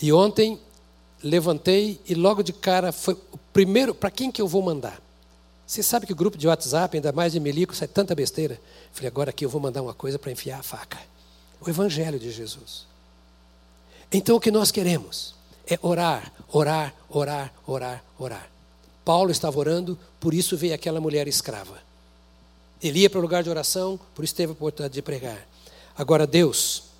E 0.00 0.12
ontem 0.12 0.58
levantei 1.22 2.00
e 2.06 2.14
logo 2.14 2.42
de 2.42 2.52
cara 2.52 2.92
foi 2.92 3.14
o 3.14 3.38
primeiro, 3.52 3.94
para 3.94 4.10
quem 4.10 4.30
que 4.30 4.42
eu 4.42 4.48
vou 4.48 4.62
mandar? 4.62 5.00
Você 5.66 5.82
sabe 5.82 6.06
que 6.06 6.12
o 6.12 6.16
grupo 6.16 6.36
de 6.36 6.46
WhatsApp, 6.46 6.96
ainda 6.96 7.12
mais 7.12 7.32
de 7.32 7.40
Melico, 7.40 7.74
sai 7.74 7.88
tanta 7.88 8.14
besteira. 8.14 8.60
Falei, 8.92 9.08
agora 9.08 9.30
aqui 9.30 9.44
eu 9.44 9.48
vou 9.48 9.60
mandar 9.60 9.80
uma 9.80 9.94
coisa 9.94 10.18
para 10.18 10.30
enfiar 10.30 10.58
a 10.58 10.62
faca. 10.62 10.98
O 11.60 11.70
Evangelho 11.70 12.18
de 12.18 12.30
Jesus. 12.30 12.86
Então 14.12 14.36
o 14.36 14.40
que 14.40 14.50
nós 14.50 14.70
queremos 14.70 15.34
é 15.66 15.78
orar, 15.80 16.32
orar, 16.48 16.94
orar, 17.08 17.54
orar, 17.66 18.04
orar. 18.18 18.50
Paulo 19.04 19.30
estava 19.30 19.58
orando, 19.58 19.98
por 20.20 20.34
isso 20.34 20.56
veio 20.56 20.74
aquela 20.74 21.00
mulher 21.00 21.26
escrava. 21.26 21.78
Ele 22.82 23.00
ia 23.00 23.10
para 23.10 23.18
o 23.18 23.22
lugar 23.22 23.42
de 23.42 23.48
oração, 23.48 23.98
por 24.14 24.24
isso 24.24 24.34
teve 24.34 24.50
a 24.50 24.52
oportunidade 24.52 24.94
de 24.94 25.02
pregar. 25.02 25.46
Agora 25.96 26.26
Deus 26.26 26.91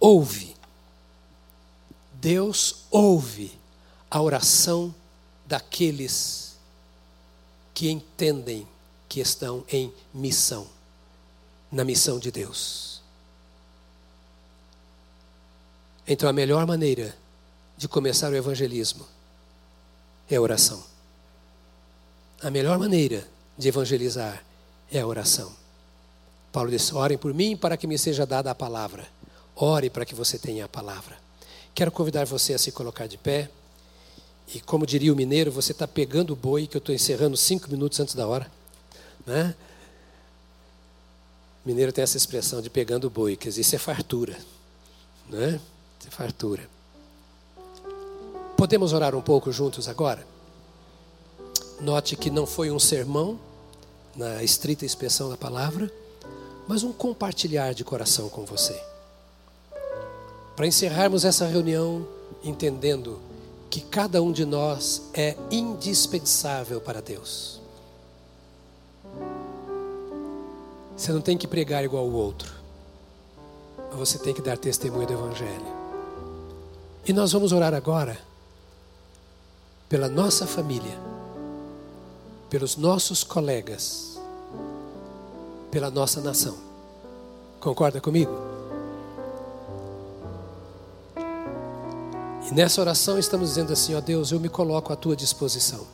ouve. 0.00 0.56
Deus 2.14 2.86
ouve 2.90 3.52
a 4.10 4.20
oração 4.20 4.92
daqueles 5.46 6.56
que 7.72 7.90
entendem 7.90 8.66
que 9.08 9.20
estão 9.20 9.64
em 9.70 9.92
missão, 10.12 10.66
na 11.70 11.84
missão 11.84 12.18
de 12.18 12.30
Deus. 12.30 13.00
Então, 16.06 16.28
a 16.28 16.32
melhor 16.32 16.66
maneira 16.66 17.16
de 17.76 17.86
começar 17.86 18.32
o 18.32 18.36
evangelismo 18.36 19.06
é 20.28 20.36
a 20.36 20.40
oração. 20.40 20.82
A 22.42 22.50
melhor 22.50 22.78
maneira 22.78 23.26
de 23.56 23.68
evangelizar 23.68 24.44
é 24.90 25.00
a 25.00 25.06
oração. 25.06 25.52
Paulo 26.52 26.70
disse: 26.70 26.94
Orem 26.94 27.16
por 27.16 27.32
mim 27.32 27.56
para 27.56 27.76
que 27.76 27.86
me 27.86 27.96
seja 27.98 28.26
dada 28.26 28.50
a 28.50 28.54
palavra. 28.54 29.06
Ore 29.62 29.90
para 29.90 30.06
que 30.06 30.14
você 30.14 30.38
tenha 30.38 30.64
a 30.64 30.68
palavra. 30.68 31.18
Quero 31.74 31.92
convidar 31.92 32.24
você 32.24 32.54
a 32.54 32.58
se 32.58 32.72
colocar 32.72 33.06
de 33.06 33.18
pé. 33.18 33.50
E 34.54 34.60
como 34.60 34.86
diria 34.86 35.12
o 35.12 35.16
mineiro, 35.16 35.52
você 35.52 35.72
está 35.72 35.86
pegando 35.86 36.32
o 36.32 36.36
boi, 36.36 36.66
que 36.66 36.78
eu 36.78 36.80
estou 36.80 36.94
encerrando 36.94 37.36
cinco 37.36 37.70
minutos 37.70 38.00
antes 38.00 38.14
da 38.14 38.26
hora. 38.26 38.50
Né? 39.26 39.54
Mineiro 41.64 41.92
tem 41.92 42.02
essa 42.02 42.16
expressão 42.16 42.62
de 42.62 42.70
pegando 42.70 43.06
o 43.06 43.10
boi, 43.10 43.36
quer 43.36 43.50
dizer, 43.50 43.60
isso 43.60 43.76
é 43.76 43.78
fartura. 43.78 44.36
Né? 45.28 45.60
Isso 45.98 46.08
é 46.08 46.10
fartura. 46.10 46.66
Podemos 48.56 48.94
orar 48.94 49.14
um 49.14 49.22
pouco 49.22 49.52
juntos 49.52 49.88
agora? 49.88 50.26
Note 51.80 52.16
que 52.16 52.30
não 52.30 52.46
foi 52.46 52.70
um 52.70 52.78
sermão, 52.78 53.38
na 54.16 54.42
estrita 54.42 54.86
expressão 54.86 55.28
da 55.28 55.36
palavra, 55.36 55.92
mas 56.66 56.82
um 56.82 56.92
compartilhar 56.92 57.74
de 57.74 57.84
coração 57.84 58.28
com 58.28 58.44
você. 58.44 58.89
Para 60.60 60.66
encerrarmos 60.66 61.24
essa 61.24 61.46
reunião 61.46 62.06
entendendo 62.44 63.18
que 63.70 63.80
cada 63.80 64.22
um 64.22 64.30
de 64.30 64.44
nós 64.44 65.08
é 65.14 65.34
indispensável 65.50 66.82
para 66.82 67.00
Deus. 67.00 67.58
Você 70.94 71.12
não 71.12 71.22
tem 71.22 71.38
que 71.38 71.48
pregar 71.48 71.82
igual 71.82 72.04
o 72.04 72.12
outro, 72.12 72.52
mas 73.88 73.98
você 73.98 74.18
tem 74.18 74.34
que 74.34 74.42
dar 74.42 74.58
testemunho 74.58 75.06
do 75.06 75.14
Evangelho. 75.14 75.74
E 77.06 77.12
nós 77.14 77.32
vamos 77.32 77.52
orar 77.52 77.72
agora 77.72 78.18
pela 79.88 80.10
nossa 80.10 80.46
família, 80.46 80.98
pelos 82.50 82.76
nossos 82.76 83.24
colegas, 83.24 84.20
pela 85.70 85.90
nossa 85.90 86.20
nação. 86.20 86.54
Concorda 87.60 87.98
comigo? 87.98 88.49
E 92.50 92.54
nessa 92.54 92.80
oração 92.80 93.18
estamos 93.18 93.50
dizendo 93.50 93.72
assim: 93.72 93.94
ó 93.94 94.00
Deus, 94.00 94.32
eu 94.32 94.40
me 94.40 94.48
coloco 94.48 94.92
à 94.92 94.96
tua 94.96 95.14
disposição. 95.14 95.86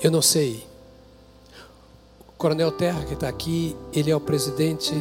Eu 0.00 0.10
não 0.10 0.22
sei. 0.22 0.66
O 2.28 2.32
Coronel 2.38 2.72
Terra, 2.72 3.04
que 3.04 3.14
está 3.14 3.28
aqui, 3.28 3.76
ele 3.92 4.10
é 4.10 4.16
o 4.16 4.20
presidente 4.20 4.92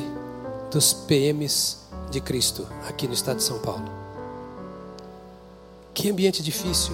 dos 0.70 0.94
PMs 0.94 1.78
de 2.12 2.22
Cristo, 2.22 2.68
aqui 2.88 3.08
no 3.08 3.14
estado 3.14 3.38
de 3.38 3.44
São 3.44 3.60
Paulo. 3.60 3.90
Que 5.94 6.10
ambiente 6.10 6.44
difícil 6.44 6.94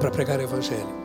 para 0.00 0.10
pregar 0.10 0.38
o 0.38 0.42
Evangelho. 0.42 1.04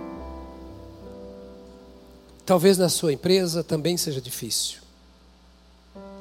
Talvez 2.45 2.77
na 2.77 2.89
sua 2.89 3.13
empresa 3.13 3.63
também 3.63 3.95
seja 3.97 4.19
difícil. 4.19 4.79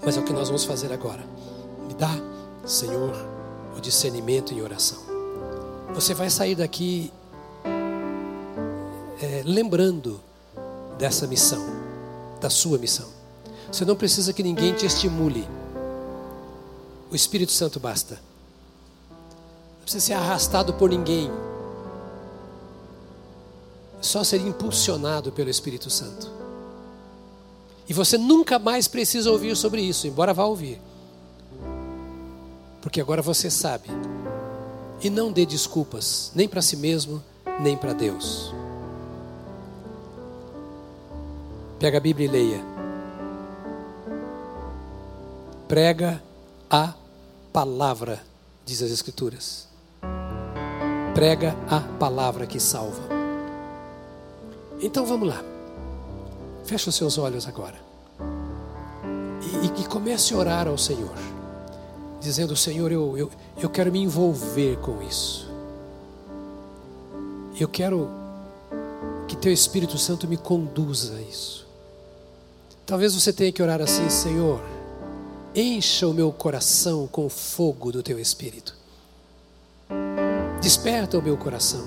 Mas 0.04 0.16
é 0.16 0.20
o 0.20 0.24
que 0.24 0.32
nós 0.32 0.48
vamos 0.48 0.64
fazer 0.64 0.92
agora. 0.92 1.24
Me 1.86 1.94
dá, 1.94 2.14
Senhor, 2.66 3.37
o 3.78 3.80
discernimento 3.80 4.52
em 4.52 4.60
oração. 4.60 4.98
Você 5.94 6.12
vai 6.12 6.28
sair 6.28 6.56
daqui 6.56 7.12
é, 9.22 9.42
lembrando 9.44 10.20
dessa 10.98 11.26
missão, 11.28 11.64
da 12.40 12.50
sua 12.50 12.76
missão. 12.76 13.08
Você 13.70 13.84
não 13.84 13.94
precisa 13.94 14.32
que 14.32 14.42
ninguém 14.42 14.74
te 14.74 14.84
estimule. 14.84 15.48
O 17.10 17.14
Espírito 17.14 17.52
Santo 17.52 17.78
basta. 17.78 18.20
Não 19.10 19.82
precisa 19.82 20.04
ser 20.04 20.12
arrastado 20.14 20.74
por 20.74 20.90
ninguém. 20.90 21.30
Só 24.00 24.24
ser 24.24 24.40
impulsionado 24.40 25.30
pelo 25.30 25.50
Espírito 25.50 25.88
Santo. 25.88 26.30
E 27.88 27.92
você 27.92 28.18
nunca 28.18 28.58
mais 28.58 28.88
precisa 28.88 29.30
ouvir 29.30 29.56
sobre 29.56 29.80
isso, 29.80 30.06
embora 30.06 30.34
vá 30.34 30.44
ouvir. 30.44 30.80
Porque 32.80 33.00
agora 33.00 33.22
você 33.22 33.50
sabe. 33.50 33.88
E 35.00 35.10
não 35.10 35.30
dê 35.32 35.46
desculpas, 35.46 36.32
nem 36.34 36.48
para 36.48 36.62
si 36.62 36.76
mesmo, 36.76 37.22
nem 37.60 37.76
para 37.76 37.92
Deus. 37.92 38.52
Pega 41.78 41.98
a 41.98 42.00
Bíblia 42.00 42.26
e 42.26 42.30
leia. 42.30 42.64
Prega 45.68 46.22
a 46.68 46.94
palavra, 47.52 48.20
diz 48.64 48.82
as 48.82 48.90
Escrituras. 48.90 49.68
Prega 51.14 51.56
a 51.68 51.80
palavra 51.98 52.46
que 52.46 52.58
salva. 52.58 53.02
Então 54.80 55.06
vamos 55.06 55.28
lá. 55.28 55.42
Feche 56.64 56.88
os 56.88 56.94
seus 56.94 57.18
olhos 57.18 57.46
agora. 57.46 57.76
E, 59.62 59.82
e, 59.82 59.86
comece 59.86 60.34
a 60.34 60.36
orar 60.36 60.68
ao 60.68 60.76
Senhor 60.76 61.37
dizendo: 62.20 62.56
Senhor, 62.56 62.90
eu, 62.90 63.16
eu, 63.16 63.30
eu 63.60 63.70
quero 63.70 63.90
me 63.92 64.00
envolver 64.00 64.76
com 64.78 65.02
isso. 65.02 65.48
Eu 67.58 67.68
quero 67.68 68.08
que 69.26 69.36
Teu 69.36 69.52
Espírito 69.52 69.98
Santo 69.98 70.28
me 70.28 70.36
conduza 70.36 71.16
a 71.16 71.20
isso. 71.20 71.66
Talvez 72.86 73.14
você 73.14 73.32
tenha 73.32 73.52
que 73.52 73.62
orar 73.62 73.80
assim: 73.80 74.08
Senhor, 74.08 74.60
encha 75.54 76.06
o 76.06 76.14
meu 76.14 76.32
coração 76.32 77.06
com 77.06 77.26
o 77.26 77.28
fogo 77.28 77.92
do 77.92 78.02
Teu 78.02 78.18
Espírito. 78.18 78.74
Desperta 80.60 81.18
o 81.18 81.22
meu 81.22 81.36
coração. 81.36 81.84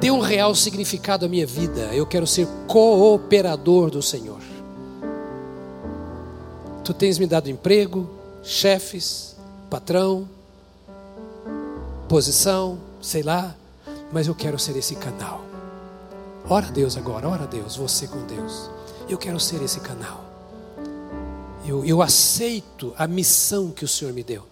Dê 0.00 0.10
um 0.10 0.20
real 0.20 0.54
significado 0.54 1.26
à 1.26 1.28
minha 1.28 1.46
vida. 1.46 1.92
Eu 1.92 2.06
quero 2.06 2.26
ser 2.26 2.46
cooperador 2.66 3.90
do 3.90 4.00
Senhor. 4.00 4.40
Tu 6.88 6.94
tens 6.94 7.18
me 7.18 7.26
dado 7.26 7.50
emprego, 7.50 8.08
chefes, 8.42 9.36
patrão, 9.68 10.26
posição, 12.08 12.78
sei 13.02 13.22
lá, 13.22 13.54
mas 14.10 14.26
eu 14.26 14.34
quero 14.34 14.58
ser 14.58 14.74
esse 14.74 14.94
canal. 14.94 15.44
Ora 16.48 16.68
a 16.68 16.70
Deus 16.70 16.96
agora, 16.96 17.28
ora 17.28 17.42
a 17.42 17.46
Deus, 17.46 17.76
você 17.76 18.06
com 18.06 18.24
Deus. 18.24 18.70
Eu 19.06 19.18
quero 19.18 19.38
ser 19.38 19.60
esse 19.60 19.80
canal. 19.80 20.24
Eu, 21.66 21.84
eu 21.84 22.00
aceito 22.00 22.94
a 22.96 23.06
missão 23.06 23.70
que 23.70 23.84
o 23.84 23.88
Senhor 23.88 24.14
me 24.14 24.24
deu. 24.24 24.46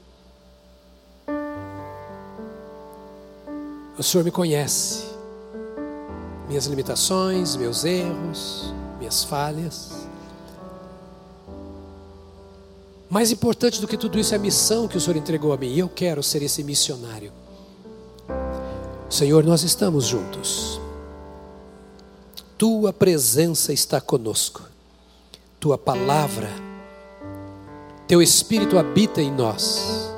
O 3.97 4.03
Senhor 4.03 4.23
me 4.23 4.31
conhece, 4.31 5.07
minhas 6.49 6.67
limitações, 6.67 7.57
meus 7.57 7.83
erros, 7.87 8.75
minhas 8.99 9.25
falhas. 9.25 9.96
Mais 13.09 13.31
importante 13.31 13.81
do 13.81 13.87
que 13.87 13.97
tudo 13.97 14.19
isso 14.19 14.35
é 14.35 14.37
a 14.37 14.41
missão 14.41 14.89
que 14.89 14.97
o 14.97 15.01
Senhor 15.01 15.17
entregou 15.17 15.53
a 15.53 15.57
mim. 15.57 15.69
E 15.69 15.79
eu 15.79 15.89
quero 15.89 16.23
ser 16.23 16.43
esse 16.43 16.65
missionário. 16.65 17.33
Senhor, 19.09 19.45
nós 19.45 19.63
estamos 19.63 20.07
juntos. 20.07 20.81
Tua 22.59 22.93
presença 22.93 23.73
está 23.73 24.01
conosco. 24.01 24.63
Tua 25.61 25.79
palavra, 25.79 26.51
Teu 28.07 28.21
Espírito 28.21 28.79
habita 28.79 29.23
em 29.23 29.31
nós. 29.31 30.11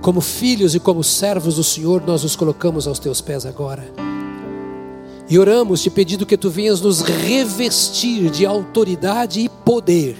Como 0.00 0.20
filhos 0.20 0.74
e 0.74 0.80
como 0.80 1.04
servos 1.04 1.56
do 1.56 1.64
Senhor, 1.64 2.02
nós 2.06 2.22
nos 2.22 2.34
colocamos 2.34 2.86
aos 2.86 2.98
Teus 2.98 3.20
pés 3.20 3.44
agora. 3.44 3.92
E 5.28 5.38
oramos 5.38 5.82
te 5.82 5.90
pedindo 5.90 6.26
que 6.26 6.36
Tu 6.36 6.50
venhas 6.50 6.80
nos 6.80 7.02
revestir 7.02 8.30
de 8.30 8.46
autoridade 8.46 9.40
e 9.40 9.48
poder 9.48 10.16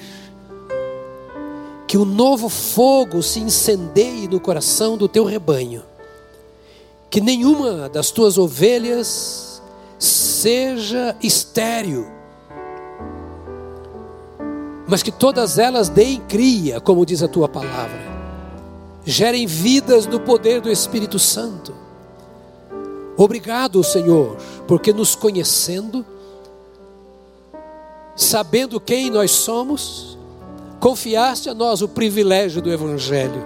que 1.91 1.99
o 1.99 2.05
novo 2.05 2.49
fogo 2.49 3.21
se 3.21 3.41
incendeie 3.41 4.29
no 4.29 4.39
coração 4.39 4.97
do 4.97 5.09
teu 5.09 5.25
rebanho, 5.25 5.83
que 7.11 7.21
nenhuma 7.21 7.89
das 7.89 8.13
tuas 8.13 8.39
ovelhas 8.39 9.61
seja 9.99 11.17
estéril, 11.21 12.07
mas 14.87 15.03
que 15.03 15.11
todas 15.11 15.59
elas 15.59 15.89
deem 15.89 16.21
cria, 16.21 16.81
como 16.81 17.05
diz 17.05 17.25
a 17.25 17.29
tua 17.29 17.49
palavra, 17.49 18.01
gerem 19.05 19.45
vidas 19.45 20.07
no 20.07 20.21
poder 20.21 20.61
do 20.61 20.71
Espírito 20.71 21.19
Santo. 21.19 21.75
Obrigado, 23.17 23.83
Senhor, 23.83 24.37
porque 24.69 24.93
nos 24.93 25.17
conhecendo, 25.17 26.07
sabendo 28.15 28.79
quem 28.79 29.11
nós 29.11 29.33
somos, 29.33 30.20
confiaste 30.81 31.51
a 31.51 31.55
nós 31.55 31.83
o 31.83 31.89
privilégio 31.89 32.63
do 32.63 32.73
Evangelho. 32.73 33.45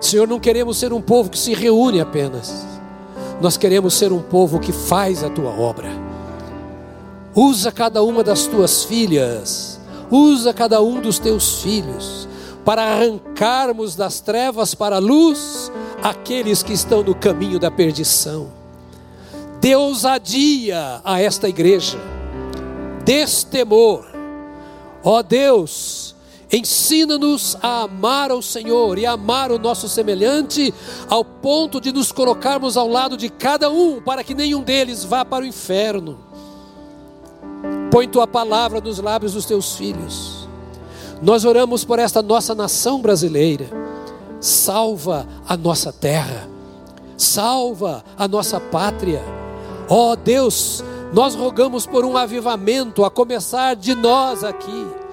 Senhor, 0.00 0.28
não 0.28 0.38
queremos 0.38 0.76
ser 0.76 0.92
um 0.92 1.00
povo 1.00 1.30
que 1.30 1.38
se 1.38 1.54
reúne 1.54 2.00
apenas, 2.00 2.66
Nós 3.40 3.56
queremos 3.56 3.94
ser 3.94 4.12
um 4.12 4.22
povo 4.22 4.60
que 4.60 4.72
faz 4.72 5.24
a 5.24 5.28
tua 5.28 5.50
obra. 5.50 5.88
Usa 7.34 7.72
cada 7.72 8.02
uma 8.02 8.22
das 8.22 8.46
tuas 8.46 8.84
filhas, 8.84 9.80
usa 10.10 10.54
cada 10.54 10.80
um 10.80 11.00
dos 11.00 11.18
teus 11.18 11.60
filhos, 11.60 12.28
para 12.64 12.82
arrancarmos 12.82 13.96
das 13.96 14.20
trevas 14.20 14.74
para 14.74 14.96
a 14.96 15.00
luz 15.00 15.70
aqueles 16.02 16.62
que 16.62 16.72
estão 16.72 17.02
no 17.02 17.14
caminho 17.14 17.58
da 17.58 17.70
perdição. 17.70 18.48
Deus 19.60 20.04
adia 20.04 21.00
a 21.04 21.20
esta 21.20 21.48
igreja, 21.48 21.98
destemor. 23.04 24.13
Ó 25.04 25.22
Deus, 25.22 26.16
ensina-nos 26.50 27.58
a 27.60 27.82
amar 27.82 28.30
ao 28.30 28.40
Senhor 28.40 28.98
e 28.98 29.04
a 29.04 29.12
amar 29.12 29.52
o 29.52 29.58
nosso 29.58 29.86
semelhante, 29.86 30.72
ao 31.10 31.22
ponto 31.22 31.78
de 31.78 31.92
nos 31.92 32.10
colocarmos 32.10 32.78
ao 32.78 32.88
lado 32.88 33.14
de 33.14 33.28
cada 33.28 33.70
um, 33.70 34.00
para 34.00 34.24
que 34.24 34.34
nenhum 34.34 34.62
deles 34.62 35.04
vá 35.04 35.22
para 35.22 35.44
o 35.44 35.46
inferno. 35.46 36.18
Põe 37.90 38.08
tua 38.08 38.26
palavra 38.26 38.80
nos 38.80 38.98
lábios 38.98 39.34
dos 39.34 39.44
teus 39.44 39.76
filhos. 39.76 40.48
Nós 41.20 41.44
oramos 41.44 41.84
por 41.84 41.98
esta 41.98 42.22
nossa 42.22 42.54
nação 42.54 43.00
brasileira. 43.00 43.66
Salva 44.40 45.26
a 45.46 45.56
nossa 45.56 45.92
terra. 45.92 46.48
Salva 47.16 48.02
a 48.18 48.26
nossa 48.26 48.58
pátria. 48.58 49.22
Ó 49.88 50.12
oh, 50.12 50.16
Deus, 50.16 50.82
nós 51.14 51.36
rogamos 51.36 51.86
por 51.86 52.04
um 52.04 52.16
avivamento 52.16 53.04
a 53.04 53.10
começar 53.10 53.76
de 53.76 53.94
nós 53.94 54.42
aqui 54.42 55.03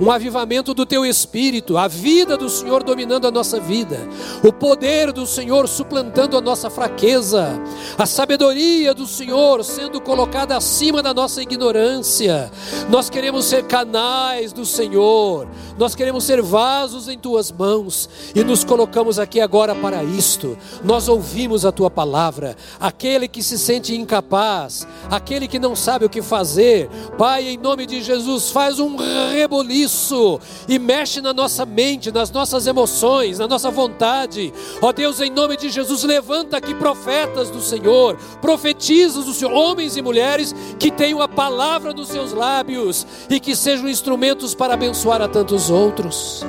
um 0.00 0.10
avivamento 0.10 0.72
do 0.72 0.86
teu 0.86 1.04
espírito, 1.04 1.76
a 1.76 1.86
vida 1.86 2.36
do 2.36 2.48
Senhor 2.48 2.82
dominando 2.82 3.28
a 3.28 3.30
nossa 3.30 3.60
vida, 3.60 4.08
o 4.42 4.50
poder 4.50 5.12
do 5.12 5.26
Senhor 5.26 5.68
suplantando 5.68 6.38
a 6.38 6.40
nossa 6.40 6.70
fraqueza, 6.70 7.60
a 7.98 8.06
sabedoria 8.06 8.94
do 8.94 9.06
Senhor 9.06 9.62
sendo 9.62 10.00
colocada 10.00 10.56
acima 10.56 11.02
da 11.02 11.12
nossa 11.12 11.42
ignorância. 11.42 12.50
Nós 12.88 13.10
queremos 13.10 13.44
ser 13.44 13.64
canais 13.64 14.54
do 14.54 14.64
Senhor, 14.64 15.46
nós 15.78 15.94
queremos 15.94 16.24
ser 16.24 16.40
vasos 16.40 17.06
em 17.06 17.18
tuas 17.18 17.52
mãos 17.52 18.08
e 18.34 18.42
nos 18.42 18.64
colocamos 18.64 19.18
aqui 19.18 19.38
agora 19.38 19.74
para 19.74 20.02
isto. 20.02 20.56
Nós 20.82 21.08
ouvimos 21.08 21.66
a 21.66 21.72
tua 21.72 21.90
palavra, 21.90 22.56
aquele 22.80 23.28
que 23.28 23.42
se 23.42 23.58
sente 23.58 23.94
incapaz, 23.94 24.86
aquele 25.10 25.46
que 25.46 25.58
não 25.58 25.76
sabe 25.76 26.06
o 26.06 26.10
que 26.10 26.22
fazer, 26.22 26.88
Pai, 27.18 27.48
em 27.48 27.58
nome 27.58 27.84
de 27.84 28.00
Jesus, 28.02 28.50
faz 28.50 28.78
um 28.78 28.96
reboliço 28.96 29.89
isso 29.90 30.40
e 30.68 30.78
mexe 30.78 31.20
na 31.20 31.32
nossa 31.32 31.66
mente, 31.66 32.12
nas 32.12 32.30
nossas 32.30 32.66
emoções, 32.66 33.38
na 33.38 33.48
nossa 33.48 33.70
vontade. 33.70 34.52
Ó 34.80 34.92
Deus, 34.92 35.20
em 35.20 35.30
nome 35.30 35.56
de 35.56 35.68
Jesus, 35.68 36.04
levanta 36.04 36.56
aqui 36.56 36.74
profetas 36.74 37.50
do 37.50 37.60
Senhor, 37.60 38.16
profetizas 38.40 39.24
do 39.24 39.32
Senhor, 39.32 39.52
homens 39.52 39.96
e 39.96 40.02
mulheres 40.02 40.54
que 40.78 40.90
tenham 40.90 41.20
a 41.20 41.28
palavra 41.28 41.92
nos 41.92 42.08
seus 42.08 42.32
lábios 42.32 43.06
e 43.28 43.40
que 43.40 43.56
sejam 43.56 43.88
instrumentos 43.88 44.54
para 44.54 44.74
abençoar 44.74 45.20
a 45.20 45.28
tantos 45.28 45.68
outros. 45.70 46.44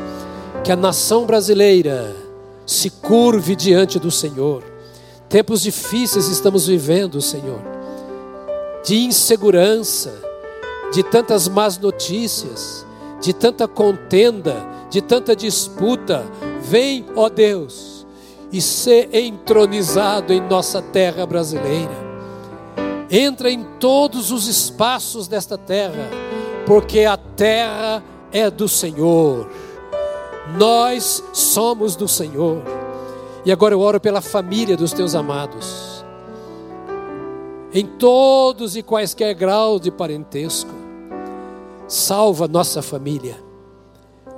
Que 0.64 0.72
a 0.72 0.76
nação 0.76 1.26
brasileira 1.26 2.16
se 2.68 2.90
curve 2.92 3.56
diante 3.56 3.98
do 3.98 4.12
Senhor. 4.12 4.64
Tempos 5.28 5.62
difíceis 5.62 6.28
estamos 6.28 6.68
vivendo, 6.68 7.20
Senhor, 7.22 7.62
de 8.86 8.98
insegurança, 8.98 10.14
de 10.92 11.02
tantas 11.04 11.48
más 11.48 11.78
notícias, 11.78 12.86
de 13.22 13.34
tanta 13.34 13.68
contenda, 13.68 14.56
de 14.90 15.02
tanta 15.02 15.36
disputa. 15.36 16.26
Vem, 16.62 17.06
ó 17.16 17.30
Deus, 17.30 18.06
e 18.52 18.60
ser 18.60 19.10
entronizado 19.14 20.34
em 20.34 20.42
nossa 20.42 20.82
terra 20.82 21.26
brasileira. 21.26 22.12
Entra 23.10 23.52
em 23.52 23.64
todos 23.80 24.32
os 24.32 24.48
espaços 24.48 25.28
desta 25.28 25.58
terra, 25.58 26.10
porque 26.66 27.02
a 27.02 27.16
terra 27.16 28.04
é 28.32 28.50
do 28.50 28.68
Senhor. 28.68 29.48
Nós 30.58 31.24
somos 31.32 31.96
do 31.96 32.08
Senhor. 32.08 32.62
E 33.46 33.52
agora 33.52 33.74
eu 33.74 33.80
oro 33.80 34.00
pela 34.00 34.22
família 34.22 34.78
dos 34.78 34.94
teus 34.94 35.16
amados, 35.16 36.06
em 37.74 37.86
todos 37.86 38.76
e 38.76 38.84
quaisquer 38.84 39.34
graus 39.34 39.82
de 39.82 39.90
parentesco 39.90 40.81
salva 41.92 42.48
nossa 42.48 42.82
família, 42.82 43.36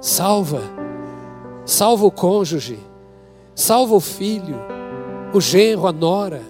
salva, 0.01 0.59
salva 1.63 2.03
o 2.03 2.09
cônjuge, 2.09 2.79
salva 3.53 3.93
o 3.93 3.99
filho, 3.99 4.59
o 5.31 5.39
genro, 5.39 5.85
a 5.85 5.91
nora, 5.91 6.41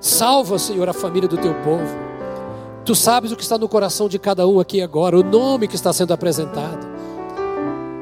salva, 0.00 0.58
Senhor, 0.58 0.88
a 0.88 0.94
família 0.94 1.28
do 1.28 1.36
teu 1.36 1.52
povo. 1.56 1.94
Tu 2.86 2.94
sabes 2.94 3.32
o 3.32 3.36
que 3.36 3.42
está 3.42 3.58
no 3.58 3.68
coração 3.68 4.08
de 4.08 4.18
cada 4.18 4.48
um 4.48 4.58
aqui 4.58 4.80
agora, 4.80 5.18
o 5.18 5.22
nome 5.22 5.68
que 5.68 5.76
está 5.76 5.92
sendo 5.92 6.14
apresentado, 6.14 6.86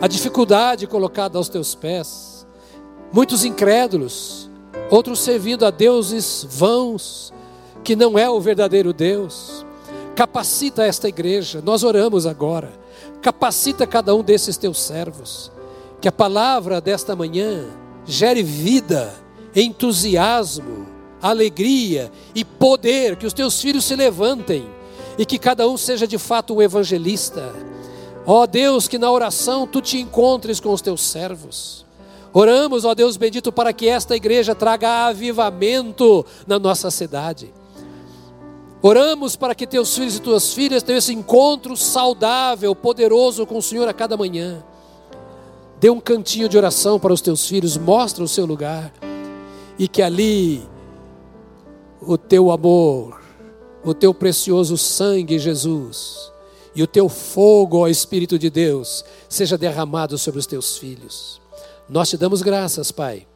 a 0.00 0.06
dificuldade 0.06 0.86
colocada 0.86 1.38
aos 1.38 1.48
teus 1.48 1.74
pés, 1.74 2.46
muitos 3.12 3.44
incrédulos, 3.44 4.48
outros 4.88 5.18
servindo 5.18 5.66
a 5.66 5.70
deuses 5.70 6.46
vãos, 6.48 7.34
que 7.82 7.96
não 7.96 8.16
é 8.16 8.30
o 8.30 8.40
verdadeiro 8.40 8.92
Deus. 8.92 9.66
Capacita 10.14 10.84
esta 10.84 11.08
igreja, 11.08 11.62
nós 11.64 11.82
oramos 11.82 12.26
agora. 12.26 12.70
Capacita 13.22 13.86
cada 13.86 14.14
um 14.14 14.22
desses 14.22 14.56
teus 14.56 14.80
servos. 14.80 15.50
Que 16.00 16.08
a 16.08 16.12
palavra 16.12 16.80
desta 16.80 17.16
manhã 17.16 17.64
gere 18.04 18.42
vida, 18.42 19.14
entusiasmo, 19.54 20.86
alegria 21.20 22.10
e 22.34 22.44
poder. 22.44 23.16
Que 23.16 23.26
os 23.26 23.32
teus 23.32 23.60
filhos 23.60 23.84
se 23.84 23.96
levantem 23.96 24.66
e 25.16 25.24
que 25.24 25.38
cada 25.38 25.68
um 25.68 25.76
seja 25.76 26.06
de 26.06 26.18
fato 26.18 26.54
um 26.54 26.62
evangelista. 26.62 27.54
Ó 28.26 28.46
Deus, 28.46 28.86
que 28.86 28.98
na 28.98 29.10
oração 29.10 29.66
tu 29.66 29.80
te 29.80 29.98
encontres 29.98 30.60
com 30.60 30.72
os 30.72 30.82
teus 30.82 31.00
servos. 31.00 31.86
Oramos, 32.32 32.84
ó 32.84 32.94
Deus 32.94 33.16
bendito, 33.16 33.52
para 33.52 33.72
que 33.72 33.88
esta 33.88 34.16
igreja 34.16 34.54
traga 34.54 35.06
avivamento 35.06 36.24
na 36.46 36.58
nossa 36.58 36.90
cidade. 36.90 37.52
Oramos 38.84 39.36
para 39.36 39.54
que 39.54 39.64
teus 39.64 39.94
filhos 39.94 40.16
e 40.16 40.20
tuas 40.20 40.52
filhas 40.52 40.82
tenham 40.82 40.98
esse 40.98 41.12
encontro 41.12 41.76
saudável, 41.76 42.74
poderoso 42.74 43.46
com 43.46 43.58
o 43.58 43.62
Senhor 43.62 43.88
a 43.88 43.92
cada 43.92 44.16
manhã. 44.16 44.60
Dê 45.78 45.88
um 45.88 46.00
cantinho 46.00 46.48
de 46.48 46.56
oração 46.56 46.98
para 46.98 47.12
os 47.12 47.20
teus 47.20 47.46
filhos, 47.46 47.76
mostra 47.76 48.24
o 48.24 48.28
seu 48.28 48.44
lugar, 48.44 48.92
e 49.78 49.86
que 49.86 50.02
ali 50.02 50.66
o 52.00 52.18
teu 52.18 52.50
amor, 52.50 53.22
o 53.84 53.94
teu 53.94 54.12
precioso 54.12 54.76
sangue, 54.76 55.38
Jesus, 55.38 56.32
e 56.74 56.82
o 56.82 56.86
teu 56.86 57.08
fogo, 57.08 57.78
ó 57.78 57.88
Espírito 57.88 58.36
de 58.36 58.50
Deus, 58.50 59.04
seja 59.28 59.56
derramado 59.56 60.18
sobre 60.18 60.40
os 60.40 60.46
teus 60.46 60.76
filhos. 60.76 61.40
Nós 61.88 62.10
te 62.10 62.16
damos 62.16 62.42
graças, 62.42 62.90
Pai, 62.90 63.28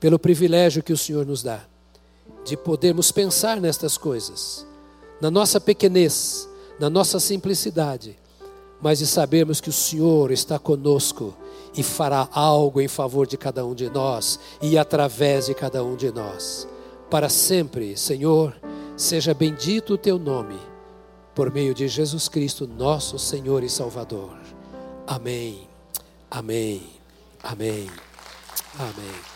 pelo 0.00 0.18
privilégio 0.18 0.82
que 0.82 0.92
o 0.92 0.98
Senhor 0.98 1.24
nos 1.24 1.44
dá 1.44 1.60
de 2.44 2.56
podermos 2.56 3.12
pensar 3.12 3.60
nestas 3.60 3.96
coisas 3.96 4.68
na 5.20 5.30
nossa 5.30 5.60
pequenez, 5.60 6.48
na 6.78 6.88
nossa 6.88 7.20
simplicidade, 7.20 8.16
mas 8.80 8.98
de 8.98 9.06
sabermos 9.06 9.60
que 9.60 9.68
o 9.68 9.72
Senhor 9.72 10.30
está 10.30 10.58
conosco 10.58 11.34
e 11.76 11.82
fará 11.82 12.28
algo 12.32 12.80
em 12.80 12.88
favor 12.88 13.26
de 13.26 13.36
cada 13.36 13.64
um 13.64 13.74
de 13.74 13.88
nós 13.90 14.40
e 14.60 14.78
através 14.78 15.46
de 15.46 15.54
cada 15.54 15.84
um 15.84 15.94
de 15.94 16.10
nós. 16.10 16.66
Para 17.10 17.28
sempre, 17.28 17.96
Senhor, 17.96 18.56
seja 18.96 19.34
bendito 19.34 19.94
o 19.94 19.98
teu 19.98 20.18
nome, 20.18 20.58
por 21.34 21.52
meio 21.52 21.74
de 21.74 21.86
Jesus 21.88 22.28
Cristo, 22.28 22.66
nosso 22.66 23.18
Senhor 23.18 23.62
e 23.62 23.68
Salvador. 23.68 24.36
Amém. 25.06 25.68
Amém. 26.30 26.82
Amém. 27.42 27.90
Amém. 28.78 29.29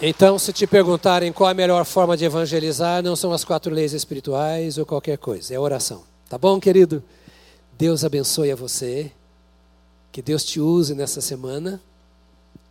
Então, 0.00 0.38
se 0.38 0.52
te 0.52 0.64
perguntarem 0.64 1.32
qual 1.32 1.50
a 1.50 1.54
melhor 1.54 1.84
forma 1.84 2.16
de 2.16 2.24
evangelizar, 2.24 3.02
não 3.02 3.16
são 3.16 3.32
as 3.32 3.44
quatro 3.44 3.74
leis 3.74 3.92
espirituais 3.92 4.78
ou 4.78 4.86
qualquer 4.86 5.18
coisa, 5.18 5.52
é 5.52 5.58
oração. 5.58 6.04
Tá 6.28 6.38
bom, 6.38 6.60
querido? 6.60 7.02
Deus 7.76 8.04
abençoe 8.04 8.52
a 8.52 8.56
você. 8.56 9.10
Que 10.12 10.22
Deus 10.22 10.44
te 10.44 10.60
use 10.60 10.94
nessa 10.94 11.20
semana 11.20 11.82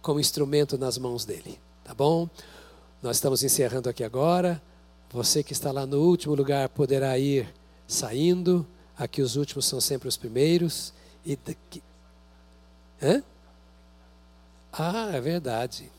como 0.01 0.21
instrumento 0.21 0.77
nas 0.77 0.97
mãos 0.97 1.25
dele. 1.25 1.59
Tá 1.83 1.93
bom? 1.93 2.29
Nós 3.03 3.17
estamos 3.17 3.43
encerrando 3.43 3.89
aqui 3.89 4.05
agora. 4.05 4.61
Você 5.11 5.43
que 5.43 5.51
está 5.51 5.69
lá 5.69 5.85
no 5.85 5.99
último 5.99 6.33
lugar 6.33 6.69
poderá 6.69 7.17
ir 7.19 7.53
saindo. 7.85 8.65
Aqui 8.97 9.21
os 9.21 9.35
últimos 9.35 9.65
são 9.65 9.81
sempre 9.81 10.07
os 10.07 10.15
primeiros. 10.15 10.93
E 11.25 11.35
daqui... 11.35 11.83
Hã? 13.03 13.21
Ah, 14.71 15.09
é 15.13 15.19
verdade 15.19 15.91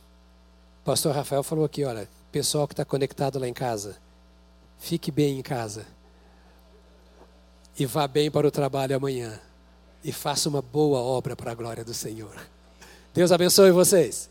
pastor 0.88 1.14
Rafael 1.14 1.42
falou 1.42 1.66
aqui, 1.66 1.84
olha, 1.84 2.08
pessoal 2.32 2.66
que 2.66 2.72
está 2.72 2.82
conectado 2.82 3.38
lá 3.38 3.46
em 3.46 3.52
casa, 3.52 3.98
fique 4.78 5.10
bem 5.10 5.38
em 5.38 5.42
casa. 5.42 5.84
E 7.78 7.84
vá 7.84 8.08
bem 8.08 8.30
para 8.30 8.48
o 8.48 8.50
trabalho 8.50 8.96
amanhã. 8.96 9.38
E 10.02 10.12
faça 10.12 10.48
uma 10.48 10.62
boa 10.62 10.98
obra 10.98 11.36
para 11.36 11.50
a 11.50 11.54
glória 11.54 11.84
do 11.84 11.92
Senhor. 11.92 12.34
Deus 13.12 13.30
abençoe 13.30 13.70
vocês. 13.70 14.30